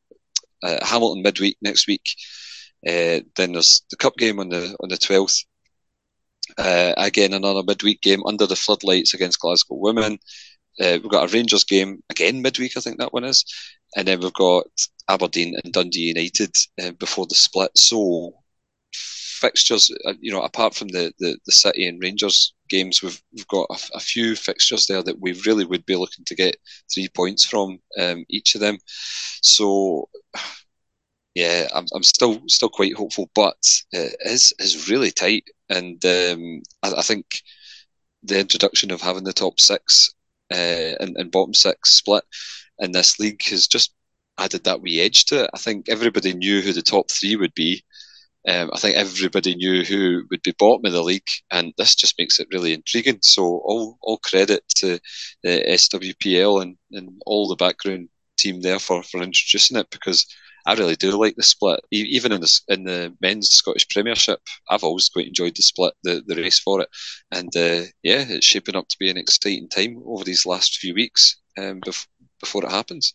uh, 0.62 0.84
Hamilton 0.84 1.22
midweek 1.22 1.56
next 1.60 1.86
week. 1.86 2.14
Uh, 2.86 3.20
then 3.36 3.52
there's 3.52 3.82
the 3.90 3.96
cup 3.96 4.16
game 4.16 4.38
on 4.38 4.48
the 4.48 4.76
on 4.80 4.88
the 4.88 4.96
twelfth. 4.96 5.44
Uh, 6.56 6.94
again, 6.96 7.32
another 7.32 7.62
midweek 7.66 8.00
game 8.00 8.22
under 8.26 8.46
the 8.46 8.56
floodlights 8.56 9.14
against 9.14 9.40
Glasgow 9.40 9.74
Women. 9.74 10.18
Uh, 10.80 10.98
we've 11.02 11.10
got 11.10 11.28
a 11.28 11.32
Rangers 11.32 11.64
game 11.64 12.02
again 12.10 12.42
midweek, 12.42 12.76
I 12.76 12.80
think 12.80 12.98
that 12.98 13.12
one 13.12 13.24
is, 13.24 13.44
and 13.96 14.06
then 14.06 14.20
we've 14.20 14.32
got 14.34 14.66
Aberdeen 15.08 15.58
and 15.62 15.72
Dundee 15.72 16.12
United 16.14 16.54
uh, 16.82 16.92
before 16.92 17.26
the 17.26 17.34
split. 17.34 17.70
So 17.76 18.34
fixtures, 19.46 19.90
uh, 20.06 20.14
you 20.20 20.32
know, 20.32 20.42
apart 20.42 20.74
from 20.74 20.88
the, 20.88 21.12
the, 21.18 21.38
the 21.46 21.52
City 21.52 21.86
and 21.86 22.02
Rangers 22.02 22.54
games, 22.68 23.02
we've 23.02 23.20
we've 23.32 23.46
got 23.48 23.66
a, 23.70 23.78
a, 23.96 24.00
few 24.00 24.34
fixtures 24.34 24.86
there 24.86 25.02
that 25.02 25.20
we 25.20 25.40
really 25.46 25.64
would 25.64 25.86
be 25.86 25.96
looking 25.96 26.24
to 26.24 26.34
get 26.34 26.56
three 26.92 27.08
points 27.08 27.44
from 27.44 27.78
um, 27.98 28.24
each 28.28 28.54
of 28.54 28.60
them. 28.60 28.78
So, 29.42 30.08
yeah, 31.34 31.68
I'm, 31.74 31.86
I'm 31.94 32.02
still 32.02 32.40
still 32.48 32.68
quite 32.68 32.94
hopeful, 32.94 33.30
but 33.34 33.56
it 33.92 34.16
is 34.24 34.52
is 34.58 34.90
really 34.90 35.10
tight, 35.10 35.44
and 35.70 36.04
um, 36.04 36.62
I, 36.82 36.98
I, 37.00 37.02
think 37.02 37.26
the 38.22 38.40
introduction 38.40 38.90
of 38.90 39.00
having 39.00 39.24
the 39.24 39.32
top 39.32 39.60
six 39.60 40.12
uh, 40.52 40.94
and, 41.00 41.16
and 41.16 41.30
bottom 41.30 41.54
six 41.54 41.94
split 41.94 42.24
in 42.78 42.92
this 42.92 43.18
league 43.20 43.42
has 43.44 43.66
just 43.66 43.92
added 44.38 44.64
that 44.64 44.80
wee 44.80 45.00
edge 45.00 45.24
to 45.26 45.44
it. 45.44 45.50
I 45.54 45.58
think 45.58 45.88
everybody 45.88 46.34
knew 46.34 46.60
who 46.60 46.72
the 46.72 46.82
top 46.82 47.10
three 47.10 47.36
would 47.36 47.54
be. 47.54 47.84
Um, 48.48 48.70
I 48.72 48.78
think 48.78 48.96
everybody 48.96 49.56
knew 49.56 49.84
who 49.84 50.22
would 50.30 50.42
be 50.42 50.54
bottom 50.58 50.84
of 50.84 50.92
the 50.92 51.02
league, 51.02 51.28
and 51.50 51.72
this 51.76 51.94
just 51.96 52.14
makes 52.18 52.38
it 52.38 52.48
really 52.52 52.72
intriguing. 52.72 53.18
So 53.22 53.42
all 53.42 53.98
all 54.02 54.18
credit 54.18 54.62
to 54.76 55.00
the 55.42 55.64
SWPL 55.68 56.62
and, 56.62 56.76
and 56.92 57.20
all 57.26 57.48
the 57.48 57.56
background 57.56 58.08
team 58.38 58.60
there 58.60 58.78
for, 58.78 59.02
for 59.02 59.22
introducing 59.22 59.76
it 59.76 59.90
because 59.90 60.26
I 60.66 60.74
really 60.74 60.96
do 60.96 61.12
like 61.12 61.36
the 61.36 61.42
split. 61.42 61.80
Even 61.90 62.32
in 62.32 62.40
the 62.40 62.60
in 62.68 62.84
the 62.84 63.16
men's 63.20 63.50
Scottish 63.50 63.88
Premiership, 63.88 64.40
I've 64.68 64.84
always 64.84 65.08
quite 65.08 65.28
enjoyed 65.28 65.56
the 65.56 65.62
split, 65.62 65.94
the, 66.02 66.22
the 66.26 66.36
race 66.36 66.58
for 66.58 66.80
it, 66.80 66.88
and 67.30 67.54
uh, 67.56 67.86
yeah, 68.02 68.24
it's 68.28 68.46
shaping 68.46 68.76
up 68.76 68.88
to 68.88 68.96
be 68.98 69.08
an 69.08 69.16
exciting 69.16 69.68
time 69.68 70.02
over 70.04 70.24
these 70.24 70.44
last 70.44 70.78
few 70.78 70.92
weeks 70.94 71.40
um, 71.56 71.80
bef- 71.80 72.06
before 72.40 72.64
it 72.64 72.70
happens. 72.70 73.12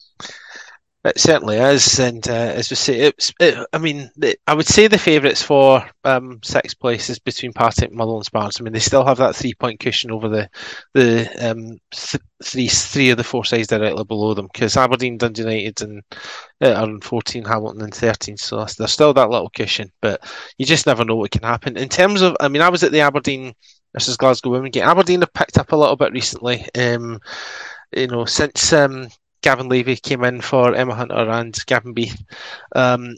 It 1.04 1.20
certainly 1.20 1.58
is, 1.58 2.00
and 2.00 2.28
uh, 2.30 2.32
as 2.32 2.70
we 2.70 2.76
say, 2.76 3.00
it's. 3.00 3.34
It, 3.40 3.58
I 3.74 3.80
mean, 3.80 4.12
I 4.46 4.54
would 4.54 4.68
say 4.68 4.86
the 4.86 5.00
favourites 5.00 5.42
for 5.42 5.84
um, 6.04 6.40
sixth 6.44 6.80
place 6.80 7.10
is 7.10 7.18
between 7.18 7.54
Partick, 7.54 7.92
Motherwell, 7.92 8.18
and 8.18 8.26
Spartans. 8.26 8.62
I 8.62 8.64
mean, 8.64 8.74
they 8.74 8.80
still 8.80 9.04
have 9.04 9.18
that 9.18 9.36
three-point 9.36 9.80
cushion 9.80 10.12
over 10.12 10.30
the 10.30 10.48
the 10.94 11.28
um, 11.40 11.80
th- 11.90 12.22
three 12.44 12.68
three 12.68 13.10
of 13.10 13.18
the 13.18 13.24
four 13.24 13.44
sides 13.46 13.68
directly 13.68 14.04
below 14.04 14.36
them 14.36 14.48
because 14.54 14.78
Aberdeen, 14.78 15.18
Dundee 15.18 15.42
United, 15.42 15.82
and 15.82 16.04
uh, 16.62 16.74
are 16.74 16.84
on 16.84 17.02
fourteen, 17.02 17.46
Hamilton, 17.46 17.82
and 17.82 17.96
thirteen. 17.96 18.38
So 18.38 18.58
there's 18.58 18.92
still 18.92 19.16
that 19.16 19.32
little 19.32 19.50
cushion, 19.50 19.92
but 20.02 20.22
you 20.60 20.68
just 20.68 20.86
never 20.86 21.04
know 21.04 21.16
what 21.16 21.32
can 21.32 21.42
happen. 21.42 21.78
In 21.78 21.90
terms 21.90 22.22
of, 22.22 22.38
I 22.40 22.48
mean, 22.48 22.62
I 22.62 22.70
was 22.70 22.84
at 22.84 22.92
the 22.92 23.02
Aberdeen 23.02 23.56
versus 23.94 24.18
Glasgow 24.18 24.52
Women 24.52 24.70
game. 24.70 24.84
Aberdeen 24.84 25.22
have 25.22 25.34
picked 25.34 25.58
up 25.58 25.72
a 25.72 25.76
little 25.76 25.96
bit 25.96 26.14
recently. 26.14 26.64
Um, 26.78 27.20
you 27.92 28.06
know, 28.06 28.26
since 28.26 28.72
um, 28.72 29.08
Gavin 29.42 29.70
Levy 29.70 29.96
came 29.96 30.24
in 30.24 30.42
for 30.42 30.76
Emma 30.76 30.96
Hunter 30.96 31.30
and 31.30 31.58
Gavin 31.66 31.94
Beith. 31.94 32.22
Um, 32.76 33.16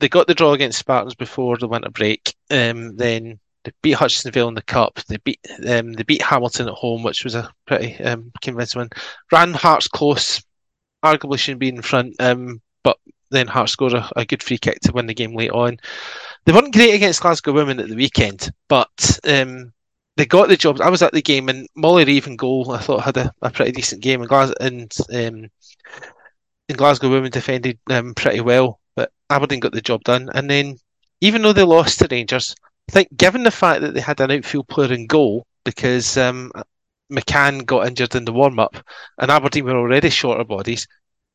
they 0.00 0.08
got 0.08 0.26
the 0.26 0.34
draw 0.34 0.52
against 0.52 0.78
Spartans 0.78 1.14
before 1.14 1.56
the 1.56 1.68
winter 1.68 1.90
break. 1.90 2.34
Um, 2.50 2.96
then 2.96 3.38
they 3.64 3.72
beat 3.82 3.92
Hutchison 3.92 4.32
Vale 4.32 4.48
in 4.48 4.54
the 4.54 4.62
cup. 4.62 5.00
They 5.08 5.16
beat 5.18 5.40
um, 5.66 5.92
they 5.92 6.02
beat 6.02 6.22
Hamilton 6.22 6.68
at 6.68 6.74
home, 6.74 7.02
which 7.02 7.24
was 7.24 7.34
a 7.34 7.50
pretty 7.66 7.98
um, 8.02 8.32
convincing 8.40 8.80
win. 8.80 8.90
Ran 9.32 9.54
Hearts 9.54 9.88
close, 9.88 10.42
arguably 11.04 11.38
shouldn't 11.38 11.60
be 11.60 11.68
in 11.68 11.82
front, 11.82 12.14
um, 12.20 12.60
but 12.82 12.98
then 13.30 13.46
Hearts 13.46 13.72
scored 13.72 13.94
a, 13.94 14.08
a, 14.16 14.24
good 14.24 14.42
free 14.42 14.58
kick 14.58 14.80
to 14.80 14.92
win 14.92 15.06
the 15.06 15.14
game 15.14 15.34
late 15.34 15.50
on. 15.50 15.78
They 16.44 16.52
weren't 16.52 16.74
great 16.74 16.94
against 16.94 17.22
Glasgow 17.22 17.52
Women 17.52 17.80
at 17.80 17.88
the 17.88 17.96
weekend, 17.96 18.50
but 18.68 19.18
um, 19.24 19.72
they 20.16 20.26
got 20.26 20.48
the 20.48 20.56
job. 20.56 20.80
I 20.80 20.90
was 20.90 21.02
at 21.02 21.12
the 21.12 21.22
game, 21.22 21.48
and 21.48 21.68
Molly 21.74 22.04
Reeve 22.04 22.36
goal. 22.36 22.70
I 22.72 22.78
thought 22.78 23.04
had 23.04 23.16
a, 23.16 23.32
a 23.42 23.50
pretty 23.50 23.72
decent 23.72 24.02
game, 24.02 24.20
and, 24.20 24.28
Glas- 24.28 24.54
and 24.60 24.94
um, 25.12 25.50
Glasgow 26.74 27.10
women 27.10 27.30
defended 27.30 27.78
um, 27.90 28.14
pretty 28.14 28.40
well, 28.40 28.80
but 28.94 29.12
Aberdeen 29.30 29.60
got 29.60 29.72
the 29.72 29.80
job 29.80 30.02
done. 30.04 30.28
And 30.34 30.50
then, 30.50 30.78
even 31.20 31.42
though 31.42 31.52
they 31.52 31.62
lost 31.62 31.98
to 32.00 32.08
Rangers, 32.10 32.54
I 32.88 32.92
think 32.92 33.16
given 33.16 33.42
the 33.42 33.50
fact 33.50 33.82
that 33.82 33.94
they 33.94 34.00
had 34.00 34.20
an 34.20 34.30
outfield 34.30 34.68
player 34.68 34.92
in 34.92 35.06
goal 35.06 35.46
because 35.64 36.16
um, 36.16 36.52
McCann 37.12 37.66
got 37.66 37.86
injured 37.86 38.14
in 38.14 38.24
the 38.24 38.32
warm 38.32 38.58
up 38.58 38.76
and 39.18 39.30
Aberdeen 39.30 39.64
were 39.64 39.76
already 39.76 40.10
shorter 40.10 40.44
bodies, 40.44 40.86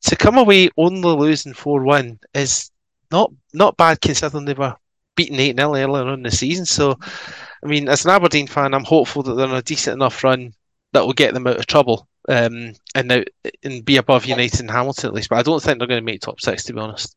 to 0.03 0.15
come 0.15 0.37
away 0.37 0.69
only 0.77 1.01
losing 1.01 1.53
4 1.53 1.83
1 1.83 2.19
is 2.33 2.71
not 3.11 3.31
not 3.53 3.77
bad 3.77 4.01
considering 4.01 4.45
they 4.45 4.53
were 4.53 4.75
beaten 5.15 5.39
8 5.39 5.57
0 5.57 5.75
earlier 5.75 6.13
in 6.13 6.23
the 6.23 6.31
season. 6.31 6.65
So, 6.65 6.97
I 7.63 7.67
mean, 7.67 7.89
as 7.89 8.05
an 8.05 8.11
Aberdeen 8.11 8.47
fan, 8.47 8.73
I'm 8.73 8.83
hopeful 8.83 9.23
that 9.23 9.33
they're 9.33 9.47
on 9.47 9.55
a 9.55 9.61
decent 9.61 9.93
enough 9.93 10.23
run 10.23 10.53
that 10.93 11.05
will 11.05 11.13
get 11.13 11.33
them 11.33 11.47
out 11.47 11.57
of 11.57 11.67
trouble 11.67 12.07
um, 12.27 12.73
and 12.95 13.07
now 13.07 13.23
and 13.63 13.85
be 13.85 13.97
above 13.97 14.25
United 14.25 14.59
and 14.59 14.71
Hamilton 14.71 15.09
at 15.09 15.13
least. 15.13 15.29
But 15.29 15.39
I 15.39 15.43
don't 15.43 15.61
think 15.61 15.77
they're 15.77 15.87
going 15.87 16.01
to 16.01 16.05
make 16.05 16.21
top 16.21 16.41
six, 16.41 16.63
to 16.65 16.73
be 16.73 16.79
honest. 16.79 17.15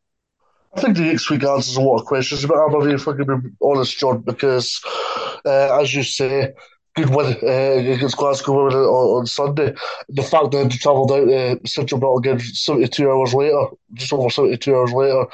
I 0.77 0.81
think 0.81 0.97
the 0.97 1.21
week 1.31 1.45
answers 1.45 1.77
a 1.77 1.81
lot 1.81 2.01
of 2.01 2.07
questions 2.07 2.43
about 2.43 2.69
Aberdeen, 2.69 2.97
if 2.97 3.07
I 3.07 3.13
can 3.13 3.41
be 3.41 3.51
honest, 3.63 3.97
John, 3.97 4.23
because 4.23 4.81
uh, 5.45 5.81
as 5.81 5.95
you 5.95 6.03
say, 6.03 6.53
good 6.97 7.11
win 7.11 7.37
uh, 7.43 7.93
against 7.93 8.17
Glasgow 8.17 8.67
on, 8.67 8.73
on, 8.75 9.27
Sunday. 9.27 9.75
The 10.09 10.23
fact 10.23 10.51
that 10.51 10.69
they 10.69 10.77
travelled 10.77 11.13
out 11.13 11.27
to 11.27 11.61
Central 11.69 12.19
again 12.19 12.41
72 12.41 13.09
hours 13.09 13.35
later, 13.35 13.67
just 13.95 14.13
over 14.13 14.31
72 14.31 14.75
hours 14.75 14.93
later, 14.93 15.27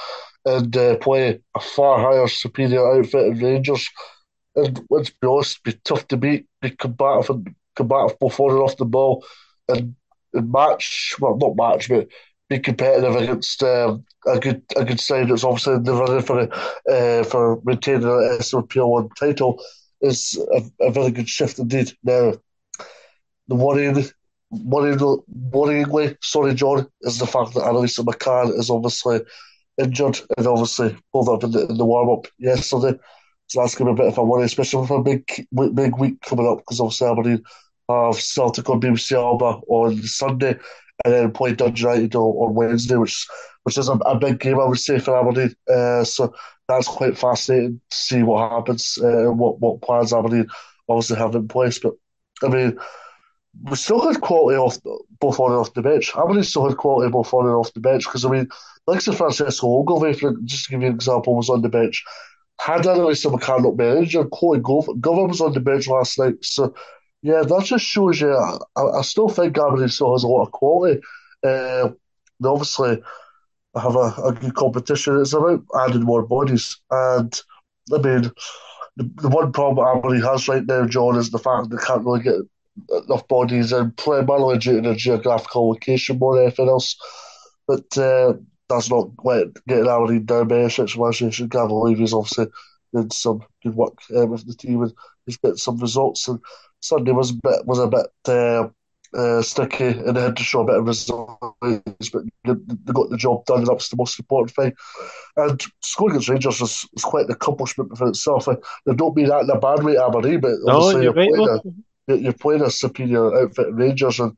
and 0.44 0.76
uh, 0.76 0.96
play 0.96 1.40
a 1.54 1.60
far 1.60 2.00
higher, 2.00 2.28
superior 2.28 2.98
outfit 2.98 3.26
in 3.26 3.38
Rangers. 3.38 3.88
And 4.56 4.80
let's 4.90 5.10
be 5.10 5.26
honest, 5.26 5.62
be 5.62 5.72
tough 5.84 6.08
to 6.08 6.16
beat, 6.16 6.46
be 6.60 6.70
combative 6.70 7.30
and 7.30 7.54
combative 7.76 8.18
before 8.18 8.52
and 8.52 8.62
off 8.62 8.76
the 8.76 8.84
ball 8.84 9.24
and, 9.68 9.94
and 10.34 10.52
match, 10.52 11.14
well, 11.20 11.36
not 11.36 11.56
match, 11.56 11.88
but 11.88 12.08
be 12.48 12.58
competitive 12.58 13.14
against 13.14 13.62
uh, 13.62 13.96
a 14.26 14.38
good 14.40 14.62
a 14.76 14.84
good 14.84 14.98
side 14.98 15.28
that's 15.28 15.44
obviously 15.44 15.74
in 15.74 15.84
the 15.84 15.94
running 15.94 16.22
for 16.22 16.40
uh, 16.90 17.22
for 17.22 17.60
maintaining 17.64 18.00
the 18.00 18.38
SLPL 18.40 18.88
one 18.88 19.08
title 19.10 19.62
is 20.00 20.38
a, 20.54 20.86
a, 20.86 20.90
very 20.90 21.12
good 21.12 21.28
shift 21.28 21.58
indeed. 21.58 21.92
Now, 22.02 22.32
the 23.48 23.54
worrying, 23.54 24.04
worrying, 24.50 24.98
worryingly, 24.98 26.16
sorry, 26.22 26.54
John, 26.54 26.88
is 27.02 27.18
the 27.18 27.26
fact 27.26 27.54
that 27.54 27.64
Annalisa 27.64 28.04
McCann 28.04 28.58
is 28.58 28.70
obviously 28.70 29.20
injured 29.78 30.18
and 30.36 30.46
obviously 30.46 30.96
pulled 31.12 31.28
up 31.28 31.44
in 31.44 31.50
the, 31.52 31.66
in 31.68 31.76
the 31.76 31.84
warm 31.84 32.10
up 32.10 32.26
yesterday. 32.38 32.98
So 33.50 33.60
that's 33.60 33.74
going 33.74 33.94
to 33.94 34.00
a 34.00 34.04
bit 34.04 34.12
of 34.12 34.18
a 34.18 34.22
worry, 34.22 34.44
especially 34.44 34.82
with 34.82 34.90
a 34.90 35.02
big 35.02 35.26
big 35.74 35.98
week 35.98 36.20
coming 36.22 36.46
up 36.46 36.58
because 36.58 36.78
obviously 36.78 37.08
i'm 37.08 37.18
Aberdeen 37.18 37.42
of 37.88 38.20
Celtic 38.20 38.70
on 38.70 38.80
BBC 38.80 39.16
Alba 39.16 39.60
on 39.66 40.00
Sunday, 40.04 40.56
and 41.04 41.12
then 41.12 41.32
play 41.32 41.54
Dundee 41.54 41.80
United 41.80 42.14
on, 42.14 42.22
on 42.22 42.54
Wednesday, 42.54 42.94
which 42.94 43.26
which 43.64 43.76
is 43.76 43.88
a, 43.88 43.94
a, 43.94 44.16
big 44.16 44.38
game, 44.38 44.60
I 44.60 44.64
would 44.64 44.78
say, 44.78 45.00
for 45.00 45.18
Aberdeen. 45.18 45.52
Uh, 45.68 46.04
so 46.04 46.32
that's 46.68 46.86
quite 46.86 47.18
fascinating 47.18 47.80
to 47.90 47.96
see 47.96 48.22
what 48.22 48.52
happens, 48.52 48.96
uh, 49.02 49.32
what 49.32 49.58
what 49.58 49.82
plans 49.82 50.12
Aberdeen 50.12 50.46
obviously 50.88 51.16
have 51.16 51.34
in 51.34 51.48
place. 51.48 51.80
But 51.80 51.94
I 52.44 52.48
mean, 52.48 52.78
we 53.64 53.74
still 53.74 54.00
had 54.00 54.20
quality 54.20 54.58
off 54.58 54.78
both 55.18 55.40
on 55.40 55.50
and 55.50 55.60
off 55.60 55.74
the 55.74 55.82
bench. 55.82 56.12
Aberdeen 56.16 56.44
still 56.44 56.68
had 56.68 56.76
quality 56.76 57.10
both 57.10 57.34
on 57.34 57.46
and 57.46 57.56
off 57.56 57.74
the 57.74 57.80
bench 57.80 58.04
because 58.04 58.24
I 58.24 58.30
mean, 58.30 58.48
like 58.86 59.00
Sir 59.00 59.12
Francesca 59.12 59.66
Ogilvie, 59.66 60.20
just 60.44 60.66
to 60.66 60.70
give 60.70 60.82
you 60.82 60.86
an 60.86 60.94
example, 60.94 61.34
was 61.34 61.50
on 61.50 61.62
the 61.62 61.68
bench. 61.68 62.04
Had 62.60 62.82
Annalisa 62.82 63.32
McCann 63.32 63.62
not 63.62 63.76
been 63.76 63.98
injured, 63.98 64.30
Chloe 64.30 64.60
Govan 64.60 65.28
was 65.28 65.40
on 65.40 65.52
the 65.52 65.60
bench 65.60 65.88
last 65.88 66.18
night. 66.18 66.34
So 66.42 66.74
yeah, 67.22 67.42
that 67.42 67.64
just 67.64 67.84
shows 67.84 68.20
you. 68.20 68.34
I, 68.76 68.82
I 68.82 69.02
still 69.02 69.28
think 69.28 69.56
Aberdeen 69.56 69.88
still 69.88 70.12
has 70.12 70.24
a 70.24 70.28
lot 70.28 70.42
of 70.42 70.52
quality. 70.52 71.00
Uh, 71.42 71.90
they 72.40 72.48
obviously 72.48 73.02
have 73.76 73.96
a, 73.96 74.14
a 74.24 74.36
good 74.38 74.54
competition. 74.54 75.20
It's 75.20 75.32
about 75.32 75.62
adding 75.78 76.02
more 76.02 76.22
bodies. 76.22 76.76
And 76.90 77.40
I 77.94 77.98
mean, 77.98 78.30
the, 78.96 79.10
the 79.22 79.28
one 79.28 79.52
problem 79.52 79.86
Aberdeen 79.86 80.22
has 80.22 80.48
right 80.48 80.66
now, 80.66 80.86
John, 80.86 81.16
is 81.16 81.30
the 81.30 81.38
fact 81.38 81.70
they 81.70 81.76
can't 81.78 82.04
really 82.04 82.22
get 82.22 82.36
enough 83.04 83.26
bodies 83.28 83.72
in, 83.72 83.92
primarily 83.92 84.58
due 84.58 84.76
to 84.76 84.82
their 84.82 84.94
geographical 84.94 85.70
location 85.70 86.18
more 86.18 86.34
than 86.34 86.44
anything 86.44 86.68
else. 86.68 86.96
But 87.66 87.96
uh, 87.96 88.34
that's 88.70 88.90
not 88.90 89.10
let 89.24 89.48
getting 89.66 89.88
Aberdeen 89.88 90.24
down 90.24 90.48
by 90.48 90.60
any 90.60 90.70
stretch 90.70 90.94
of 90.94 91.00
imagination. 91.00 91.48
Gavin 91.48 91.70
Levy's 91.70 92.14
obviously 92.14 92.46
did 92.94 93.12
some 93.12 93.42
good 93.62 93.74
work 93.74 93.98
uh, 94.16 94.26
with 94.26 94.46
the 94.46 94.54
team 94.54 94.82
and 94.82 94.92
he's 95.26 95.36
got 95.36 95.58
some 95.58 95.78
results. 95.78 96.28
And 96.28 96.40
Sunday 96.80 97.12
was 97.12 97.30
a 97.30 97.34
bit 97.34 97.66
was 97.66 97.78
a 97.78 97.88
bit 97.88 98.06
uh, 98.28 98.68
uh, 99.12 99.42
sticky 99.42 99.86
and 99.86 100.16
they 100.16 100.22
had 100.22 100.36
to 100.36 100.42
show 100.42 100.60
a 100.60 100.64
bit 100.64 100.76
of 100.76 100.86
resilience, 100.86 102.10
but 102.12 102.22
they 102.44 102.92
got 102.92 103.10
the 103.10 103.16
job 103.16 103.44
done, 103.44 103.58
and 103.58 103.66
that's 103.66 103.88
the 103.88 103.96
most 103.96 104.18
important 104.18 104.54
thing. 104.54 104.72
And 105.36 105.60
scoring 105.82 106.14
against 106.14 106.28
Rangers 106.28 106.60
is, 106.60 106.88
is 106.96 107.04
quite 107.04 107.26
an 107.26 107.32
accomplishment 107.32 107.96
for 107.98 108.08
itself. 108.08 108.48
I, 108.48 108.56
they 108.86 108.94
don't 108.94 109.16
mean 109.16 109.28
that 109.28 109.42
in 109.42 109.50
a 109.50 109.58
bad 109.58 109.82
way, 109.82 109.96
Aberdeen, 109.96 110.40
but 110.40 110.52
obviously 110.68 111.04
you're, 111.04 111.20
you're, 111.20 111.52
right, 111.52 111.62
playing 112.06 112.20
a, 112.20 112.22
you're 112.22 112.32
playing 112.32 112.62
a 112.62 112.70
superior 112.70 113.42
outfit 113.42 113.66
Rangers, 113.72 114.20
and 114.20 114.32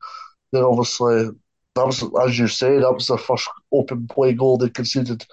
they're 0.51 0.67
obviously 0.67 1.29
that 1.75 1.85
was 1.85 2.03
as 2.21 2.37
you 2.37 2.47
say 2.47 2.77
that 2.77 2.93
was 2.93 3.07
their 3.07 3.17
first 3.17 3.49
open 3.71 4.07
play 4.07 4.33
goal 4.33 4.57
they 4.57 4.69
conceded 4.69 5.25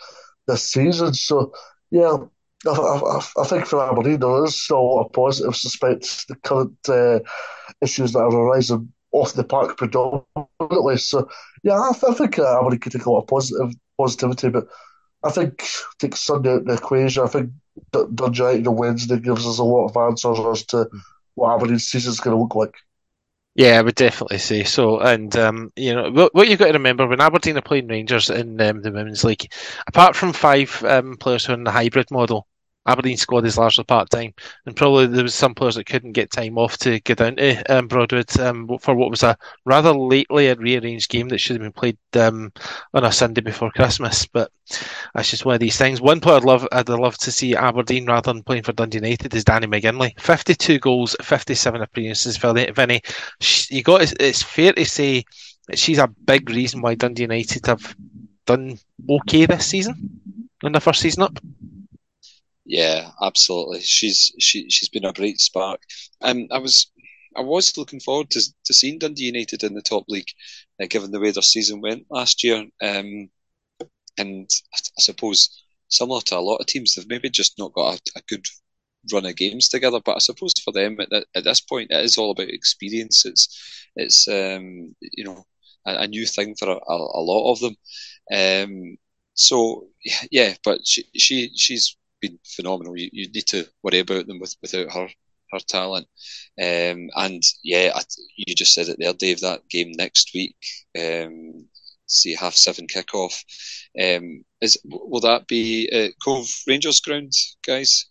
this 0.47 0.64
season. 0.64 1.14
So 1.14 1.53
yeah, 1.91 2.16
I, 2.66 2.70
I, 2.70 3.20
I, 3.41 3.45
think 3.47 3.66
for 3.66 3.82
Aberdeen 3.82 4.20
there 4.20 4.45
is 4.45 4.61
still 4.61 4.78
a 4.78 4.80
lot 4.80 5.07
of 5.07 5.12
positive 5.12 5.55
despite 5.55 6.03
the 6.28 6.36
current 6.36 6.76
uh, 6.88 7.20
issues 7.80 8.12
that 8.12 8.20
are 8.20 8.34
arising 8.34 8.93
off 9.12 9.34
the 9.34 9.45
park 9.45 9.76
predominantly. 9.76 10.97
So 10.99 11.28
yeah, 11.62 11.74
I, 11.74 11.91
I 11.91 12.14
think 12.14 12.38
uh, 12.38 12.59
Aberdeen 12.59 12.80
could 12.80 12.93
take 12.93 13.07
a 13.07 13.11
lot 13.11 13.22
of 13.22 13.28
positive 13.28 13.74
positivity, 13.99 14.49
but 14.49 14.66
I 15.22 15.30
think 15.30 15.64
take 15.99 16.16
Sunday 16.16 16.55
out 16.55 16.64
the 16.64 16.74
equation. 16.74 17.24
I 17.24 17.28
think 17.28 17.51
Dundee 17.93 18.66
on 18.66 18.76
Wednesday 18.76 19.18
gives 19.18 19.47
us 19.47 19.59
a 19.59 19.64
lot 19.64 19.88
of 19.88 19.97
answers 19.97 20.38
as 20.38 20.64
to 20.66 20.88
what 21.34 21.55
Aberdeen's 21.55 21.86
season 21.86 22.12
is 22.12 22.20
going 22.20 22.36
to 22.36 22.43
look 22.43 22.55
like. 22.55 22.74
Yeah, 23.55 23.78
I 23.78 23.82
would 23.82 23.96
definitely 23.96 24.38
say 24.38 24.64
so. 24.64 25.01
And 25.01 25.34
um, 25.36 25.72
you 25.76 25.94
know 25.94 26.28
what, 26.32 26.48
you've 26.48 26.59
got 26.59 26.66
to 26.68 26.72
remember 26.72 27.07
when 27.07 27.20
Aberdeen 27.20 27.57
are 27.59 27.62
playing 27.62 27.88
Rangers 27.88 28.30
in 28.30 28.61
um, 28.61 28.80
the 28.82 28.92
women's 28.92 29.24
league, 29.24 29.53
apart 29.86 30.14
from 30.16 30.32
five 30.32 30.82
um, 30.84 31.16
players 31.16 31.44
who 31.44 31.53
are 31.53 31.57
in 31.57 31.64
the 31.64 31.70
hybrid 31.72 32.11
model, 32.11 32.46
Aberdeen 32.87 33.18
squad 33.18 33.45
is 33.45 33.59
largely 33.59 33.85
part 33.85 34.09
time, 34.09 34.33
and 34.64 34.74
probably 34.74 35.07
there 35.07 35.22
was 35.22 35.35
some 35.35 35.55
players 35.55 35.74
that 35.74 35.85
couldn't 35.85 36.12
get 36.12 36.31
time 36.31 36.57
off 36.57 36.78
to 36.78 36.99
get 37.01 37.18
down 37.18 37.37
to 37.37 37.62
um, 37.76 37.89
Broadwood 37.89 38.41
um, 38.41 38.66
for 38.81 38.95
what 38.95 39.11
was 39.11 39.22
a 39.22 39.37
rather 39.66 39.93
lately 39.93 40.53
rearranged 40.55 41.11
game 41.11 41.28
that 41.28 41.39
should 41.39 41.57
have 41.57 41.62
been 41.62 41.72
played 41.72 41.99
um, 42.14 42.51
on 42.95 43.05
a 43.05 43.12
Sunday 43.12 43.43
before 43.43 43.70
Christmas. 43.70 44.26
But 44.26 44.51
that's 45.14 45.31
just 45.31 45.45
one 45.45 45.55
of 45.55 45.61
these 45.61 45.76
things. 45.76 46.01
One 46.01 46.20
player 46.20 46.37
I'd 46.37 46.45
love, 46.45 46.66
I'd 46.72 46.89
love 46.89 47.18
to 47.18 47.31
see 47.31 47.55
Aberdeen 47.55 48.07
rather 48.07 48.33
than 48.33 48.43
playing 48.43 48.62
for 48.62 48.72
Dundee 48.72 48.99
United 48.99 49.35
is 49.35 49.45
Danny 49.45 49.66
McGinley. 49.66 50.18
Fifty-two 50.18 50.78
goals, 50.78 51.14
fifty-seven 51.20 51.83
appearances. 51.83 52.39
For 52.39 52.55
Vinny, 52.55 53.03
you 53.68 53.83
got. 53.83 54.11
It's 54.18 54.43
fair 54.43 54.72
to 54.72 54.85
say 54.87 55.24
that 55.68 55.78
she's 55.78 55.99
a 55.99 56.09
big 56.09 56.49
reason 56.49 56.81
why 56.81 56.95
Dundee 56.95 57.22
United 57.22 57.66
have 57.66 57.95
done 58.47 58.78
okay 59.09 59.45
this 59.45 59.66
season 59.66 60.18
in 60.62 60.72
the 60.72 60.81
first 60.81 61.01
season 61.01 61.24
up. 61.24 61.39
Yeah, 62.70 63.10
absolutely. 63.20 63.80
She's 63.80 64.32
she 64.38 64.70
she's 64.70 64.88
been 64.88 65.04
a 65.04 65.12
bright 65.12 65.40
spark. 65.40 65.82
Um, 66.22 66.46
I 66.52 66.58
was 66.58 66.86
I 67.36 67.40
was 67.40 67.76
looking 67.76 67.98
forward 68.00 68.30
to 68.30 68.40
to 68.66 68.72
seeing 68.74 68.98
Dundee 69.00 69.24
United 69.24 69.64
in 69.64 69.74
the 69.74 69.82
top 69.82 70.04
league, 70.08 70.30
uh, 70.80 70.86
given 70.86 71.10
the 71.10 71.18
way 71.18 71.32
their 71.32 71.42
season 71.42 71.80
went 71.80 72.06
last 72.10 72.44
year. 72.44 72.66
Um, 72.80 73.30
and 74.18 74.48
I, 74.72 74.78
suppose 75.00 75.50
similar 75.88 76.20
to 76.22 76.36
a 76.38 76.40
lot 76.40 76.58
of 76.58 76.66
teams, 76.66 76.94
they've 76.94 77.08
maybe 77.08 77.28
just 77.30 77.58
not 77.58 77.72
got 77.72 77.96
a, 77.96 78.18
a 78.18 78.22
good 78.28 78.46
run 79.12 79.26
of 79.26 79.34
games 79.36 79.68
together. 79.68 80.00
But 80.04 80.16
I 80.16 80.18
suppose 80.20 80.52
for 80.64 80.72
them 80.72 80.98
at, 81.00 81.08
at 81.34 81.44
this 81.44 81.60
point, 81.60 81.90
it 81.90 82.04
is 82.04 82.18
all 82.18 82.30
about 82.30 82.50
experience. 82.50 83.26
It's 83.26 83.48
it's 83.96 84.28
um, 84.28 84.94
you 85.00 85.24
know 85.24 85.44
a, 85.86 86.02
a, 86.04 86.06
new 86.06 86.24
thing 86.26 86.54
for 86.56 86.68
a, 86.68 86.78
a 86.88 87.22
lot 87.22 87.52
of 87.52 87.60
them. 87.60 87.76
Um, 88.32 88.96
so 89.34 89.88
yeah, 90.30 90.54
but 90.64 90.86
she, 90.86 91.04
she 91.16 91.50
she's 91.56 91.96
been 92.20 92.38
phenomenal. 92.44 92.96
You, 92.96 93.10
you 93.12 93.30
need 93.30 93.46
to 93.48 93.66
worry 93.82 94.00
about 94.00 94.26
them 94.26 94.40
with, 94.40 94.56
without 94.62 94.92
her 94.92 95.08
her 95.52 95.58
talent. 95.58 96.06
Um, 96.60 97.10
and 97.16 97.42
yeah, 97.62 97.92
I, 97.94 98.02
you 98.36 98.54
just 98.54 98.74
said 98.74 98.88
it 98.88 98.96
there, 98.98 99.12
Dave. 99.12 99.40
That 99.40 99.68
game 99.68 99.92
next 99.92 100.30
week, 100.34 100.56
um, 100.98 101.66
see 102.06 102.34
half 102.34 102.54
seven 102.54 102.86
kickoff. 102.86 103.42
Um, 104.00 104.44
is 104.60 104.78
will 104.84 105.20
that 105.20 105.46
be 105.46 105.88
at 105.90 106.12
Cove 106.24 106.48
Rangers 106.66 107.00
ground, 107.00 107.32
guys? 107.66 108.06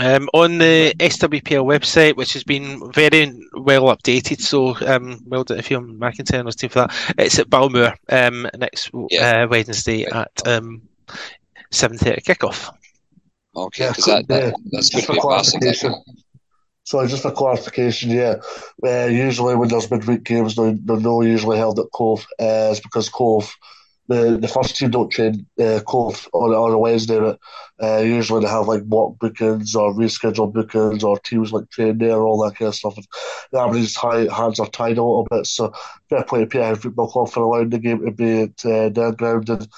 Um, 0.00 0.28
on 0.32 0.58
the 0.58 0.94
SWPL 1.00 1.64
website, 1.64 2.14
which 2.14 2.32
has 2.34 2.44
been 2.44 2.92
very 2.92 3.32
well 3.54 3.84
updated, 3.86 4.40
so 4.40 4.76
um, 4.86 5.18
well 5.26 5.42
done 5.42 5.60
Fiona 5.60 5.92
McIntyre 5.92 6.38
and 6.40 6.56
team 6.56 6.70
for 6.70 6.86
that. 6.86 7.14
It's 7.18 7.40
at 7.40 7.50
Balmoor 7.50 7.96
um, 8.08 8.48
next 8.56 8.90
yeah. 9.10 9.42
uh, 9.42 9.48
Wednesday 9.48 10.04
at 10.04 10.30
um, 10.46 10.82
seven 11.72 11.98
thirty 11.98 12.20
kickoff. 12.20 12.72
Okay, 13.56 13.84
yeah, 13.84 13.92
that, 13.92 14.28
that, 14.28 14.54
that's 14.70 14.90
good 14.90 15.04
for 15.04 15.16
clarification. 15.16 15.94
So 16.84 17.06
just 17.06 17.22
for 17.22 17.32
clarification, 17.32 18.10
yeah, 18.10 18.36
uh, 18.82 19.06
usually 19.06 19.54
when 19.56 19.68
there's 19.68 19.90
midweek 19.90 20.24
games, 20.24 20.56
they're, 20.56 20.74
they're 20.84 21.00
not 21.00 21.20
usually 21.20 21.58
held 21.58 21.78
at 21.78 21.86
Cove. 21.92 22.26
Uh, 22.40 22.70
it's 22.70 22.80
because 22.80 23.10
Cove, 23.10 23.54
the 24.06 24.38
the 24.40 24.48
first 24.48 24.76
team 24.76 24.90
don't 24.90 25.10
train 25.10 25.46
uh, 25.60 25.80
Cove 25.86 26.28
on, 26.32 26.54
on 26.54 26.72
a 26.72 26.78
Wednesday, 26.78 27.18
but 27.18 27.38
uh, 27.82 27.98
usually 27.98 28.42
they 28.42 28.50
have 28.50 28.68
like 28.68 28.86
mock 28.86 29.18
bookings 29.18 29.76
or 29.76 29.92
rescheduled 29.92 30.54
bookings 30.54 31.04
or 31.04 31.18
teams 31.18 31.52
like 31.52 31.68
train 31.68 31.98
there, 31.98 32.22
all 32.22 32.42
that 32.42 32.56
kind 32.56 32.68
of 32.68 32.74
stuff. 32.74 32.96
And 32.96 33.06
Aberdeen's 33.60 33.96
hands 33.96 34.58
are 34.58 34.66
tied 34.68 34.96
a 34.96 35.02
little 35.02 35.26
bit, 35.30 35.46
so 35.46 35.74
fair 36.08 36.24
play 36.24 36.40
to 36.40 36.46
Peterhead 36.46 36.80
Football 36.80 37.10
Club 37.10 37.28
for 37.28 37.42
allowing 37.42 37.68
the 37.68 37.78
game 37.78 38.02
to 38.02 38.12
be 38.12 38.42
at 38.42 38.64
uh, 38.64 38.88
their 38.88 39.12
ground 39.12 39.50
and 39.50 39.68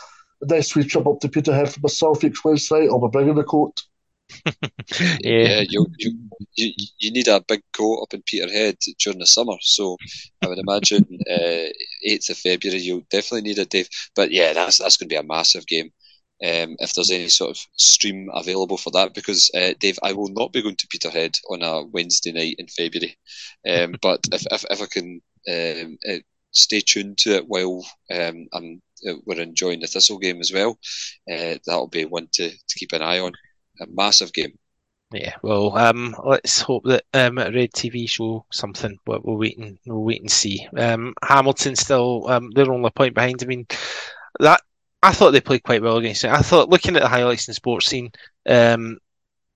a 0.40 0.46
nice 0.46 0.74
wee 0.74 0.84
trip 0.84 1.06
up 1.06 1.20
to 1.20 1.28
Peterhead 1.28 1.72
for 1.72 1.80
myself 1.80 2.24
each 2.24 2.44
Wednesday. 2.44 2.88
I'll 2.88 3.00
be 3.00 3.12
bringing 3.12 3.34
the 3.34 3.44
coat. 3.44 3.82
yeah, 4.46 5.18
yeah 5.22 5.64
you, 5.68 5.86
you, 5.98 6.12
you 6.54 6.72
you 6.98 7.10
need 7.10 7.26
a 7.28 7.42
big 7.46 7.62
coat 7.72 8.02
up 8.02 8.14
in 8.14 8.22
Peterhead 8.22 8.76
during 8.98 9.18
the 9.18 9.26
summer. 9.26 9.56
So 9.60 9.96
I 10.42 10.48
would 10.48 10.58
imagine 10.58 11.04
uh, 11.30 11.68
eighth 12.04 12.30
uh, 12.30 12.32
of 12.32 12.38
February 12.38 12.80
you'll 12.80 13.06
definitely 13.10 13.48
need 13.48 13.58
a 13.58 13.64
Dave. 13.64 13.88
But 14.14 14.30
yeah, 14.30 14.52
that's 14.52 14.78
that's 14.78 14.96
going 14.96 15.08
to 15.08 15.12
be 15.12 15.18
a 15.18 15.22
massive 15.22 15.66
game. 15.66 15.90
Um, 16.42 16.76
if 16.78 16.94
there's 16.94 17.10
any 17.10 17.28
sort 17.28 17.50
of 17.50 17.58
stream 17.76 18.30
available 18.32 18.78
for 18.78 18.90
that, 18.92 19.12
because 19.12 19.50
uh, 19.54 19.74
Dave, 19.78 19.98
I 20.02 20.14
will 20.14 20.30
not 20.30 20.54
be 20.54 20.62
going 20.62 20.76
to 20.76 20.86
Peterhead 20.86 21.36
on 21.50 21.62
a 21.62 21.84
Wednesday 21.84 22.32
night 22.32 22.56
in 22.58 22.66
February. 22.66 23.16
Um, 23.68 23.94
but 24.02 24.26
if, 24.32 24.46
if, 24.50 24.64
if 24.70 24.80
I 24.80 24.86
can 24.86 25.20
um, 25.50 25.98
uh, 26.08 26.20
stay 26.52 26.80
tuned 26.80 27.18
to 27.18 27.36
it 27.36 27.48
while 27.48 27.84
um, 28.12 28.46
I'm 28.52 28.82
uh, 29.08 29.14
we're 29.24 29.40
enjoying 29.40 29.80
the 29.80 29.86
Thistle 29.86 30.18
game 30.18 30.40
as 30.40 30.52
well. 30.52 30.78
Uh, 31.30 31.56
that'll 31.66 31.88
be 31.88 32.04
one 32.04 32.28
to, 32.32 32.50
to 32.50 32.78
keep 32.78 32.92
an 32.92 33.02
eye 33.02 33.18
on. 33.18 33.32
A 33.80 33.86
massive 33.86 34.32
game. 34.32 34.58
Yeah, 35.12 35.34
well, 35.42 35.76
um, 35.76 36.14
let's 36.24 36.60
hope 36.60 36.84
that 36.84 37.04
um, 37.14 37.36
Red 37.36 37.72
TV 37.72 38.08
show 38.08 38.44
something. 38.52 38.96
But 39.04 39.24
we'll 39.24 39.38
wait 39.38 39.58
and 39.58 39.78
we'll 39.86 40.04
wait 40.04 40.20
and 40.20 40.30
see. 40.30 40.68
Um, 40.76 41.14
Hamilton 41.24 41.76
still 41.76 42.28
um, 42.28 42.50
they're 42.54 42.70
only 42.70 42.88
a 42.88 42.90
point 42.90 43.14
behind. 43.14 43.42
I 43.42 43.46
mean, 43.46 43.66
that 44.38 44.60
I 45.02 45.12
thought 45.12 45.32
they 45.32 45.40
played 45.40 45.62
quite 45.62 45.82
well 45.82 45.96
against 45.96 46.24
it. 46.24 46.30
I 46.30 46.42
thought 46.42 46.68
looking 46.68 46.94
at 46.94 47.02
the 47.02 47.08
highlights 47.08 47.48
in 47.48 47.54
Sportscene, 47.54 48.14
um, 48.46 48.98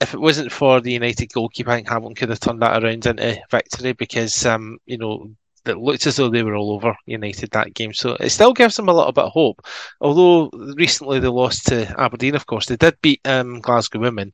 if 0.00 0.12
it 0.12 0.20
wasn't 0.20 0.50
for 0.50 0.80
the 0.80 0.92
United 0.92 1.32
goalkeeper, 1.32 1.70
I 1.70 1.76
think 1.76 1.88
Hamilton 1.88 2.16
could 2.16 2.30
have 2.30 2.40
turned 2.40 2.62
that 2.62 2.82
around 2.82 3.06
into 3.06 3.40
victory 3.50 3.92
because 3.92 4.44
um, 4.46 4.78
you 4.86 4.98
know 4.98 5.30
that 5.64 5.78
looked 5.78 6.06
as 6.06 6.16
though 6.16 6.30
they 6.30 6.42
were 6.42 6.56
all 6.56 6.72
over 6.72 6.94
United 7.06 7.50
that 7.50 7.74
game. 7.74 7.92
So 7.92 8.16
it 8.20 8.30
still 8.30 8.52
gives 8.52 8.76
them 8.76 8.88
a 8.88 8.94
little 8.94 9.12
bit 9.12 9.24
of 9.24 9.32
hope. 9.32 9.60
Although 10.00 10.50
recently 10.76 11.20
they 11.20 11.28
lost 11.28 11.66
to 11.66 11.92
Aberdeen, 12.00 12.34
of 12.34 12.46
course, 12.46 12.66
they 12.66 12.76
did 12.76 12.96
beat 13.02 13.20
um, 13.24 13.60
Glasgow 13.60 14.00
Women, 14.00 14.32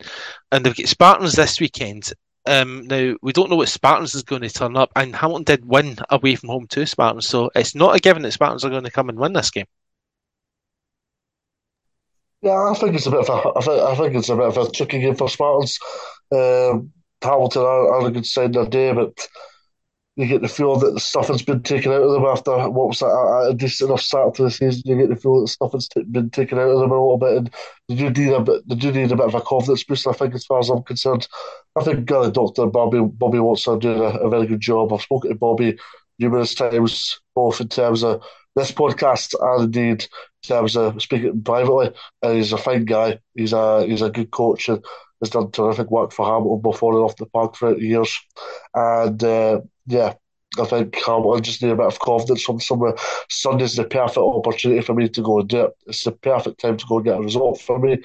and 0.52 0.64
they've 0.64 0.76
got 0.76 0.88
Spartans 0.88 1.34
this 1.34 1.60
weekend. 1.60 2.12
Um, 2.46 2.86
now 2.86 3.14
we 3.22 3.32
don't 3.32 3.50
know 3.50 3.56
what 3.56 3.68
Spartans 3.68 4.14
is 4.14 4.22
going 4.22 4.42
to 4.42 4.50
turn 4.50 4.76
up, 4.76 4.90
and 4.96 5.14
Hamilton 5.14 5.44
did 5.44 5.64
win 5.64 5.96
away 6.10 6.36
from 6.36 6.48
home 6.48 6.66
to 6.68 6.86
Spartans, 6.86 7.26
so 7.26 7.50
it's 7.54 7.74
not 7.74 7.94
a 7.94 8.00
given 8.00 8.22
that 8.22 8.32
Spartans 8.32 8.64
are 8.64 8.70
going 8.70 8.84
to 8.84 8.90
come 8.90 9.08
and 9.08 9.18
win 9.18 9.32
this 9.32 9.50
game. 9.50 9.66
Yeah, 12.42 12.70
I 12.70 12.74
think 12.74 12.94
it's 12.94 13.06
a 13.06 13.10
bit 13.10 13.20
of 13.20 13.28
a, 13.28 13.58
I 13.58 13.60
think, 13.60 13.82
I 13.82 13.94
think 13.96 14.14
it's 14.14 14.28
a 14.30 14.36
bit 14.36 14.46
of 14.46 14.56
a 14.56 14.70
tricky 14.70 15.00
game 15.00 15.14
for 15.14 15.28
Spartans. 15.28 15.78
Um, 16.32 16.90
Hamilton 17.22 17.62
are, 17.62 17.92
are 17.92 18.06
a 18.06 18.10
good 18.10 18.24
side 18.24 18.54
their 18.54 18.64
day, 18.64 18.92
but 18.94 19.28
you 20.20 20.28
get 20.28 20.42
the 20.42 20.48
feel 20.48 20.76
that 20.76 20.92
the 20.92 21.00
stuff 21.00 21.28
has 21.28 21.42
been 21.42 21.62
taken 21.62 21.92
out 21.92 22.02
of 22.02 22.12
them 22.12 22.24
after 22.24 22.52
what 22.68 22.88
was 22.88 22.98
that, 22.98 23.46
a 23.50 23.54
decent 23.54 23.88
enough 23.88 24.02
start 24.02 24.34
to 24.34 24.42
the 24.42 24.50
season. 24.50 24.82
You 24.84 24.96
get 24.96 25.08
the 25.08 25.16
feel 25.16 25.40
that 25.40 25.48
stuff 25.48 25.72
has 25.72 25.88
t- 25.88 26.02
been 26.02 26.30
taken 26.30 26.58
out 26.58 26.68
of 26.68 26.80
them 26.80 26.90
a 26.90 26.94
little 26.94 27.18
bit, 27.18 27.36
and 27.36 27.50
they 27.88 27.94
do 27.94 28.10
need 28.10 28.32
a 28.32 28.40
bit. 28.40 28.68
They 28.68 28.74
do 28.74 28.92
need 28.92 29.12
a 29.12 29.16
bit 29.16 29.26
of 29.26 29.34
a 29.34 29.40
confidence 29.40 29.84
boost. 29.84 30.06
I 30.06 30.12
think, 30.12 30.34
as 30.34 30.44
far 30.44 30.58
as 30.58 30.68
I'm 30.68 30.82
concerned, 30.82 31.26
I 31.76 31.84
think 31.84 32.10
uh, 32.10 32.30
Doctor 32.30 32.66
Bobby 32.66 33.00
Bobby 33.00 33.38
Watson 33.38 33.78
doing 33.78 34.00
a, 34.00 34.18
a 34.18 34.30
very 34.30 34.46
good 34.46 34.60
job. 34.60 34.92
I've 34.92 35.02
spoken 35.02 35.30
to 35.30 35.36
Bobby 35.36 35.78
numerous 36.18 36.54
times, 36.54 37.20
both 37.34 37.60
in 37.60 37.68
terms 37.68 38.04
of 38.04 38.22
this 38.56 38.72
podcast 38.72 39.34
and 39.40 39.64
indeed 39.64 40.02
in 40.02 40.08
terms 40.48 40.76
of 40.76 41.00
speaking 41.00 41.42
privately. 41.42 41.92
And 42.22 42.36
he's 42.36 42.52
a 42.52 42.58
fine 42.58 42.84
guy. 42.84 43.20
He's 43.34 43.52
a 43.52 43.86
he's 43.86 44.02
a 44.02 44.10
good 44.10 44.30
coach 44.30 44.68
and 44.68 44.84
has 45.20 45.30
done 45.30 45.50
terrific 45.50 45.90
work 45.90 46.12
for 46.12 46.26
Hamilton 46.26 46.62
before 46.62 46.94
and 46.94 47.04
off 47.04 47.16
the 47.16 47.26
park 47.26 47.56
for 47.56 47.76
years. 47.76 48.18
And 48.74 49.22
uh, 49.22 49.60
yeah, 49.86 50.14
I 50.58 50.64
think 50.64 50.96
Hamilton 51.04 51.42
just 51.42 51.62
need 51.62 51.70
a 51.70 51.76
bit 51.76 51.86
of 51.86 52.00
confidence 52.00 52.42
from 52.42 52.60
somewhere. 52.60 52.94
Sunday's 53.28 53.76
the 53.76 53.84
perfect 53.84 54.18
opportunity 54.18 54.80
for 54.82 54.94
me 54.94 55.08
to 55.08 55.22
go 55.22 55.40
and 55.40 55.48
do 55.48 55.64
it. 55.66 55.72
It's 55.86 56.04
the 56.04 56.12
perfect 56.12 56.60
time 56.60 56.76
to 56.76 56.86
go 56.88 56.96
and 56.96 57.04
get 57.04 57.18
a 57.18 57.22
result 57.22 57.60
for 57.60 57.78
me. 57.78 57.98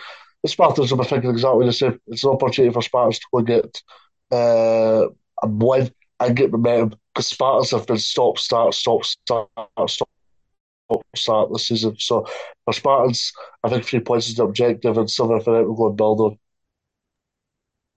The 0.44 0.50
Spartans 0.50 0.92
will 0.92 1.00
be 1.00 1.06
thinking 1.06 1.32
exactly 1.32 1.66
the 1.66 1.74
same. 1.74 2.00
It's 2.08 2.24
an 2.24 2.32
opportunity 2.32 2.72
for 2.72 2.84
Spartans 2.84 3.20
to 3.20 3.26
go 3.32 3.38
and 3.40 3.48
get 3.48 3.82
uh, 4.32 5.08
a 5.42 5.48
win 5.48 5.92
and 6.20 6.36
get 6.36 6.52
momentum 6.52 7.00
because 7.14 7.28
Spartans 7.28 7.72
have 7.72 7.88
been 7.88 7.98
stop, 7.98 8.38
start, 8.38 8.74
stop, 8.76 9.06
start, 9.06 9.50
stop, 9.88 10.10
start 11.16 11.50
this 11.52 11.68
season. 11.68 11.96
So 11.98 12.28
for 12.64 12.74
Spartans, 12.74 13.34
I 13.64 13.70
think 13.70 13.86
three 13.86 14.02
points 14.02 14.30
is 14.30 14.36
the 14.36 14.44
objective 14.44 14.98
and 14.98 15.10
something 15.10 15.42
for 15.42 15.54
them 15.54 15.66
to 15.66 15.76
go 15.76 15.88
and 15.88 15.98
build 15.98 16.22
on. 16.22 16.38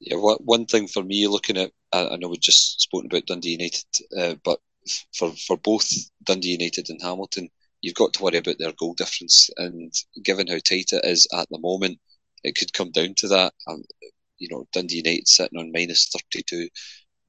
Yeah, 0.00 0.16
one 0.16 0.66
thing 0.66 0.86
for 0.86 1.02
me 1.02 1.26
looking 1.26 1.56
at, 1.56 1.72
I 1.92 2.16
know 2.16 2.28
we've 2.28 2.40
just 2.40 2.80
spoken 2.80 3.06
about 3.10 3.26
Dundee 3.26 3.50
United, 3.50 3.84
uh, 4.16 4.34
but 4.44 4.60
for 5.14 5.32
for 5.32 5.56
both 5.56 5.90
Dundee 6.24 6.52
United 6.52 6.88
and 6.88 7.02
Hamilton, 7.02 7.48
you've 7.80 7.94
got 7.96 8.12
to 8.14 8.22
worry 8.22 8.36
about 8.38 8.58
their 8.58 8.72
goal 8.72 8.94
difference. 8.94 9.50
And 9.56 9.92
given 10.22 10.46
how 10.46 10.58
tight 10.58 10.92
it 10.92 11.04
is 11.04 11.26
at 11.32 11.48
the 11.50 11.58
moment, 11.58 11.98
it 12.44 12.54
could 12.56 12.72
come 12.72 12.92
down 12.92 13.14
to 13.16 13.28
that. 13.28 13.54
Um, 13.66 13.82
you 14.38 14.48
know, 14.50 14.66
Dundee 14.72 14.98
United 14.98 15.26
sitting 15.28 15.58
on 15.58 15.72
minus 15.72 16.08
thirty 16.08 16.44
two, 16.44 16.68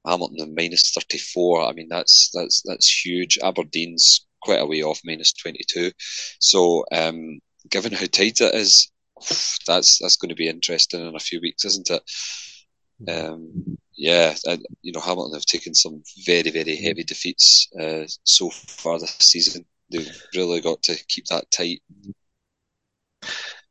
Hamilton 0.06 0.40
on 0.42 0.54
minus 0.54 0.92
thirty 0.92 1.18
four. 1.18 1.62
I 1.62 1.72
mean, 1.72 1.88
that's 1.90 2.30
that's 2.34 2.62
that's 2.64 3.04
huge. 3.04 3.38
Aberdeen's 3.42 4.26
quite 4.42 4.60
a 4.60 4.66
way 4.66 4.82
off 4.82 5.00
minus 5.04 5.32
twenty 5.32 5.64
two. 5.68 5.92
So, 6.40 6.84
um, 6.92 7.40
given 7.70 7.92
how 7.92 8.06
tight 8.06 8.40
it 8.40 8.54
is, 8.54 8.90
that's 9.66 9.98
that's 9.98 10.16
going 10.16 10.30
to 10.30 10.36
be 10.36 10.48
interesting 10.48 11.06
in 11.06 11.16
a 11.16 11.20
few 11.20 11.40
weeks, 11.40 11.64
isn't 11.64 11.90
it? 11.90 12.02
Um, 13.08 13.78
yeah, 13.94 14.34
and, 14.46 14.64
you 14.82 14.92
know 14.92 15.00
Hamilton 15.00 15.34
have 15.34 15.46
taken 15.46 15.74
some 15.74 16.02
very 16.24 16.50
very 16.50 16.76
heavy 16.76 17.04
defeats 17.04 17.68
uh, 17.78 18.04
so 18.24 18.50
far 18.50 18.98
this 18.98 19.16
season. 19.20 19.64
They've 19.90 20.10
really 20.34 20.60
got 20.60 20.82
to 20.84 20.96
keep 21.08 21.26
that 21.26 21.50
tight. 21.50 21.82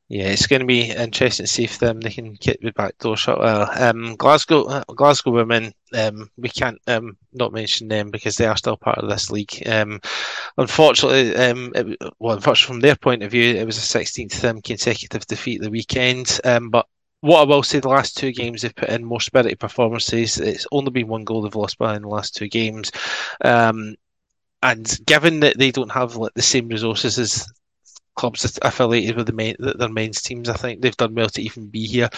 Yeah, 0.10 0.26
it's 0.30 0.48
going 0.48 0.62
to 0.62 0.66
be 0.66 0.90
interesting 0.90 1.46
to 1.46 1.52
see 1.52 1.66
if 1.66 1.78
them 1.78 2.02
they 2.02 2.10
can 2.10 2.34
get 2.34 2.60
the 2.62 2.72
back 2.72 2.98
door 2.98 3.16
shut. 3.16 3.40
Well, 3.40 3.70
um, 3.80 4.16
Glasgow, 4.16 4.64
uh, 4.64 4.84
Glasgow 4.96 5.30
women, 5.30 5.72
um, 5.94 6.32
we 6.36 6.50
can't 6.50 6.80
um, 6.88 7.16
not 7.32 7.54
mention 7.54 7.88
them 7.88 8.10
because 8.10 8.36
they 8.36 8.48
are 8.48 8.58
still 8.58 8.76
part 8.76 8.98
of 8.98 9.08
this 9.08 9.30
league. 9.30 9.62
Um, 9.68 10.02
unfortunately, 10.58 11.36
um, 11.36 11.72
it, 11.76 11.98
well, 12.18 12.36
unfortunately 12.36 12.74
from 12.74 12.80
their 12.82 12.96
point 12.96 13.22
of 13.22 13.30
view, 13.30 13.56
it 13.56 13.68
was 13.68 13.78
a 13.78 14.00
16th 14.00 14.44
um, 14.50 14.64
consecutive 14.64 15.28
defeat 15.28 15.62
the 15.62 15.70
weekend. 15.70 16.40
Um, 16.44 16.72
but 16.72 16.88
what 17.22 17.42
I 17.42 17.44
will 17.44 17.64
say, 17.64 17.80
the 17.80 17.90
last 17.90 18.18
two 18.18 18.32
games 18.32 18.62
they've 18.62 18.76
put 18.76 18.90
in 18.90 19.04
more 19.04 19.22
spirited 19.22 19.60
performances. 19.60 20.40
It's 20.40 20.68
only 20.72 20.92
been 20.92 21.08
one 21.08 21.26
goal 21.26 21.42
they've 21.42 21.56
lost 21.56 21.78
by 21.78 21.96
in 21.96 22.04
the 22.04 22.08
last 22.08 22.36
two 22.36 22.48
games. 22.48 22.92
Um, 23.44 23.96
and 24.62 25.00
given 25.06 25.42
that 25.42 25.58
they 25.58 25.72
don't 25.72 25.92
have 25.92 26.16
like, 26.16 26.34
the 26.34 26.42
same 26.42 26.68
resources 26.68 27.18
as 27.20 27.48
clubs 28.16 28.60
affiliated 28.62 29.16
with 29.16 29.28
the 29.28 29.34
main, 29.34 29.56
their 29.60 29.88
men's 29.88 30.22
teams. 30.22 30.50
I 30.50 30.54
think 30.54 30.82
they've 30.82 30.96
done 30.98 31.16
well 31.16 31.30
to 31.30 31.42
even 31.42 31.68
be 31.68 31.88
here. 31.88 32.10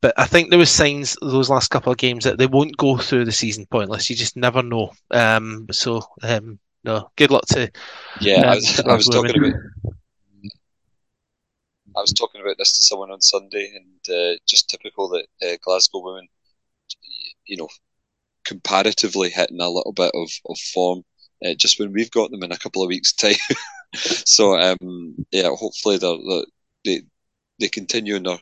But 0.00 0.14
I 0.16 0.24
think 0.24 0.50
there 0.50 0.58
was 0.58 0.70
signs 0.70 1.16
those 1.20 1.50
last 1.50 1.68
couple 1.68 1.90
of 1.90 1.98
games 1.98 2.24
that 2.24 2.38
they 2.38 2.46
won't 2.46 2.76
go 2.76 2.96
through 2.96 3.24
the 3.24 3.32
season 3.32 3.66
pointless. 3.66 4.08
You 4.08 4.14
just 4.14 4.36
never 4.36 4.62
know. 4.62 4.92
Um, 5.10 5.66
so 5.72 6.02
um, 6.22 6.60
no, 6.84 7.10
good 7.16 7.32
luck 7.32 7.46
to. 7.46 7.70
Yeah, 8.20 8.52
I 8.52 8.54
was, 8.54 8.80
I 8.80 8.94
was 8.94 9.06
talking 9.06 9.36
about. 9.36 9.94
I 11.98 12.00
was 12.00 12.12
talking 12.12 12.40
about 12.40 12.56
this 12.58 12.76
to 12.76 12.84
someone 12.84 13.10
on 13.10 13.20
Sunday, 13.20 13.72
and 13.74 14.16
uh, 14.16 14.38
just 14.46 14.70
typical 14.70 15.08
that 15.08 15.26
uh, 15.42 15.56
Glasgow 15.62 16.00
women, 16.00 16.28
you 17.46 17.56
know, 17.56 17.68
comparatively 18.46 19.30
hitting 19.30 19.60
a 19.60 19.68
little 19.68 19.92
bit 19.92 20.12
of, 20.14 20.30
of 20.48 20.58
form 20.72 21.02
uh, 21.44 21.54
just 21.54 21.80
when 21.80 21.92
we've 21.92 22.10
got 22.12 22.30
them 22.30 22.44
in 22.44 22.52
a 22.52 22.58
couple 22.58 22.82
of 22.82 22.88
weeks' 22.88 23.12
time. 23.12 23.34
so 23.94 24.56
um, 24.56 25.16
yeah, 25.32 25.48
hopefully 25.48 25.98
they're, 25.98 26.44
they 26.84 27.02
they 27.58 27.68
continue 27.68 28.14
in 28.14 28.22
their 28.22 28.38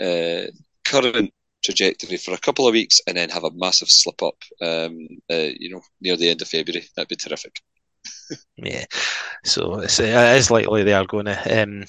uh, 0.00 0.50
current 0.84 1.32
trajectory 1.64 2.16
for 2.16 2.34
a 2.34 2.38
couple 2.38 2.66
of 2.66 2.72
weeks 2.72 3.00
and 3.06 3.16
then 3.16 3.28
have 3.30 3.44
a 3.44 3.52
massive 3.54 3.88
slip 3.88 4.20
up. 4.20 4.42
Um, 4.60 5.06
uh, 5.30 5.50
you 5.58 5.70
know, 5.70 5.82
near 6.00 6.16
the 6.16 6.28
end 6.28 6.42
of 6.42 6.48
February, 6.48 6.88
that'd 6.96 7.08
be 7.08 7.14
terrific. 7.14 7.60
yeah, 8.56 8.84
so 9.44 9.80
it's, 9.80 10.00
it 10.00 10.36
is 10.36 10.50
likely 10.50 10.82
they 10.82 10.92
are 10.92 11.06
going 11.06 11.26
to 11.26 11.62
um, 11.62 11.84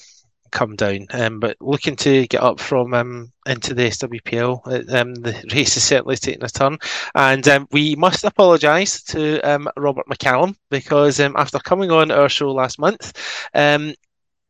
come 0.50 0.76
down. 0.76 1.06
Um, 1.10 1.40
but 1.40 1.56
looking 1.60 1.96
to 1.96 2.26
get 2.26 2.42
up 2.42 2.60
from 2.60 2.94
um, 2.94 3.32
into 3.46 3.74
the 3.74 3.84
SWPL, 3.84 4.60
uh, 4.66 4.98
um, 4.98 5.14
the 5.14 5.32
race 5.52 5.76
is 5.76 5.84
certainly 5.84 6.16
taking 6.16 6.44
a 6.44 6.48
turn. 6.48 6.78
And 7.14 7.46
um, 7.48 7.68
we 7.70 7.96
must 7.96 8.24
apologise 8.24 9.02
to 9.04 9.40
um, 9.40 9.68
Robert 9.76 10.06
McCallum 10.06 10.56
because 10.70 11.20
um, 11.20 11.34
after 11.36 11.58
coming 11.58 11.90
on 11.90 12.10
our 12.10 12.28
show 12.28 12.52
last 12.52 12.78
month, 12.78 13.12
um, 13.54 13.94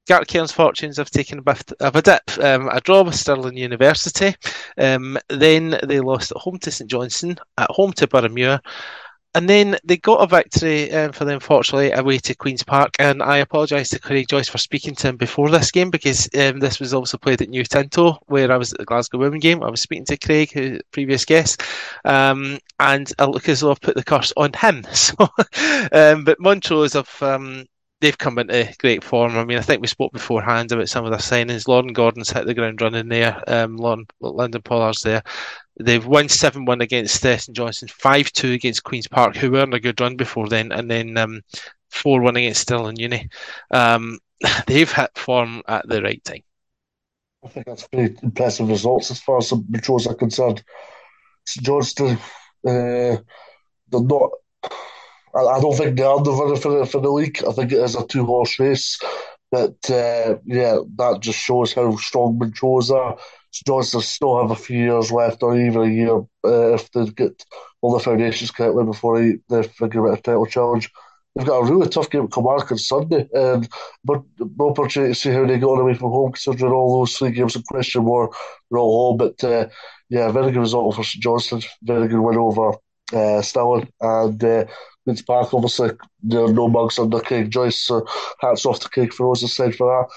Gartcairn's 0.08 0.52
fortunes 0.52 0.96
have 0.96 1.10
taken 1.10 1.38
a 1.38 1.42
bit 1.42 1.70
of 1.80 1.94
a 1.94 2.00
dip. 2.00 2.22
Um, 2.38 2.68
a 2.70 2.80
draw 2.80 3.02
with 3.02 3.14
Stirling 3.14 3.58
University. 3.58 4.34
Then 4.76 5.18
they 5.28 6.00
lost 6.00 6.30
at 6.30 6.38
home 6.38 6.58
to 6.60 6.70
St 6.70 6.90
Johnstone, 6.90 7.36
at 7.58 7.70
home 7.70 7.92
to 7.92 8.06
Boroughmuir, 8.06 8.60
and 9.34 9.48
then 9.48 9.76
they 9.84 9.96
got 9.96 10.22
a 10.22 10.26
victory 10.26 10.90
um, 10.92 11.12
for 11.12 11.24
them, 11.24 11.34
unfortunately, 11.34 11.92
away 11.92 12.18
to 12.18 12.34
Queen's 12.34 12.62
Park. 12.62 12.94
And 12.98 13.22
I 13.22 13.38
apologise 13.38 13.90
to 13.90 13.98
Craig 13.98 14.26
Joyce 14.28 14.48
for 14.48 14.58
speaking 14.58 14.94
to 14.96 15.08
him 15.08 15.16
before 15.16 15.50
this 15.50 15.70
game 15.70 15.90
because 15.90 16.28
um, 16.38 16.60
this 16.60 16.80
was 16.80 16.94
also 16.94 17.18
played 17.18 17.42
at 17.42 17.50
New 17.50 17.64
Tinto, 17.64 18.18
where 18.26 18.50
I 18.50 18.56
was 18.56 18.72
at 18.72 18.78
the 18.78 18.84
Glasgow 18.86 19.18
Women 19.18 19.38
game. 19.38 19.62
I 19.62 19.70
was 19.70 19.82
speaking 19.82 20.06
to 20.06 20.16
Craig, 20.16 20.52
who 20.52 20.80
previous 20.92 21.24
guest, 21.24 21.62
um, 22.04 22.58
and 22.80 23.12
I 23.18 23.26
look 23.26 23.48
as 23.48 23.60
though 23.60 23.70
I've 23.70 23.80
put 23.80 23.96
the 23.96 24.04
curse 24.04 24.32
on 24.36 24.52
him. 24.54 24.84
So, 24.98 25.14
um, 25.92 26.24
but 26.24 26.40
Montrose 26.40 26.94
have 26.94 27.22
um, 27.22 27.66
they've 28.00 28.16
come 28.16 28.38
into 28.38 28.72
great 28.78 29.02
form. 29.02 29.36
I 29.36 29.44
mean, 29.44 29.58
I 29.58 29.62
think 29.62 29.80
we 29.80 29.88
spoke 29.88 30.12
beforehand 30.12 30.70
about 30.72 30.88
some 30.88 31.04
of 31.04 31.10
their 31.10 31.18
signings. 31.18 31.66
Lauren 31.66 31.92
Gordon's 31.92 32.30
hit 32.30 32.46
the 32.46 32.54
ground 32.54 32.80
running 32.80 33.08
there. 33.08 33.42
Um, 33.46 33.76
Lauren, 33.76 34.06
Lyndon 34.20 34.62
Pollard's 34.62 35.02
there. 35.02 35.22
They've 35.80 36.04
won 36.04 36.28
7 36.28 36.64
1 36.64 36.80
against 36.80 37.20
St 37.20 37.56
Johnstone, 37.56 37.88
5 37.88 38.32
2 38.32 38.52
against 38.52 38.84
Queen's 38.84 39.08
Park, 39.08 39.36
who 39.36 39.50
were 39.50 39.62
on 39.62 39.72
a 39.72 39.80
good 39.80 40.00
run 40.00 40.16
before 40.16 40.48
then, 40.48 40.72
and 40.72 40.90
then 40.90 41.42
4 41.90 42.18
um, 42.18 42.24
1 42.24 42.36
against 42.36 42.62
Stirling 42.62 42.96
Uni. 42.96 43.28
Um, 43.70 44.18
they've 44.66 44.90
hit 44.90 45.16
form 45.16 45.62
at 45.66 45.88
the 45.88 46.02
right 46.02 46.22
time. 46.24 46.42
I 47.44 47.48
think 47.48 47.66
that's 47.66 47.86
pretty 47.86 48.16
impressive 48.22 48.68
results 48.68 49.10
as 49.10 49.20
far 49.20 49.38
as 49.38 49.50
the 49.50 49.64
Montrose 49.68 50.06
are 50.06 50.14
concerned. 50.14 50.62
St 51.46 51.64
Johnstone, 51.64 52.18
uh, 52.66 53.16
they're 53.88 54.02
not. 54.02 54.30
I, 55.34 55.40
I, 55.40 55.60
don't 55.60 55.76
think 55.76 55.96
they 55.96 56.02
are 56.02 56.22
the 56.22 56.32
winner 56.32 56.56
for 56.56 56.78
the, 56.78 56.86
for 56.86 57.00
the 57.00 57.10
league. 57.10 57.42
I 57.48 57.52
think 57.52 57.72
it 57.72 57.78
is 57.78 57.94
a 57.94 58.06
two 58.06 58.24
horse 58.24 58.58
race. 58.58 58.98
But 59.50 59.90
uh, 59.90 60.36
yeah, 60.44 60.78
that 60.96 61.18
just 61.20 61.38
shows 61.38 61.72
how 61.72 61.96
strong 61.96 62.38
Montrose 62.38 62.90
are. 62.90 63.16
Johnstone 63.66 64.02
still 64.02 64.40
have 64.40 64.50
a 64.50 64.56
few 64.56 64.78
years 64.78 65.10
left, 65.10 65.42
or 65.42 65.58
even 65.58 65.82
a 65.82 65.86
year, 65.86 66.18
uh, 66.44 66.74
if 66.74 66.90
they 66.92 67.06
get 67.06 67.44
all 67.80 67.92
the 67.92 67.98
foundations 67.98 68.50
correctly 68.50 68.84
before 68.84 69.18
they, 69.18 69.38
they 69.48 69.66
figure 69.66 70.06
out 70.08 70.18
a 70.18 70.22
title 70.22 70.46
challenge. 70.46 70.90
They've 71.34 71.46
got 71.46 71.60
a 71.60 71.72
really 71.72 71.88
tough 71.88 72.10
game 72.10 72.24
at 72.24 72.32
Kilmarnock 72.32 72.72
on 72.72 72.78
Sunday, 72.78 73.28
and 73.32 73.68
but 74.04 74.22
the 74.36 74.50
opportunity 74.60 75.14
to 75.14 75.18
see 75.18 75.30
how 75.30 75.46
they 75.46 75.58
got 75.58 75.80
away 75.80 75.94
from 75.94 76.10
home, 76.10 76.32
considering 76.32 76.72
all 76.72 76.98
those 76.98 77.16
three 77.16 77.30
games 77.30 77.56
in 77.56 77.62
question 77.62 78.04
were, 78.04 78.28
were 78.70 78.78
all 78.78 79.10
home. 79.10 79.16
But 79.16 79.42
uh, 79.44 79.68
yeah, 80.10 80.30
very 80.30 80.52
good 80.52 80.60
result 80.60 80.94
for 80.94 81.04
St 81.04 81.22
Johnstone, 81.22 81.62
very 81.82 82.08
good 82.08 82.20
win 82.20 82.36
over 82.36 82.74
uh, 83.12 83.42
and 84.00 84.44
uh, 84.44 84.64
Queen's 85.08 85.22
Park. 85.22 85.54
Obviously, 85.54 85.90
there 86.22 86.44
are 86.44 86.52
no 86.52 86.68
mugs 86.68 86.98
under 86.98 87.20
Craig 87.20 87.50
Joyce, 87.50 87.80
so 87.80 88.06
hats 88.40 88.66
off 88.66 88.80
to 88.80 88.90
Craig 88.90 89.14
for 89.14 89.32
us 89.32 89.42
aside 89.42 89.74
for 89.74 89.86
that. 89.86 90.14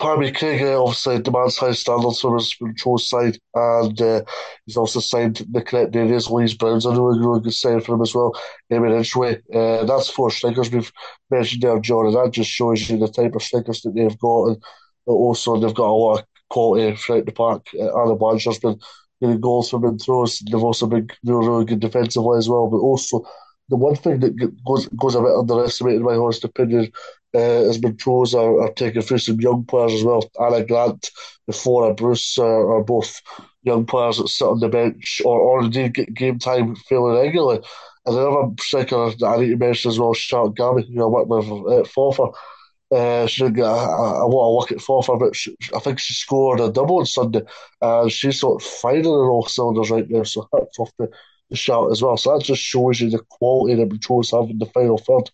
Parmy 0.00 0.34
Craig 0.34 0.62
uh, 0.62 0.82
obviously 0.82 1.20
demands 1.20 1.58
high 1.58 1.72
standards 1.72 2.20
from 2.20 2.34
his 2.34 2.54
control 2.54 2.96
side, 2.96 3.38
and 3.54 4.00
uh, 4.00 4.22
he's 4.64 4.78
also 4.78 5.00
signed 5.00 5.46
the 5.50 5.60
correct 5.60 5.94
areas. 5.94 6.30
Louise 6.30 6.54
Brown's 6.54 6.86
a 6.86 6.90
really, 6.90 7.40
good 7.40 7.52
sign 7.52 7.80
for 7.82 7.94
him 7.94 8.02
as 8.02 8.14
well. 8.14 8.32
Amy 8.70 8.88
Ridgway. 8.88 9.42
Uh, 9.54 9.84
that's 9.84 10.08
four 10.08 10.30
strikers 10.30 10.70
we've 10.70 10.92
mentioned 11.30 11.62
there, 11.62 11.78
John, 11.80 12.06
and 12.06 12.16
that 12.16 12.32
just 12.32 12.50
shows 12.50 12.88
you 12.88 12.98
the 12.98 13.08
type 13.08 13.34
of 13.34 13.42
strikers 13.42 13.82
that 13.82 13.94
they've 13.94 14.18
got. 14.18 14.44
And 14.48 14.62
also, 15.06 15.58
they've 15.58 15.74
got 15.74 15.88
a 15.88 15.92
lot 15.92 16.18
of 16.20 16.24
quality 16.48 16.96
throughout 16.96 17.26
the 17.26 17.32
park. 17.32 17.66
Uh, 17.78 18.02
Anna 18.02 18.16
Blanchard's 18.16 18.58
been 18.58 18.78
getting 19.20 19.40
goals 19.40 19.70
from 19.70 19.84
in 19.84 19.98
throws. 19.98 20.40
They've 20.40 20.62
also 20.62 20.86
been 20.86 21.08
really, 21.24 21.48
really 21.48 21.64
good 21.66 21.80
defensively 21.80 22.38
as 22.38 22.48
well, 22.48 22.68
but 22.68 22.78
also 22.78 23.26
the 23.68 23.76
one 23.76 23.96
thing 23.96 24.20
that 24.20 24.36
goes 24.64 24.86
goes 24.88 25.14
a 25.14 25.20
bit 25.20 25.32
underestimated, 25.32 26.00
in 26.00 26.06
my 26.06 26.14
honest 26.14 26.44
opinion, 26.44 26.92
uh, 27.34 27.72
Montrose 27.82 28.34
are, 28.34 28.62
are 28.62 28.72
taking 28.72 29.02
through 29.02 29.18
some 29.18 29.40
young 29.40 29.64
players 29.64 29.92
as 29.92 30.04
well. 30.04 30.30
Anna 30.40 30.64
Grant 30.64 31.10
and 31.46 31.56
Flora 31.56 31.94
Bruce 31.94 32.38
are, 32.38 32.82
both 32.82 33.20
young 33.62 33.84
players 33.84 34.18
that 34.18 34.28
sit 34.28 34.46
on 34.46 34.60
the 34.60 34.68
bench 34.68 35.20
or, 35.24 35.38
or 35.38 35.64
indeed 35.64 35.94
get 35.94 36.14
game 36.14 36.38
time 36.38 36.76
fairly 36.88 37.20
regularly. 37.20 37.60
And 38.06 38.16
another 38.16 38.54
striker 38.60 39.10
that 39.18 39.26
I 39.26 39.40
need 39.40 39.50
to 39.50 39.56
mention 39.56 39.90
as 39.90 39.98
well, 39.98 40.14
Charlotte 40.14 40.54
Gabby, 40.54 40.86
who 40.94 41.02
I 41.02 41.06
worked 41.06 41.28
with 41.28 41.78
at 41.78 41.92
Forfar. 41.92 42.32
Uh, 42.94 43.26
she 43.26 43.42
didn't 43.42 43.56
get 43.56 43.64
a, 43.64 43.68
a, 43.68 44.28
lot 44.28 44.48
of 44.48 44.70
work 44.70 44.70
at 44.70 45.18
but 45.18 45.34
she, 45.34 45.56
I 45.74 45.80
think 45.80 45.98
she 45.98 46.14
scored 46.14 46.60
a 46.60 46.70
double 46.70 47.00
on 47.00 47.06
Sunday. 47.06 47.42
And 47.80 48.12
she's 48.12 48.38
sort 48.38 48.62
of 48.62 48.68
firing 48.68 49.06
on 49.06 49.28
all 49.28 49.46
cylinders 49.46 49.90
right 49.90 50.08
now, 50.08 50.22
so 50.22 50.48
hats 50.52 50.78
off 50.78 50.92
to 51.00 51.08
shout 51.54 51.90
as 51.90 52.02
well. 52.02 52.16
So 52.16 52.36
that 52.36 52.44
just 52.44 52.62
shows 52.62 53.00
you 53.00 53.10
the 53.10 53.22
quality 53.30 53.76
that 53.76 53.88
Montrose 53.88 54.30
have 54.30 54.50
in 54.50 54.58
the 54.58 54.66
final 54.66 54.98
third. 54.98 55.30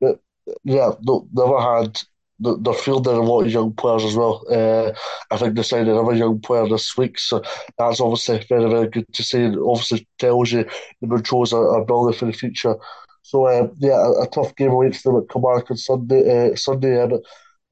But 0.00 0.20
yeah, 0.64 0.92
no, 1.02 1.28
never 1.32 1.60
had. 1.60 2.00
They're 2.40 2.72
fielding 2.72 3.16
a 3.16 3.20
lot 3.20 3.46
of 3.46 3.50
young 3.50 3.72
players 3.72 4.04
as 4.04 4.14
well. 4.14 4.44
Uh, 4.48 4.92
I 5.34 5.38
think 5.38 5.56
they 5.56 5.64
signed 5.64 5.88
another 5.88 6.14
young 6.14 6.40
player 6.40 6.68
this 6.68 6.96
week, 6.96 7.18
so 7.18 7.42
that's 7.76 8.00
obviously 8.00 8.44
very, 8.48 8.70
very 8.70 8.88
good 8.88 9.12
to 9.14 9.24
see. 9.24 9.40
It 9.42 9.58
obviously 9.58 10.06
tells 10.20 10.52
you 10.52 10.64
the 11.00 11.08
Montrose 11.08 11.52
are, 11.52 11.68
are 11.76 11.84
building 11.84 12.16
for 12.16 12.26
the 12.26 12.32
future. 12.32 12.76
So 13.22 13.46
uh, 13.46 13.68
yeah, 13.78 13.98
a, 14.06 14.22
a, 14.22 14.28
tough 14.28 14.54
game 14.54 14.70
awaits 14.70 15.02
them 15.02 15.16
at 15.16 15.28
Kilmarnock 15.28 15.70
on 15.72 15.76
Sunday. 15.76 16.52
Uh, 16.52 16.54
Sunday, 16.56 16.96
yeah, 16.96 17.06
but 17.06 17.22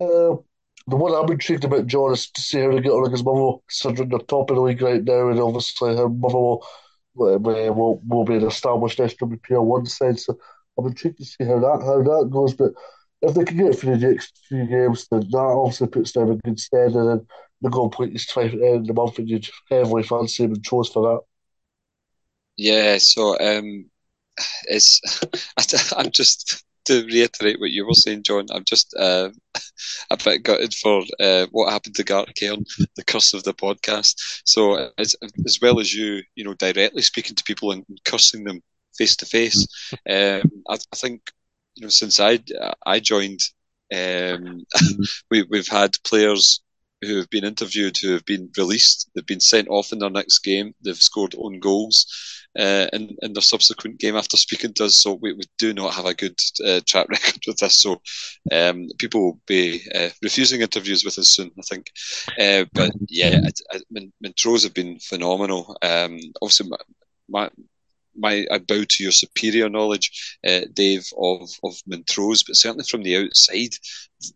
uh, 0.04 0.36
the 0.88 0.96
one 0.96 1.14
I'm 1.14 1.30
intrigued 1.30 1.64
about, 1.64 1.86
John, 1.86 2.12
is 2.12 2.28
to 2.30 2.40
see 2.40 2.60
how 2.60 2.72
they 2.72 2.80
get 2.80 2.90
on 2.90 3.06
against 3.06 3.24
Motherwell, 3.24 3.62
considering 3.68 4.08
they're 4.08 4.18
top 4.18 4.50
of 4.50 4.56
the 4.56 4.62
league 4.62 4.82
right 4.82 5.02
now, 5.02 5.28
and 5.28 5.40
obviously 5.40 5.94
Motherwell 5.94 6.66
will 7.16 8.00
will 8.06 8.24
be 8.24 8.36
an 8.36 8.46
established 8.46 8.98
SWPL 8.98 9.64
one 9.64 9.86
side. 9.86 10.20
So 10.20 10.38
I'm 10.78 10.86
intrigued 10.86 11.18
to 11.18 11.24
see 11.24 11.44
how 11.44 11.58
that 11.58 11.82
how 11.84 12.02
that 12.02 12.30
goes. 12.30 12.54
But 12.54 12.72
if 13.22 13.34
they 13.34 13.44
can 13.44 13.56
get 13.56 13.78
through 13.78 13.98
the 13.98 14.08
next 14.08 14.44
few 14.48 14.66
games, 14.66 15.06
then 15.10 15.20
that 15.20 15.38
obviously 15.38 15.88
puts 15.88 16.12
them 16.12 16.30
in 16.30 16.38
good 16.38 16.60
stead. 16.60 16.92
And 16.92 17.08
then 17.08 17.26
the 17.62 17.70
goal 17.70 17.90
point 17.90 18.14
is 18.14 18.26
twice 18.26 18.52
at 18.52 18.60
the 18.60 18.66
end 18.66 18.80
of 18.80 18.86
the 18.86 18.94
month, 18.94 19.18
and 19.18 19.28
you'd 19.28 19.48
heavily 19.70 20.02
fancy 20.02 20.44
him 20.44 20.52
and 20.52 20.64
chose 20.64 20.88
for 20.88 21.02
that. 21.02 21.20
Yeah, 22.56 22.98
so 22.98 23.38
um, 23.38 23.90
it's 24.68 25.00
I'm 25.96 26.10
just 26.10 26.64
to 26.86 27.04
reiterate 27.06 27.60
what 27.60 27.70
you 27.70 27.86
were 27.86 27.94
saying, 27.94 28.22
John, 28.22 28.46
I'm 28.50 28.64
just 28.64 28.94
uh, 28.98 29.30
a 30.10 30.16
bit 30.24 30.42
gutted 30.42 30.74
for 30.74 31.02
uh, 31.20 31.46
what 31.50 31.72
happened 31.72 31.96
to 31.96 32.04
Gartcairn, 32.04 32.64
the 32.96 33.04
curse 33.04 33.34
of 33.34 33.44
the 33.44 33.54
podcast. 33.54 34.14
So 34.44 34.90
as 34.98 35.14
as 35.46 35.58
well 35.60 35.80
as 35.80 35.92
you, 35.94 36.22
you 36.34 36.44
know, 36.44 36.54
directly 36.54 37.02
speaking 37.02 37.36
to 37.36 37.44
people 37.44 37.72
and 37.72 37.84
cursing 38.04 38.44
them 38.44 38.60
face 38.96 39.16
to 39.16 39.26
face, 39.26 39.66
I 40.08 40.42
think 40.94 41.22
you 41.74 41.82
know 41.82 41.88
since 41.88 42.20
I 42.20 42.40
I 42.84 43.00
joined, 43.00 43.40
um, 43.94 44.64
we 45.30 45.42
we've 45.42 45.68
had 45.68 45.96
players 46.04 46.60
who 47.02 47.18
have 47.18 47.28
been 47.30 47.44
interviewed 47.44 47.96
who 47.98 48.12
have 48.12 48.24
been 48.24 48.50
released. 48.56 49.10
They've 49.14 49.26
been 49.26 49.40
sent 49.40 49.68
off 49.68 49.92
in 49.92 49.98
their 49.98 50.10
next 50.10 50.38
game. 50.40 50.74
They've 50.82 50.96
scored 50.96 51.34
own 51.38 51.60
goals 51.60 52.06
uh, 52.58 52.86
in, 52.92 53.16
in 53.22 53.32
their 53.32 53.42
subsequent 53.42 53.98
game 53.98 54.16
after 54.16 54.36
speaking 54.36 54.72
to 54.74 54.84
us. 54.86 54.96
So 54.96 55.14
we, 55.14 55.32
we 55.32 55.42
do 55.58 55.74
not 55.74 55.94
have 55.94 56.06
a 56.06 56.14
good 56.14 56.38
uh, 56.64 56.80
track 56.86 57.08
record 57.10 57.42
with 57.46 57.58
this. 57.58 57.78
So 57.78 58.00
um, 58.52 58.88
people 58.98 59.22
will 59.22 59.40
be 59.46 59.82
uh, 59.94 60.10
refusing 60.22 60.60
interviews 60.60 61.04
with 61.04 61.18
us 61.18 61.28
soon, 61.28 61.50
I 61.58 61.62
think. 61.62 61.90
Uh, 62.38 62.64
but 62.72 62.92
yeah, 63.08 63.40
I, 63.44 63.76
I, 63.76 64.10
Montrose 64.20 64.64
have 64.64 64.74
been 64.74 64.98
phenomenal. 64.98 65.76
Um, 65.82 66.18
obviously, 66.42 66.68
my, 66.68 66.76
my 67.28 67.50
my 68.18 68.46
I 68.50 68.58
bow 68.58 68.82
to 68.82 69.02
your 69.02 69.12
superior 69.12 69.68
knowledge, 69.68 70.38
uh, 70.46 70.62
Dave, 70.72 71.06
of 71.18 71.50
of 71.62 71.74
Montrose, 71.86 72.42
but 72.42 72.56
certainly 72.56 72.84
from 72.84 73.02
the 73.02 73.16
outside, 73.16 73.76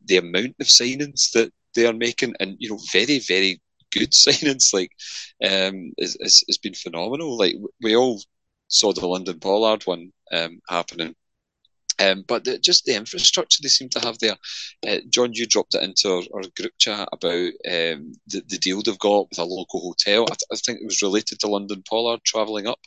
the 0.04 0.18
amount 0.18 0.56
of 0.60 0.66
signings 0.66 1.30
that 1.32 1.52
they 1.74 1.86
are 1.86 1.92
making, 1.92 2.34
and 2.40 2.56
you 2.58 2.70
know, 2.70 2.78
very 2.92 3.20
very 3.20 3.60
good 3.90 4.10
signings 4.12 4.72
like 4.72 4.92
um, 5.44 5.92
has 5.98 6.58
been 6.62 6.74
phenomenal. 6.74 7.36
Like 7.36 7.56
we 7.82 7.96
all 7.96 8.20
saw 8.68 8.92
the 8.92 9.06
London 9.06 9.38
Pollard 9.40 9.82
one 9.84 10.12
um, 10.32 10.60
happening. 10.68 11.14
Um, 12.00 12.24
but 12.26 12.44
the, 12.44 12.58
just 12.58 12.86
the 12.86 12.94
infrastructure 12.94 13.60
they 13.62 13.68
seem 13.68 13.90
to 13.90 14.00
have 14.00 14.18
there. 14.18 14.36
Uh, 14.86 14.98
John, 15.10 15.34
you 15.34 15.46
dropped 15.46 15.74
it 15.74 15.82
into 15.82 16.10
our, 16.10 16.22
our 16.34 16.42
group 16.56 16.72
chat 16.78 17.06
about 17.12 17.52
um, 17.68 18.12
the, 18.26 18.42
the 18.48 18.58
deal 18.58 18.80
they've 18.80 18.98
got 18.98 19.28
with 19.28 19.38
a 19.38 19.44
local 19.44 19.80
hotel. 19.80 20.22
I, 20.22 20.34
th- 20.34 20.48
I 20.50 20.56
think 20.56 20.80
it 20.80 20.86
was 20.86 21.02
related 21.02 21.40
to 21.40 21.48
London 21.48 21.82
Pollard 21.86 22.20
travelling 22.24 22.66
up. 22.66 22.80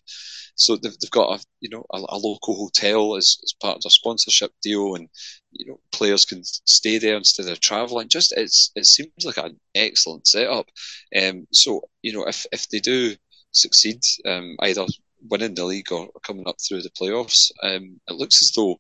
So 0.56 0.76
they've, 0.76 0.98
they've 1.00 1.12
got 1.12 1.40
a 1.40 1.46
you 1.62 1.70
know 1.70 1.86
a, 1.94 1.98
a, 2.10 2.18
local 2.18 2.56
hotel 2.56 3.16
as, 3.16 3.38
as 3.44 3.54
part 3.54 3.78
of 3.78 3.84
their 3.84 3.90
sponsorship 3.92 4.52
deal, 4.62 4.96
and 4.96 5.10
you 5.54 5.68
know 5.68 5.80
players 5.92 6.26
can 6.26 6.44
stay 6.44 6.98
there 6.98 7.18
instead 7.18 7.48
of 7.48 7.60
travelling. 7.60 8.10
Just 8.10 8.34
it's 8.36 8.72
it 8.76 8.86
seems 8.86 9.12
like 9.24 9.38
an 9.38 9.60
excellent 9.76 10.28
setup. 10.28 10.68
Um, 11.16 11.48
so 11.52 11.82
you 12.02 12.14
know 12.14 12.26
if 12.26 12.46
if 12.52 12.70
they 12.70 12.80
do 12.80 13.16
succeed, 13.52 14.02
um, 14.26 14.56
either 14.62 14.86
winning 15.30 15.56
the 15.56 15.66
league 15.66 15.92
or, 15.92 16.10
coming 16.24 16.48
up 16.48 16.58
through 16.60 16.82
the 16.82 16.90
playoffs, 16.90 17.52
um, 17.62 18.00
it 18.08 18.14
looks 18.14 18.42
as 18.42 18.52
though 18.52 18.80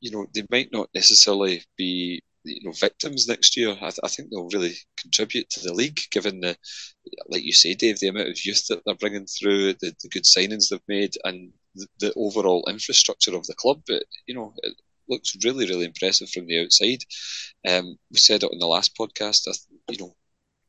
you 0.00 0.10
know 0.10 0.26
they 0.34 0.44
might 0.50 0.72
not 0.72 0.88
necessarily 0.94 1.62
be 1.76 2.22
you 2.44 2.64
know 2.64 2.72
victims 2.72 3.28
next 3.28 3.56
year. 3.56 3.70
I, 3.70 3.90
th- 3.90 4.00
I, 4.02 4.08
think 4.08 4.30
they'll 4.30 4.48
really 4.48 4.74
contribute 5.00 5.50
to 5.50 5.60
the 5.60 5.74
league, 5.74 6.00
given 6.10 6.40
the, 6.40 6.56
like 7.28 7.42
you 7.42 7.52
say, 7.52 7.74
Dave, 7.74 8.00
the 8.00 8.08
amount 8.08 8.28
of 8.28 8.44
youth 8.44 8.66
that 8.68 8.82
they're 8.84 8.94
bringing 8.94 9.26
through, 9.26 9.74
the, 9.74 9.94
the 10.02 10.08
good 10.08 10.24
signings 10.24 10.68
they've 10.68 10.80
made, 10.88 11.14
and 11.24 11.52
the, 11.98 12.12
overall 12.16 12.64
infrastructure 12.68 13.34
of 13.36 13.46
the 13.46 13.54
club. 13.54 13.82
But 13.86 14.04
you 14.26 14.34
know, 14.34 14.54
looks 15.08 15.36
really, 15.44 15.66
really 15.66 15.86
impressive 15.86 16.30
from 16.30 16.46
the 16.46 16.60
outside. 16.62 17.02
Um, 17.66 17.96
we 18.10 18.18
said 18.18 18.42
it 18.42 18.50
on 18.52 18.58
the 18.58 18.66
last 18.66 18.96
podcast. 18.96 19.48
You 19.88 19.98
know, 19.98 20.14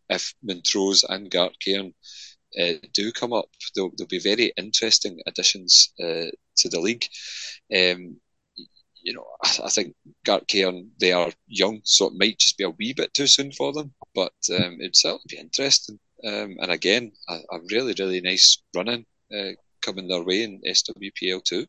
if 0.09 0.33
Montrose 0.43 1.03
and 1.07 1.29
Gartcairn 1.29 1.93
uh, 2.59 2.73
do 2.93 3.11
come 3.11 3.33
up, 3.33 3.49
they'll, 3.75 3.91
they'll 3.97 4.07
be 4.07 4.19
very 4.19 4.51
interesting 4.57 5.19
additions 5.27 5.93
uh, 5.99 6.31
to 6.57 6.69
the 6.69 6.79
league. 6.79 7.05
Um, 7.75 8.17
you 9.01 9.13
know, 9.13 9.25
I, 9.43 9.65
I 9.65 9.69
think 9.69 9.95
Gartcairn, 10.25 10.89
they 10.99 11.11
are 11.11 11.31
young, 11.47 11.81
so 11.83 12.07
it 12.07 12.13
might 12.17 12.39
just 12.39 12.57
be 12.57 12.63
a 12.63 12.69
wee 12.71 12.93
bit 12.93 13.13
too 13.13 13.27
soon 13.27 13.51
for 13.51 13.71
them, 13.71 13.93
but 14.15 14.33
um, 14.51 14.77
it'd 14.79 14.95
certainly 14.95 15.23
be 15.29 15.37
interesting. 15.37 15.99
Um, 16.23 16.57
and 16.59 16.71
again, 16.71 17.11
a, 17.29 17.35
a, 17.51 17.59
really, 17.71 17.95
really 17.97 18.19
nice 18.19 18.61
running 18.75 19.05
uh, 19.33 19.51
coming 19.81 20.07
their 20.07 20.23
way 20.23 20.43
in 20.43 20.61
SWPL 20.67 21.43
too. 21.43 21.65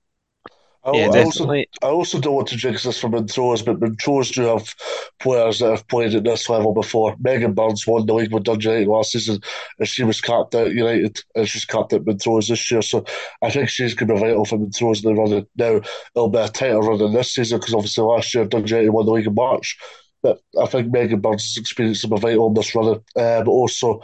I, 0.83 0.97
yeah, 0.97 1.11
I 1.12 1.24
also, 1.24 1.51
I 1.51 1.66
also 1.83 2.18
don't 2.18 2.35
want 2.35 2.49
to 2.49 2.57
jinx 2.57 2.85
this 2.85 2.99
for 2.99 3.11
Montrose, 3.11 3.61
but 3.61 3.81
Montrose 3.81 4.31
do 4.31 4.43
have 4.43 4.74
players 5.18 5.59
that 5.59 5.70
have 5.70 5.87
played 5.89 6.14
at 6.14 6.24
this 6.24 6.49
level 6.49 6.72
before. 6.72 7.16
Megan 7.20 7.53
Burns 7.53 7.87
won 7.87 8.07
the 8.07 8.14
league 8.14 8.33
with 8.33 8.45
Dundee 8.45 8.68
United 8.68 8.89
last 8.89 9.12
season, 9.12 9.41
and 9.78 9.87
she 9.87 10.05
was 10.05 10.22
capped 10.22 10.55
at 10.55 10.72
United, 10.72 11.20
and 11.35 11.47
she's 11.47 11.66
capped 11.66 11.93
at 11.93 12.07
Montrose 12.07 12.49
this 12.49 12.70
year. 12.70 12.81
So 12.81 13.05
I 13.43 13.51
think 13.51 13.68
she's 13.68 13.95
going 13.95 14.09
to 14.09 14.14
be 14.14 14.20
vital 14.20 14.47
for 14.47 14.59
Montrose 14.59 15.05
in 15.05 15.14
the 15.14 15.20
running. 15.20 15.47
Now, 15.57 15.81
it'll 16.14 16.31
be 16.31 16.39
a 16.39 16.49
tighter 16.49 16.81
run 16.81 17.03
in 17.03 17.12
this 17.12 17.35
season 17.35 17.59
because 17.59 17.74
obviously 17.74 18.05
last 18.05 18.35
year 18.35 18.47
Dundee 18.47 18.70
United 18.70 18.91
won 18.91 19.05
the 19.05 19.12
league 19.12 19.26
in 19.26 19.35
March. 19.35 19.76
But 20.22 20.41
I 20.61 20.66
think 20.66 20.93
Megan 20.93 21.20
Burns' 21.20 21.57
experience 21.59 22.03
will 22.05 22.16
be 22.16 22.22
vital 22.22 22.49
in 22.49 22.55
this 22.55 22.74
running. 22.74 23.03
Uh, 23.16 23.43
but 23.43 23.49
also, 23.49 24.03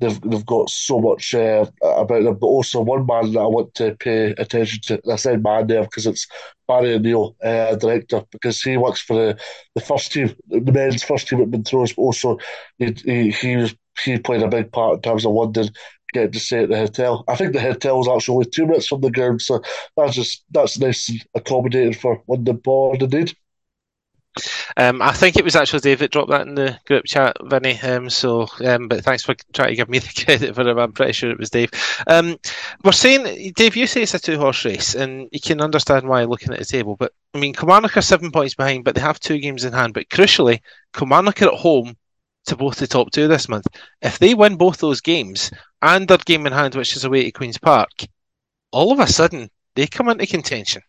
they've 0.00 0.20
they've 0.22 0.46
got 0.46 0.70
so 0.70 1.00
much 1.00 1.34
uh, 1.34 1.66
about 1.82 2.24
them. 2.24 2.36
But 2.40 2.46
also 2.46 2.80
one 2.80 3.06
man 3.06 3.32
that 3.32 3.40
I 3.40 3.46
want 3.46 3.74
to 3.74 3.96
pay 3.96 4.30
attention 4.32 4.80
to. 4.84 5.12
I 5.12 5.16
said 5.16 5.42
man 5.42 5.66
there 5.66 5.82
because 5.82 6.06
it's 6.06 6.26
Barry 6.66 6.94
O'Neill, 6.94 7.36
uh, 7.42 7.74
director, 7.76 8.22
because 8.30 8.62
he 8.62 8.76
works 8.76 9.00
for 9.00 9.16
the, 9.16 9.38
the 9.74 9.80
first 9.80 10.12
team, 10.12 10.34
the 10.48 10.72
men's 10.72 11.02
first 11.02 11.28
team 11.28 11.40
at 11.40 11.48
Montrose. 11.48 11.92
But 11.92 12.02
also, 12.02 12.38
he 12.78 12.94
he 13.04 13.30
he, 13.30 13.56
was, 13.56 13.74
he 14.02 14.18
played 14.18 14.42
a 14.42 14.48
big 14.48 14.70
part 14.72 14.96
in 14.96 15.02
terms 15.02 15.24
of 15.24 15.32
London 15.32 15.68
getting 16.12 16.32
to 16.32 16.40
stay 16.40 16.62
at 16.62 16.70
the 16.70 16.76
hotel. 16.78 17.24
I 17.28 17.36
think 17.36 17.52
the 17.52 17.60
hotel 17.60 18.00
is 18.00 18.08
actually 18.08 18.34
only 18.36 18.50
two 18.50 18.66
minutes 18.66 18.88
from 18.88 19.00
the 19.00 19.10
ground, 19.10 19.42
so 19.42 19.62
that's 19.96 20.14
just 20.14 20.44
that's 20.50 20.78
nice 20.78 21.08
and 21.08 21.24
accommodating 21.34 21.94
for 21.94 22.22
London 22.28 22.56
Board 22.56 23.02
indeed. 23.02 23.34
Um, 24.76 25.02
I 25.02 25.12
think 25.12 25.36
it 25.36 25.44
was 25.44 25.56
actually 25.56 25.80
Dave 25.80 25.98
that 26.00 26.10
dropped 26.10 26.30
that 26.30 26.46
in 26.46 26.54
the 26.54 26.78
group 26.86 27.04
chat, 27.04 27.36
Vinny. 27.42 27.78
Um, 27.80 28.10
so, 28.10 28.48
um, 28.64 28.88
but 28.88 29.04
thanks 29.04 29.24
for 29.24 29.34
trying 29.52 29.70
to 29.70 29.76
give 29.76 29.88
me 29.88 29.98
the 30.00 30.24
credit 30.24 30.54
for 30.54 30.62
it. 30.62 30.78
I'm 30.78 30.92
pretty 30.92 31.12
sure 31.12 31.30
it 31.30 31.38
was 31.38 31.50
Dave. 31.50 31.70
Um, 32.06 32.38
we're 32.84 32.92
saying, 32.92 33.52
Dave, 33.54 33.76
you 33.76 33.86
say 33.86 34.02
it's 34.02 34.14
a 34.14 34.18
two 34.18 34.38
horse 34.38 34.64
race, 34.64 34.94
and 34.94 35.28
you 35.32 35.40
can 35.40 35.60
understand 35.60 36.08
why 36.08 36.24
looking 36.24 36.52
at 36.52 36.58
the 36.58 36.64
table. 36.64 36.96
But 36.96 37.12
I 37.34 37.38
mean, 37.38 37.54
Kilmarnock 37.54 37.96
are 37.96 38.02
seven 38.02 38.30
points 38.30 38.54
behind, 38.54 38.84
but 38.84 38.94
they 38.94 39.00
have 39.00 39.20
two 39.20 39.38
games 39.38 39.64
in 39.64 39.72
hand. 39.72 39.94
But 39.94 40.08
crucially, 40.08 40.60
Kilmarnock 40.92 41.42
are 41.42 41.48
at 41.48 41.54
home 41.54 41.96
to 42.46 42.56
both 42.56 42.78
the 42.78 42.86
top 42.86 43.10
two 43.10 43.28
this 43.28 43.48
month. 43.48 43.66
If 44.00 44.18
they 44.18 44.34
win 44.34 44.56
both 44.56 44.78
those 44.78 45.00
games 45.00 45.50
and 45.82 46.08
their 46.08 46.18
game 46.18 46.46
in 46.46 46.52
hand, 46.52 46.74
which 46.74 46.96
is 46.96 47.04
away 47.04 47.24
to 47.24 47.30
Queen's 47.30 47.58
Park, 47.58 47.90
all 48.72 48.92
of 48.92 49.00
a 49.00 49.06
sudden 49.06 49.50
they 49.74 49.86
come 49.86 50.08
into 50.08 50.26
contention 50.26 50.82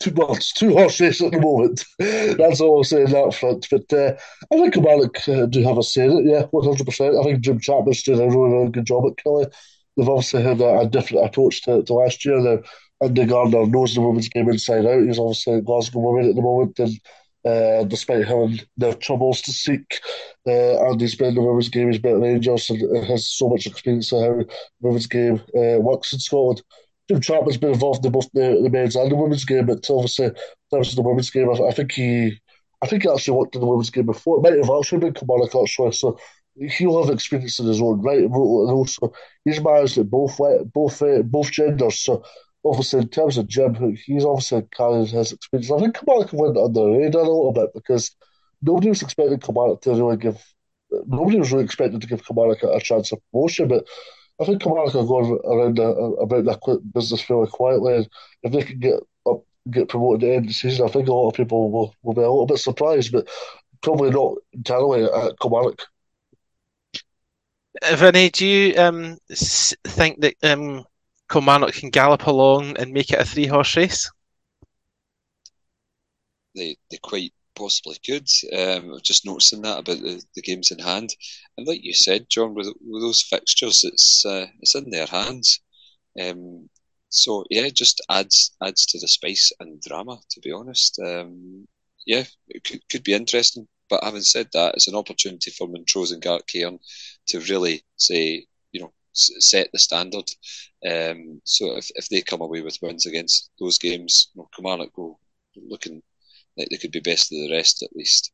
too 0.00 0.12
much, 0.12 0.54
two 0.54 0.72
horse 0.74 1.00
race 1.00 1.20
at 1.20 1.32
the 1.32 1.40
moment. 1.40 1.84
That's 1.98 2.60
all 2.60 2.78
I'll 2.78 2.84
saying 2.84 3.10
that 3.10 3.34
front. 3.34 3.66
But 3.70 3.92
uh, 3.92 4.14
I 4.52 4.56
think 4.56 4.74
Kilmarnock 4.74 5.28
uh, 5.28 5.46
do 5.46 5.62
have 5.64 5.78
a 5.78 5.82
say 5.82 6.06
in 6.06 6.18
it, 6.18 6.30
yeah, 6.30 6.42
100%. 6.52 7.20
I 7.20 7.24
think 7.24 7.40
Jim 7.40 7.60
Chapman's 7.60 8.02
doing 8.02 8.20
a 8.20 8.26
really, 8.26 8.52
really 8.52 8.70
good 8.70 8.86
job 8.86 9.04
at 9.06 9.24
Killie. 9.24 9.52
They've 9.96 10.08
obviously 10.08 10.42
had 10.42 10.60
a, 10.60 10.80
a 10.80 10.88
different 10.88 11.26
approach 11.26 11.62
to, 11.62 11.82
to 11.82 11.94
last 11.94 12.24
year. 12.24 12.38
Now, 12.40 12.62
Andy 13.02 13.26
Gardner 13.26 13.66
knows 13.66 13.94
the 13.94 14.00
women's 14.00 14.28
game 14.28 14.48
inside 14.48 14.86
out. 14.86 15.04
He's 15.04 15.18
obviously 15.18 15.54
a 15.54 15.60
Glasgow 15.60 16.00
woman 16.00 16.28
at 16.28 16.34
the 16.34 16.42
moment, 16.42 16.78
and 16.78 17.00
uh, 17.44 17.84
despite 17.84 18.26
having 18.26 18.60
their 18.76 18.94
troubles 18.94 19.40
to 19.42 19.52
seek, 19.52 20.00
uh, 20.46 20.88
Andy's 20.88 21.14
been 21.14 21.28
in 21.28 21.34
the 21.36 21.42
women's 21.42 21.68
game. 21.68 21.90
He's 21.90 22.00
better 22.00 22.18
Rangers 22.18 22.70
and 22.70 23.06
has 23.06 23.28
so 23.28 23.48
much 23.48 23.66
experience 23.66 24.12
of 24.12 24.20
how 24.20 24.34
the 24.38 24.46
women's 24.80 25.06
game 25.06 25.40
uh, 25.56 25.80
works 25.80 26.12
in 26.12 26.18
Scotland. 26.18 26.62
Jim 27.08 27.20
Chapman's 27.20 27.56
been 27.56 27.72
involved 27.72 28.04
in 28.04 28.12
both 28.12 28.30
the, 28.32 28.60
the 28.62 28.70
men's 28.70 28.96
and 28.96 29.10
the 29.10 29.16
women's 29.16 29.44
game, 29.44 29.66
but 29.66 29.88
obviously, 29.90 30.30
terms 30.72 30.90
of 30.90 30.96
the 30.96 31.02
women's 31.02 31.30
game, 31.30 31.48
I, 31.48 31.68
I 31.68 31.72
think 31.72 31.92
he, 31.92 32.38
I 32.82 32.86
think 32.86 33.02
he 33.02 33.10
actually 33.10 33.38
worked 33.38 33.54
in 33.54 33.62
the 33.62 33.66
women's 33.66 33.90
game 33.90 34.06
before. 34.06 34.38
It 34.38 34.42
might 34.42 34.58
have 34.58 34.70
actually 34.78 34.98
been 34.98 35.14
Kilmarnock 35.14 35.54
actually, 35.54 35.92
so 35.92 36.18
he'll 36.54 37.02
have 37.02 37.12
experience 37.12 37.58
in 37.58 37.66
his 37.66 37.80
own 37.80 38.02
right. 38.02 38.18
And 38.18 38.34
also, 38.34 39.12
he's 39.44 39.62
managed 39.62 40.10
both 40.10 40.38
both 40.72 41.02
uh, 41.02 41.22
both 41.22 41.50
genders. 41.50 42.00
So 42.00 42.22
obviously, 42.64 43.00
in 43.00 43.08
terms 43.08 43.38
of 43.38 43.48
Jim, 43.48 43.96
he's 44.04 44.24
obviously 44.24 44.62
carried 44.76 45.08
his 45.08 45.32
experience. 45.32 45.70
I 45.70 45.78
think 45.78 45.96
Kilmarnock 45.96 46.32
went 46.32 46.56
under 46.56 46.80
the 46.80 46.90
radar 46.90 47.22
a 47.22 47.24
little 47.24 47.52
bit 47.52 47.70
because 47.74 48.14
nobody 48.60 48.90
was 48.90 49.02
expecting 49.02 49.38
Kilmarnock 49.40 49.80
to 49.82 49.90
really 49.90 50.16
give. 50.18 50.42
Nobody 51.06 51.38
was 51.38 51.52
really 51.52 51.64
expecting 51.64 52.00
to 52.00 52.06
give 52.06 52.24
Kilmarnock 52.24 52.62
a, 52.62 52.68
a 52.68 52.80
chance 52.80 53.12
of 53.12 53.20
promotion, 53.30 53.68
but 53.68 53.86
I 54.40 54.44
think 54.44 54.62
Kilmarnock 54.62 54.94
are 54.94 55.04
going 55.04 55.38
around 55.44 55.78
a, 55.78 55.82
about 55.82 56.44
their 56.44 56.78
business 56.94 57.22
fairly 57.22 57.48
quietly. 57.48 58.08
If 58.42 58.52
they 58.52 58.62
can 58.62 58.78
get 58.78 59.00
up, 59.26 59.42
get 59.70 59.88
promoted 59.88 60.22
at 60.22 60.26
the 60.26 60.34
end 60.34 60.44
of 60.44 60.48
the 60.48 60.54
season, 60.54 60.86
I 60.86 60.90
think 60.90 61.08
a 61.08 61.12
lot 61.12 61.28
of 61.28 61.34
people 61.34 61.70
will, 61.70 61.94
will 62.02 62.14
be 62.14 62.20
a 62.20 62.30
little 62.30 62.46
bit 62.46 62.58
surprised, 62.58 63.12
but 63.12 63.28
probably 63.82 64.10
not 64.10 64.34
entirely 64.52 65.04
at 65.04 65.38
Kilmarnock. 65.40 65.82
Vinny, 67.94 68.30
do 68.30 68.46
you 68.46 68.78
um, 68.78 69.18
think 69.28 70.20
that 70.20 70.34
um, 70.42 70.84
Kilmarnock 71.30 71.74
can 71.74 71.90
gallop 71.90 72.26
along 72.26 72.76
and 72.76 72.92
make 72.92 73.10
it 73.10 73.20
a 73.20 73.24
three 73.24 73.46
horse 73.46 73.76
race? 73.76 74.10
They 76.54 76.76
they 76.90 76.96
quite 76.96 77.32
possibly 77.58 77.96
could. 78.06 78.28
Um, 78.56 78.98
just 79.02 79.26
noticing 79.26 79.62
that 79.62 79.80
about 79.80 79.98
the, 79.98 80.22
the 80.34 80.42
games 80.42 80.70
in 80.70 80.78
hand, 80.78 81.14
and 81.56 81.66
like 81.66 81.84
you 81.84 81.94
said, 81.94 82.26
John, 82.30 82.54
with, 82.54 82.68
with 82.80 83.02
those 83.02 83.22
fixtures, 83.22 83.84
it's 83.84 84.24
uh, 84.24 84.46
it's 84.60 84.74
in 84.74 84.90
their 84.90 85.06
hands. 85.06 85.60
Um, 86.20 86.70
so 87.10 87.44
yeah, 87.50 87.62
it 87.62 87.76
just 87.76 88.00
adds 88.08 88.56
adds 88.62 88.86
to 88.86 88.98
the 89.00 89.08
spice 89.08 89.52
and 89.60 89.80
drama. 89.82 90.18
To 90.30 90.40
be 90.40 90.52
honest, 90.52 90.98
um, 91.00 91.66
yeah, 92.06 92.24
it 92.48 92.64
could, 92.64 92.80
could 92.90 93.04
be 93.04 93.14
interesting. 93.14 93.68
But 93.90 94.04
having 94.04 94.22
said 94.22 94.48
that, 94.52 94.74
it's 94.74 94.88
an 94.88 94.94
opportunity 94.94 95.50
for 95.50 95.66
Montrose 95.66 96.12
and 96.12 96.22
Gartcairn 96.22 96.78
to 97.28 97.40
really 97.40 97.82
say, 97.96 98.46
you 98.72 98.80
know, 98.80 98.92
set 99.12 99.70
the 99.72 99.78
standard. 99.78 100.30
Um, 100.86 101.40
so 101.44 101.76
if, 101.76 101.90
if 101.94 102.08
they 102.08 102.20
come 102.20 102.42
away 102.42 102.60
with 102.60 102.78
wins 102.82 103.06
against 103.06 103.50
those 103.58 103.78
games, 103.78 104.28
you 104.34 104.42
know, 104.42 104.48
Kilmarnock 104.54 104.92
go 104.92 105.18
looking 105.56 106.02
like 106.58 106.68
they 106.70 106.76
could 106.76 106.92
be 106.92 107.00
best 107.00 107.32
of 107.32 107.38
the 107.38 107.52
rest 107.52 107.82
at 107.82 107.94
least 107.94 108.32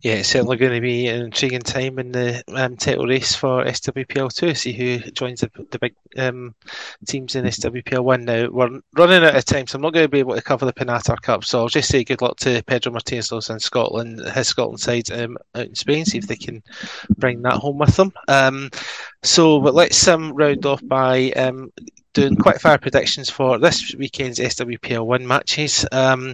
yeah, 0.00 0.14
it's 0.14 0.28
certainly 0.28 0.58
going 0.58 0.74
to 0.74 0.80
be 0.80 1.08
an 1.08 1.22
intriguing 1.22 1.62
time 1.62 1.98
in 1.98 2.12
the 2.12 2.42
um, 2.48 2.76
title 2.76 3.06
race 3.06 3.34
for 3.34 3.64
SWPL 3.64 4.32
two. 4.32 4.54
See 4.54 4.72
who 4.72 4.98
joins 5.10 5.40
the, 5.40 5.50
the 5.70 5.78
big 5.78 5.94
um, 6.18 6.54
teams 7.06 7.34
in 7.34 7.46
SWPL 7.46 8.04
one. 8.04 8.24
Now 8.24 8.48
we're 8.50 8.80
running 8.94 9.24
out 9.24 9.34
of 9.34 9.44
time, 9.46 9.66
so 9.66 9.76
I'm 9.76 9.82
not 9.82 9.94
going 9.94 10.04
to 10.04 10.10
be 10.10 10.18
able 10.18 10.34
to 10.34 10.42
cover 10.42 10.66
the 10.66 10.72
Pinatar 10.72 11.20
Cup. 11.20 11.44
So 11.44 11.58
I'll 11.58 11.68
just 11.68 11.88
say 11.88 12.04
good 12.04 12.20
luck 12.20 12.36
to 12.38 12.62
Pedro 12.66 12.92
Martinez 12.92 13.32
in 13.32 13.58
Scotland, 13.58 14.20
his 14.20 14.48
Scotland 14.48 14.80
side 14.80 15.10
um, 15.10 15.38
out 15.54 15.66
in 15.66 15.74
Spain. 15.74 16.04
See 16.04 16.18
if 16.18 16.26
they 16.26 16.36
can 16.36 16.62
bring 17.16 17.42
that 17.42 17.54
home 17.54 17.78
with 17.78 17.96
them. 17.96 18.12
Um, 18.28 18.70
so, 19.22 19.60
but 19.60 19.74
let's 19.74 20.06
um, 20.06 20.34
round 20.34 20.66
off 20.66 20.86
by 20.86 21.30
um, 21.32 21.72
doing 22.16 22.34
quick 22.34 22.58
fire 22.58 22.78
predictions 22.78 23.28
for 23.28 23.58
this 23.58 23.94
weekend's 23.94 24.38
SWPL 24.38 25.04
one 25.04 25.26
matches. 25.26 25.84
Um, 25.92 26.32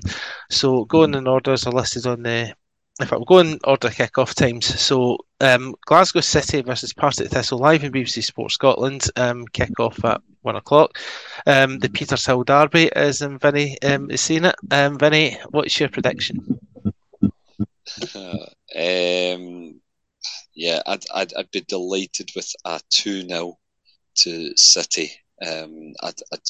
so 0.48 0.84
going 0.84 1.14
in 1.14 1.26
orders 1.26 1.66
are 1.66 1.72
listed 1.72 2.06
on 2.06 2.22
the 2.22 2.54
if 3.00 3.10
I'm 3.12 3.24
going 3.24 3.58
order 3.64 3.90
kick-off 3.90 4.34
times, 4.34 4.80
so 4.80 5.18
um, 5.40 5.74
Glasgow 5.86 6.20
City 6.20 6.60
versus 6.62 6.92
Partick 6.92 7.30
Thistle 7.30 7.58
live 7.58 7.82
in 7.82 7.90
BBC 7.90 8.22
Sports 8.22 8.54
Scotland, 8.54 9.08
um, 9.16 9.46
kick-off 9.46 10.04
at 10.04 10.20
one 10.42 10.54
o'clock. 10.54 10.98
Um, 11.46 11.80
the 11.80 11.88
Petershill 11.88 12.44
Derby 12.46 12.90
is 12.94 13.22
in 13.22 13.38
Vinny 13.38 13.80
um, 13.82 14.10
is 14.10 14.20
seeing 14.20 14.44
it. 14.44 14.54
Um, 14.70 14.98
Vinny, 14.98 15.36
what's 15.50 15.80
your 15.80 15.88
prediction? 15.88 16.60
um, 18.14 19.80
yeah, 20.54 20.80
I'd, 20.86 21.04
I'd, 21.12 21.34
I'd 21.34 21.50
be 21.50 21.62
delighted 21.62 22.30
with 22.36 22.52
a 22.64 22.80
2 22.90 23.26
0 23.26 23.58
to 24.18 24.56
City. 24.56 25.10
Um, 25.46 25.92
I'd, 26.02 26.20
I'd, 26.32 26.40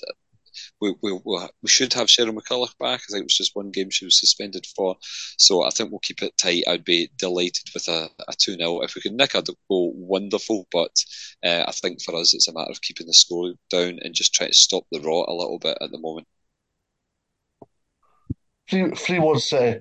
we, 0.80 0.94
we, 1.02 1.12
we 1.24 1.68
should 1.68 1.92
have 1.94 2.08
Cheryl 2.08 2.36
McCulloch 2.36 2.76
back. 2.78 3.00
I 3.00 3.12
think 3.12 3.20
it 3.20 3.24
was 3.24 3.36
just 3.36 3.56
one 3.56 3.70
game 3.70 3.90
she 3.90 4.04
was 4.04 4.18
suspended 4.18 4.66
for. 4.76 4.96
So 5.38 5.64
I 5.64 5.70
think 5.70 5.90
we'll 5.90 6.00
keep 6.00 6.22
it 6.22 6.36
tight. 6.36 6.64
I'd 6.66 6.84
be 6.84 7.10
delighted 7.16 7.70
with 7.74 7.88
a, 7.88 8.08
a 8.28 8.34
2 8.38 8.56
0. 8.56 8.80
If 8.82 8.94
we 8.94 9.00
could 9.00 9.12
nick 9.12 9.34
a 9.34 9.42
goal, 9.42 9.92
wonderful. 9.96 10.66
But 10.70 10.94
uh, 11.44 11.64
I 11.66 11.72
think 11.72 12.02
for 12.02 12.14
us, 12.16 12.34
it's 12.34 12.48
a 12.48 12.52
matter 12.52 12.70
of 12.70 12.82
keeping 12.82 13.06
the 13.06 13.14
score 13.14 13.52
down 13.70 13.98
and 14.02 14.14
just 14.14 14.34
trying 14.34 14.50
to 14.50 14.56
stop 14.56 14.84
the 14.90 15.00
rot 15.00 15.28
a 15.28 15.34
little 15.34 15.58
bit 15.58 15.78
at 15.80 15.90
the 15.90 15.98
moment. 15.98 16.26
3 18.70 18.90
3 18.90 19.18
1 19.18 19.38
City. 19.38 19.80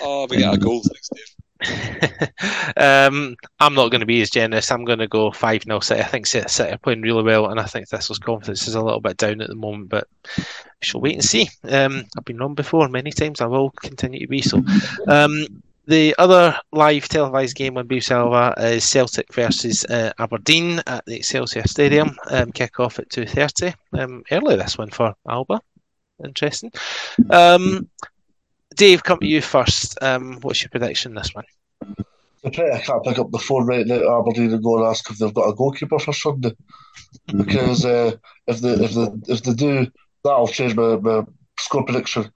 Oh, 0.00 0.26
we 0.28 0.38
get 0.38 0.54
a 0.54 0.58
goal. 0.58 0.82
Thanks, 0.82 1.08
Dave. 1.14 1.39
um, 2.76 3.36
I'm 3.58 3.74
not 3.74 3.90
going 3.90 4.00
to 4.00 4.06
be 4.06 4.22
as 4.22 4.30
generous. 4.30 4.70
I'm 4.70 4.84
going 4.84 4.98
to 4.98 5.08
go 5.08 5.30
5 5.30 5.64
0 5.64 5.80
City. 5.80 6.00
I 6.00 6.04
think 6.04 6.26
City 6.26 6.62
are 6.62 6.78
playing 6.78 7.02
really 7.02 7.22
well, 7.22 7.46
and 7.46 7.60
I 7.60 7.64
think 7.64 7.88
Thistle's 7.88 8.18
confidence 8.18 8.66
is 8.66 8.74
a 8.74 8.82
little 8.82 9.00
bit 9.00 9.16
down 9.16 9.40
at 9.40 9.48
the 9.48 9.54
moment, 9.54 9.88
but 9.88 10.08
we 10.36 10.44
shall 10.80 11.00
wait 11.00 11.14
and 11.14 11.24
see. 11.24 11.48
Um, 11.64 12.04
I've 12.16 12.24
been 12.24 12.38
wrong 12.38 12.54
before 12.54 12.88
many 12.88 13.12
times. 13.12 13.40
I 13.40 13.46
will 13.46 13.70
continue 13.70 14.20
to 14.20 14.28
be 14.28 14.42
so. 14.42 14.62
Um, 15.06 15.46
the 15.86 16.14
other 16.18 16.56
live 16.72 17.08
televised 17.08 17.56
game 17.56 17.76
on 17.76 17.88
BBC 17.88 18.58
is 18.60 18.84
Celtic 18.84 19.32
versus 19.34 19.84
uh, 19.86 20.12
Aberdeen 20.18 20.80
at 20.86 21.04
the 21.06 21.16
Excelsior 21.16 21.66
Stadium. 21.66 22.16
Um, 22.28 22.52
kick 22.52 22.78
off 22.78 22.98
at 22.98 23.08
2.30. 23.08 23.74
Um, 23.98 24.22
early 24.30 24.56
this 24.56 24.78
one 24.78 24.90
for 24.90 25.14
Alba. 25.28 25.60
Interesting. 26.24 26.70
Um, 27.30 27.88
Dave, 28.76 29.02
come 29.02 29.18
to 29.20 29.26
you 29.26 29.42
first. 29.42 29.98
Um, 30.02 30.38
what's 30.42 30.62
your 30.62 30.70
prediction 30.70 31.14
this 31.14 31.34
one? 31.34 31.44
I 32.44 32.50
can't 32.50 33.04
pick 33.04 33.18
up 33.18 33.30
the 33.30 33.38
phone 33.38 33.66
right 33.66 33.86
now 33.86 33.98
to 33.98 34.10
Aberdeen 34.10 34.52
and 34.52 34.62
go 34.62 34.78
and 34.78 34.86
ask 34.86 35.10
if 35.10 35.18
they've 35.18 35.34
got 35.34 35.48
a 35.48 35.54
goalkeeper 35.54 35.98
for 35.98 36.14
Sunday. 36.14 36.56
Because 37.26 37.84
uh, 37.84 38.16
if 38.46 38.60
they 38.60 38.70
if 38.70 38.94
they 38.94 39.32
if 39.32 39.42
they 39.42 39.52
do, 39.52 39.86
that'll 40.24 40.48
change 40.48 40.74
my, 40.74 40.96
my 40.96 41.24
score 41.58 41.84
prediction. 41.84 42.30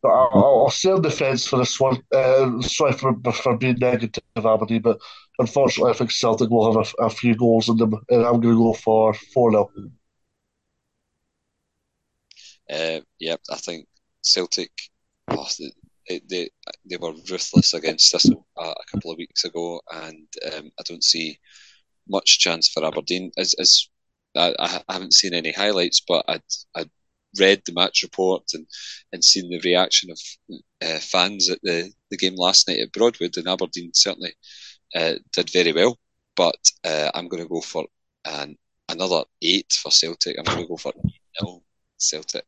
But 0.00 0.08
I'll, 0.08 0.62
I'll 0.64 0.70
stay 0.70 0.90
on 0.90 1.02
defence 1.02 1.46
for 1.46 1.58
this 1.58 1.78
one. 1.78 2.02
Uh, 2.12 2.60
sorry 2.62 2.92
for, 2.92 3.14
for 3.32 3.56
being 3.56 3.76
negative, 3.78 4.24
Aberdeen, 4.36 4.82
but 4.82 4.98
unfortunately, 5.38 5.92
I 5.92 5.96
think 5.96 6.10
Celtic 6.10 6.50
will 6.50 6.72
have 6.72 6.94
a, 6.98 7.04
a 7.04 7.10
few 7.10 7.36
goals 7.36 7.68
in 7.68 7.76
them, 7.76 7.94
and 8.08 8.24
I'm 8.24 8.40
going 8.40 8.54
to 8.54 8.62
go 8.62 8.72
for 8.72 9.14
4 9.14 9.50
0. 9.52 9.70
Uh, 12.70 13.00
yeah, 13.20 13.36
I 13.50 13.56
think 13.56 13.86
Celtic 14.22 14.70
they, 16.08 16.20
they 16.28 16.50
they 16.88 16.96
were 16.96 17.12
ruthless 17.30 17.74
against 17.74 18.12
Thistle 18.12 18.46
uh, 18.56 18.74
a 18.76 18.90
couple 18.90 19.10
of 19.10 19.18
weeks 19.18 19.44
ago, 19.44 19.80
and 19.92 20.26
um, 20.52 20.70
I 20.78 20.82
don't 20.84 21.04
see 21.04 21.38
much 22.08 22.38
chance 22.38 22.68
for 22.68 22.84
Aberdeen. 22.84 23.30
As, 23.36 23.54
as 23.54 23.88
I, 24.36 24.54
I, 24.58 24.92
haven't 24.92 25.14
seen 25.14 25.34
any 25.34 25.52
highlights, 25.52 26.00
but 26.00 26.24
I'd, 26.28 26.42
I'd 26.74 26.90
read 27.38 27.62
the 27.64 27.72
match 27.72 28.02
report 28.02 28.44
and, 28.54 28.66
and 29.12 29.24
seen 29.24 29.48
the 29.48 29.60
reaction 29.60 30.10
of 30.10 30.18
uh, 30.82 30.98
fans 30.98 31.50
at 31.50 31.60
the, 31.62 31.92
the 32.10 32.16
game 32.16 32.34
last 32.36 32.68
night 32.68 32.80
at 32.80 32.92
Broadwood, 32.92 33.36
and 33.36 33.48
Aberdeen 33.48 33.92
certainly 33.94 34.34
uh, 34.94 35.14
did 35.32 35.50
very 35.50 35.72
well. 35.72 35.98
But 36.36 36.70
uh, 36.84 37.10
I'm 37.14 37.28
going 37.28 37.42
to 37.42 37.48
go 37.48 37.60
for 37.60 37.86
an, 38.24 38.56
another 38.88 39.24
eight 39.42 39.72
for 39.72 39.90
Celtic. 39.90 40.36
I'm 40.38 40.44
going 40.44 40.62
to 40.62 40.68
go 40.68 40.76
for 40.76 40.92
nil 41.40 41.62
Celtic. 41.98 42.46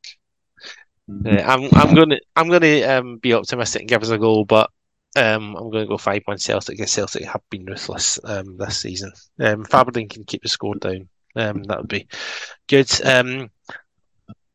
I'm 1.08 1.68
I'm 1.72 1.94
gonna 1.94 2.18
I'm 2.34 2.48
gonna 2.48 2.82
um, 2.82 3.18
be 3.18 3.34
optimistic 3.34 3.82
and 3.82 3.88
give 3.88 4.02
us 4.02 4.10
a 4.10 4.18
goal, 4.18 4.44
but 4.44 4.70
um, 5.16 5.54
I'm 5.56 5.70
going 5.70 5.84
to 5.84 5.88
go 5.88 5.98
five 5.98 6.22
one 6.24 6.38
Celtic. 6.38 6.76
Because 6.76 6.90
Celtic 6.92 7.24
have 7.24 7.42
been 7.50 7.66
ruthless 7.66 8.18
um, 8.24 8.56
this 8.56 8.80
season. 8.80 9.12
Um, 9.38 9.64
Aberdeen 9.72 10.08
can 10.08 10.24
keep 10.24 10.42
the 10.42 10.48
score 10.48 10.74
down. 10.74 11.08
Um, 11.36 11.62
that 11.64 11.78
would 11.78 11.88
be 11.88 12.06
good. 12.68 12.88
Um, 13.04 13.50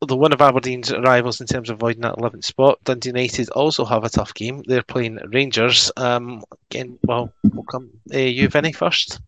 the 0.06 0.16
one 0.16 0.32
of 0.32 0.40
Aberdeen's 0.40 0.92
rivals 0.92 1.40
in 1.40 1.46
terms 1.46 1.68
of 1.68 1.76
avoiding 1.76 2.02
that 2.02 2.16
11th 2.16 2.44
spot, 2.44 2.78
Dundee 2.84 3.10
United 3.10 3.50
also 3.50 3.84
have 3.84 4.04
a 4.04 4.08
tough 4.08 4.32
game. 4.32 4.62
They're 4.66 4.82
playing 4.82 5.18
Rangers. 5.30 5.92
Um, 5.96 6.42
again, 6.70 6.98
well, 7.02 7.32
we'll 7.44 7.64
come. 7.64 7.90
Uh, 8.12 8.18
you, 8.18 8.48
first. 8.48 9.20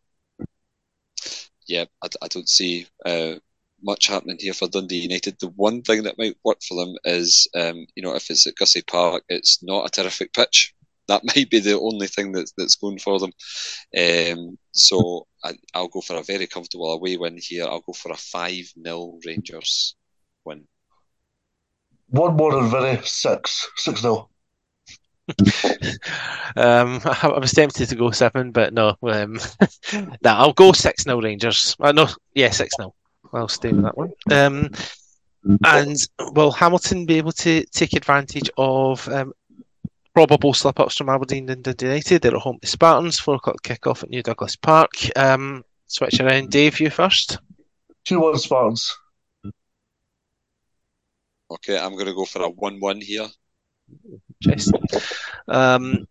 Yeah, 1.66 1.84
I, 2.02 2.08
I 2.22 2.28
don't 2.28 2.48
see 2.48 2.86
uh, 3.04 3.34
much 3.82 4.06
happening 4.06 4.36
here 4.38 4.54
for 4.54 4.68
Dundee 4.68 4.96
United. 4.96 5.38
The 5.38 5.48
one 5.48 5.82
thing 5.82 6.04
that 6.04 6.18
might 6.18 6.36
work 6.44 6.62
for 6.62 6.74
them 6.74 6.96
is, 7.04 7.48
um, 7.54 7.86
you 7.94 8.02
know, 8.02 8.14
if 8.14 8.30
it's 8.30 8.46
at 8.46 8.56
Gussie 8.56 8.82
Park, 8.82 9.24
it's 9.28 9.62
not 9.62 9.86
a 9.86 9.90
terrific 9.90 10.32
pitch. 10.32 10.74
That 11.08 11.22
might 11.36 11.50
be 11.50 11.60
the 11.60 11.78
only 11.78 12.06
thing 12.06 12.32
that's 12.32 12.52
that's 12.56 12.76
going 12.76 12.98
for 12.98 13.18
them. 13.18 13.32
Um, 13.96 14.58
so 14.72 15.26
I, 15.44 15.54
will 15.74 15.88
go 15.88 16.00
for 16.00 16.16
a 16.16 16.22
very 16.22 16.46
comfortable 16.46 16.92
away 16.92 17.16
win 17.16 17.38
here. 17.38 17.64
I'll 17.64 17.80
go 17.80 17.92
for 17.92 18.12
a 18.12 18.16
five 18.16 18.72
0 18.82 19.18
Rangers 19.26 19.96
win. 20.44 20.66
One 22.08 22.36
more 22.36 22.54
than 22.54 22.70
very 22.70 23.00
six 23.04 23.68
six 23.76 24.00
0 24.02 24.28
um, 26.56 27.00
I, 27.04 27.38
was 27.40 27.52
tempted 27.52 27.88
to 27.88 27.94
go 27.94 28.10
seven, 28.10 28.50
but 28.50 28.74
no. 28.74 28.96
Um, 29.02 29.38
nah, 30.22 30.38
I'll 30.38 30.52
go 30.52 30.72
six 30.72 31.04
0 31.04 31.20
Rangers. 31.20 31.76
Uh, 31.80 31.92
no, 31.92 32.08
yeah, 32.34 32.50
six 32.50 32.74
0 32.76 32.94
I'll 33.32 33.48
stay 33.48 33.72
with 33.72 33.84
that 33.84 33.96
one. 33.96 34.12
Um, 34.30 34.70
and 35.64 35.96
will 36.34 36.52
Hamilton 36.52 37.06
be 37.06 37.18
able 37.18 37.32
to 37.32 37.64
take 37.66 37.94
advantage 37.94 38.50
of 38.56 39.08
um, 39.08 39.32
probable 40.14 40.54
slip 40.54 40.78
ups 40.78 40.96
from 40.96 41.08
Aberdeen 41.08 41.48
and 41.50 41.64
Dundee 41.64 41.86
United? 41.86 42.22
They're 42.22 42.36
at 42.36 42.42
home 42.42 42.58
to 42.60 42.66
Spartans, 42.66 43.18
four 43.18 43.36
o'clock 43.36 43.62
kick 43.62 43.86
off 43.86 44.02
at 44.02 44.10
New 44.10 44.22
Douglas 44.22 44.56
Park. 44.56 44.90
Um, 45.16 45.64
switch 45.86 46.20
around, 46.20 46.50
Dave, 46.50 46.80
you 46.80 46.90
first. 46.90 47.38
2 48.04 48.20
1 48.20 48.38
Spartans. 48.38 48.96
Okay, 51.50 51.78
I'm 51.78 51.92
going 51.92 52.06
to 52.06 52.14
go 52.14 52.24
for 52.24 52.42
a 52.42 52.48
1 52.48 52.80
1 52.80 53.00
here. 53.00 53.28
Interesting. 54.40 54.82
Um, 55.48 56.06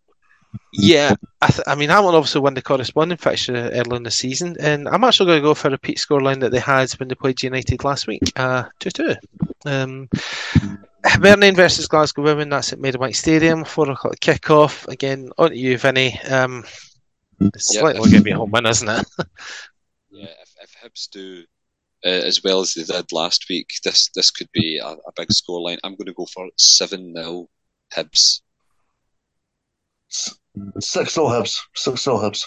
yeah, 0.73 1.15
I, 1.41 1.47
th- 1.47 1.67
I 1.67 1.75
mean, 1.75 1.89
Hamilton 1.89 2.15
obviously 2.15 2.41
won 2.41 2.53
the 2.53 2.61
corresponding 2.61 3.17
fixture 3.17 3.69
early 3.73 3.97
in 3.97 4.03
the 4.03 4.11
season, 4.11 4.55
and 4.59 4.87
I'm 4.87 5.03
actually 5.03 5.27
going 5.27 5.39
to 5.39 5.47
go 5.47 5.53
for 5.53 5.67
a 5.67 5.71
repeat 5.71 5.97
scoreline 5.97 6.39
that 6.41 6.51
they 6.51 6.59
had 6.59 6.91
when 6.93 7.09
they 7.09 7.15
played 7.15 7.43
United 7.43 7.83
last 7.83 8.07
week, 8.07 8.21
uh, 8.35 8.63
2 8.79 8.89
2. 8.91 9.15
Um, 9.65 10.09
Hibernian 11.05 11.55
versus 11.55 11.87
Glasgow 11.87 12.21
Women, 12.21 12.49
that's 12.49 12.73
at 12.73 12.79
Meadowbank 12.79 13.15
Stadium, 13.15 13.65
4 13.65 13.91
o'clock 13.91 14.19
kick-off. 14.19 14.87
Again, 14.87 15.29
on 15.37 15.49
to 15.49 15.57
you, 15.57 15.77
Vinny. 15.77 16.19
Um, 16.21 16.63
it's 17.39 17.73
yep, 17.73 17.83
likely 17.83 18.01
going 18.01 18.11
to 18.13 18.21
be 18.21 18.31
a 18.31 18.37
home 18.37 18.51
win, 18.51 18.65
isn't 18.65 18.87
it? 18.87 19.05
yeah, 20.11 20.25
if, 20.41 20.55
if 20.61 20.75
Hibs 20.83 21.09
do 21.09 21.43
uh, 22.05 22.09
as 22.09 22.43
well 22.43 22.61
as 22.61 22.73
they 22.73 22.83
did 22.83 23.11
last 23.11 23.45
week, 23.49 23.73
this 23.83 24.09
this 24.15 24.31
could 24.31 24.49
be 24.53 24.77
a, 24.77 24.87
a 24.87 25.11
big 25.15 25.29
scoreline. 25.29 25.77
I'm 25.83 25.95
going 25.95 26.07
to 26.07 26.13
go 26.13 26.25
for 26.25 26.49
7 26.57 27.13
0 27.15 27.47
Hibs. 27.93 28.41
Six 30.79 31.17
nil 31.17 31.27
Hibs. 31.27 31.59
Six 31.75 32.05
nil 32.07 32.19
Hibs. 32.19 32.45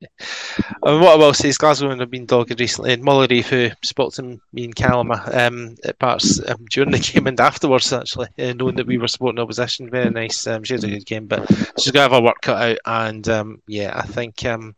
And 0.00 1.00
what 1.00 1.14
I 1.14 1.16
will 1.16 1.34
say 1.34 1.48
is 1.48 1.58
Glasgow 1.58 1.96
have 1.96 2.10
been 2.10 2.26
dogged 2.26 2.58
recently, 2.60 2.92
and 2.92 3.02
Mullery, 3.02 3.42
who 3.42 3.70
spoke 3.82 4.12
to 4.14 4.22
me 4.52 4.64
and 4.64 4.74
Callum 4.74 5.10
um, 5.10 5.74
at 5.84 5.98
parts 5.98 6.40
um, 6.48 6.64
during 6.70 6.92
the 6.92 6.98
game 7.12 7.26
and 7.26 7.40
afterwards, 7.40 7.92
actually, 7.92 8.28
uh, 8.38 8.52
knowing 8.52 8.76
that 8.76 8.86
we 8.86 8.98
were 8.98 9.08
supporting 9.08 9.40
opposition. 9.40 9.90
Very 9.90 10.10
nice. 10.10 10.46
Um, 10.46 10.62
she 10.62 10.74
had 10.74 10.84
a 10.84 10.88
good 10.88 11.06
game, 11.06 11.26
but 11.26 11.48
she's 11.78 11.90
got 11.90 12.00
to 12.00 12.02
have 12.02 12.12
her 12.12 12.22
work 12.22 12.40
cut 12.42 12.62
out. 12.62 12.78
And 12.86 13.28
um, 13.28 13.62
yeah, 13.66 13.92
I 13.96 14.02
think 14.02 14.44
um, 14.44 14.74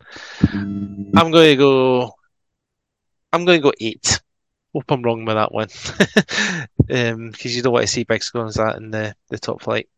I'm 0.51 1.31
going 1.31 1.51
to 1.51 1.55
go. 1.55 2.13
I'm 3.31 3.45
going 3.45 3.59
to 3.59 3.63
go 3.63 3.73
eight. 3.79 4.19
Hope 4.73 4.89
I'm 4.89 5.01
wrong 5.01 5.25
with 5.25 5.35
that 5.35 5.53
one, 5.53 5.67
because 5.67 6.65
um, 7.13 7.33
you 7.41 7.61
don't 7.61 7.73
want 7.73 7.85
to 7.85 7.91
see 7.91 8.03
big 8.03 8.23
scores 8.23 8.55
that 8.55 8.77
in 8.77 8.91
the, 8.91 9.13
the 9.29 9.37
top 9.37 9.61
flight. 9.61 9.89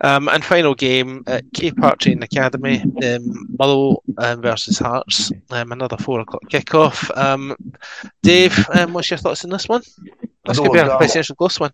Um, 0.00 0.28
and 0.28 0.44
final 0.44 0.74
game 0.74 1.24
at 1.26 1.44
K 1.54 1.70
Park 1.70 1.98
Training 1.98 2.22
Academy, 2.22 2.82
um, 2.82 3.46
Motherwell 3.58 4.02
um, 4.18 4.42
versus 4.42 4.78
Hearts. 4.78 5.32
Um, 5.50 5.72
another 5.72 5.96
four 5.96 6.20
o'clock 6.20 6.42
kickoff. 6.50 7.16
Um, 7.16 7.56
Dave, 8.22 8.68
um, 8.74 8.92
what's 8.92 9.10
your 9.10 9.18
thoughts 9.18 9.44
on 9.44 9.50
this 9.50 9.68
one? 9.68 9.82
This 10.44 10.58
could 10.58 10.72
be 10.72 10.78
a 10.78 10.98
potential 10.98 11.36
close 11.36 11.58
one. 11.58 11.72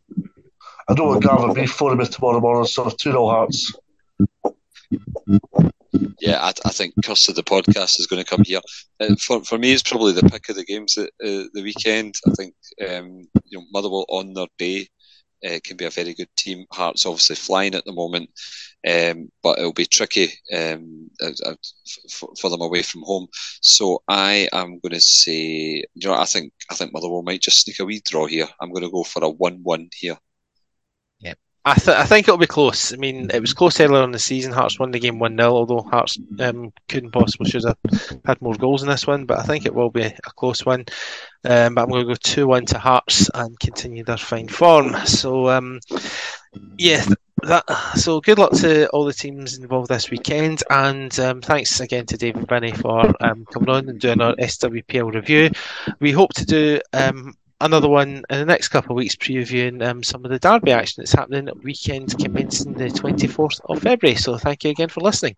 I 0.88 0.94
don't 0.94 1.08
want 1.08 1.22
to 1.22 1.28
gather 1.28 1.52
beef 1.54 1.72
for 1.72 1.92
him 1.92 2.04
tomorrow 2.06 2.40
morning, 2.40 2.66
so 2.66 2.88
2 2.88 3.10
0 3.10 3.26
Hearts. 3.26 3.72
Yeah, 6.20 6.40
I, 6.40 6.52
I, 6.64 6.70
think 6.70 6.94
Curse 7.04 7.28
of 7.28 7.36
the 7.36 7.42
podcast 7.42 8.00
is 8.00 8.06
going 8.06 8.22
to 8.22 8.28
come 8.28 8.42
here. 8.44 8.60
Uh, 9.00 9.14
for, 9.16 9.44
for 9.44 9.58
me, 9.58 9.72
it's 9.72 9.82
probably 9.82 10.12
the 10.12 10.28
pick 10.28 10.48
of 10.48 10.56
the 10.56 10.64
games 10.64 10.96
at 10.96 11.08
uh, 11.24 11.46
the 11.52 11.62
weekend. 11.62 12.14
I 12.26 12.30
think 12.30 12.54
um, 12.88 13.28
you 13.44 13.58
know 13.58 13.64
Motherwell 13.72 14.06
on 14.08 14.32
their 14.32 14.46
day 14.58 14.88
uh, 15.44 15.58
can 15.62 15.76
be 15.76 15.84
a 15.84 15.90
very 15.90 16.14
good 16.14 16.28
team. 16.36 16.64
Hearts 16.72 17.06
obviously 17.06 17.36
flying 17.36 17.74
at 17.74 17.84
the 17.84 17.92
moment, 17.92 18.30
um, 18.88 19.30
but 19.42 19.58
it'll 19.58 19.72
be 19.72 19.86
tricky 19.86 20.32
um, 20.54 21.10
for, 22.10 22.30
for, 22.40 22.50
them 22.50 22.62
away 22.62 22.82
from 22.82 23.02
home. 23.02 23.26
So 23.60 24.02
I 24.08 24.48
am 24.52 24.78
going 24.80 24.94
to 24.94 25.00
say, 25.00 25.84
you 25.94 26.08
know, 26.08 26.14
I 26.14 26.24
think 26.24 26.52
I 26.70 26.74
think 26.74 26.92
Motherwell 26.92 27.22
might 27.22 27.42
just 27.42 27.60
sneak 27.60 27.80
a 27.80 27.84
wee 27.84 28.02
draw 28.04 28.26
here. 28.26 28.48
I'm 28.60 28.70
going 28.70 28.84
to 28.84 28.90
go 28.90 29.04
for 29.04 29.22
a 29.24 29.28
one-one 29.28 29.90
here. 29.94 30.16
I, 31.66 31.74
th- 31.74 31.96
I 31.96 32.04
think 32.04 32.28
it'll 32.28 32.36
be 32.36 32.46
close. 32.46 32.92
I 32.92 32.96
mean, 32.96 33.30
it 33.32 33.40
was 33.40 33.54
close 33.54 33.80
earlier 33.80 34.04
in 34.04 34.10
the 34.10 34.18
season. 34.18 34.52
Hearts 34.52 34.78
won 34.78 34.90
the 34.90 34.98
game 34.98 35.18
1 35.18 35.36
0, 35.36 35.50
although 35.50 35.80
Hearts 35.80 36.18
um, 36.38 36.72
couldn't 36.88 37.12
possibly 37.12 37.48
should 37.48 37.64
have 37.64 38.20
had 38.26 38.42
more 38.42 38.54
goals 38.54 38.82
in 38.82 38.88
this 38.88 39.06
one. 39.06 39.24
But 39.24 39.38
I 39.38 39.44
think 39.44 39.64
it 39.64 39.74
will 39.74 39.90
be 39.90 40.02
a 40.02 40.30
close 40.36 40.66
one. 40.66 40.84
Um, 41.44 41.74
but 41.74 41.82
I'm 41.82 41.88
going 41.88 42.02
to 42.02 42.08
go 42.08 42.14
2 42.14 42.46
1 42.46 42.66
to 42.66 42.78
Hearts 42.78 43.30
and 43.32 43.58
continue 43.58 44.04
their 44.04 44.18
fine 44.18 44.48
form. 44.48 44.94
So, 45.06 45.48
um, 45.48 45.80
yeah, 46.76 47.02
that, 47.44 47.64
so 47.96 48.20
good 48.20 48.38
luck 48.38 48.52
to 48.52 48.88
all 48.90 49.06
the 49.06 49.14
teams 49.14 49.56
involved 49.56 49.88
this 49.88 50.10
weekend. 50.10 50.62
And 50.68 51.18
um, 51.18 51.40
thanks 51.40 51.80
again 51.80 52.04
to 52.06 52.18
David 52.18 52.46
Binney 52.46 52.72
for 52.72 53.10
um, 53.24 53.46
coming 53.46 53.70
on 53.70 53.88
and 53.88 53.98
doing 53.98 54.20
our 54.20 54.34
SWPL 54.36 55.14
review. 55.14 55.50
We 55.98 56.12
hope 56.12 56.34
to 56.34 56.44
do 56.44 56.80
um, 56.92 57.34
another 57.64 57.88
one 57.88 58.22
in 58.30 58.38
the 58.40 58.44
next 58.46 58.68
couple 58.68 58.92
of 58.92 58.96
weeks 58.96 59.16
previewing 59.16 59.84
um, 59.86 60.02
some 60.04 60.24
of 60.24 60.30
the 60.30 60.38
derby 60.38 60.72
action 60.72 61.00
that's 61.02 61.12
happening 61.12 61.48
at 61.48 61.62
weekend 61.62 62.14
commencing 62.18 62.74
the 62.76 62.90
24th 62.90 63.60
of 63.68 63.80
February. 63.80 64.16
So 64.16 64.38
thank 64.38 64.64
you 64.64 64.70
again 64.70 64.88
for 64.88 65.00
listening. 65.00 65.34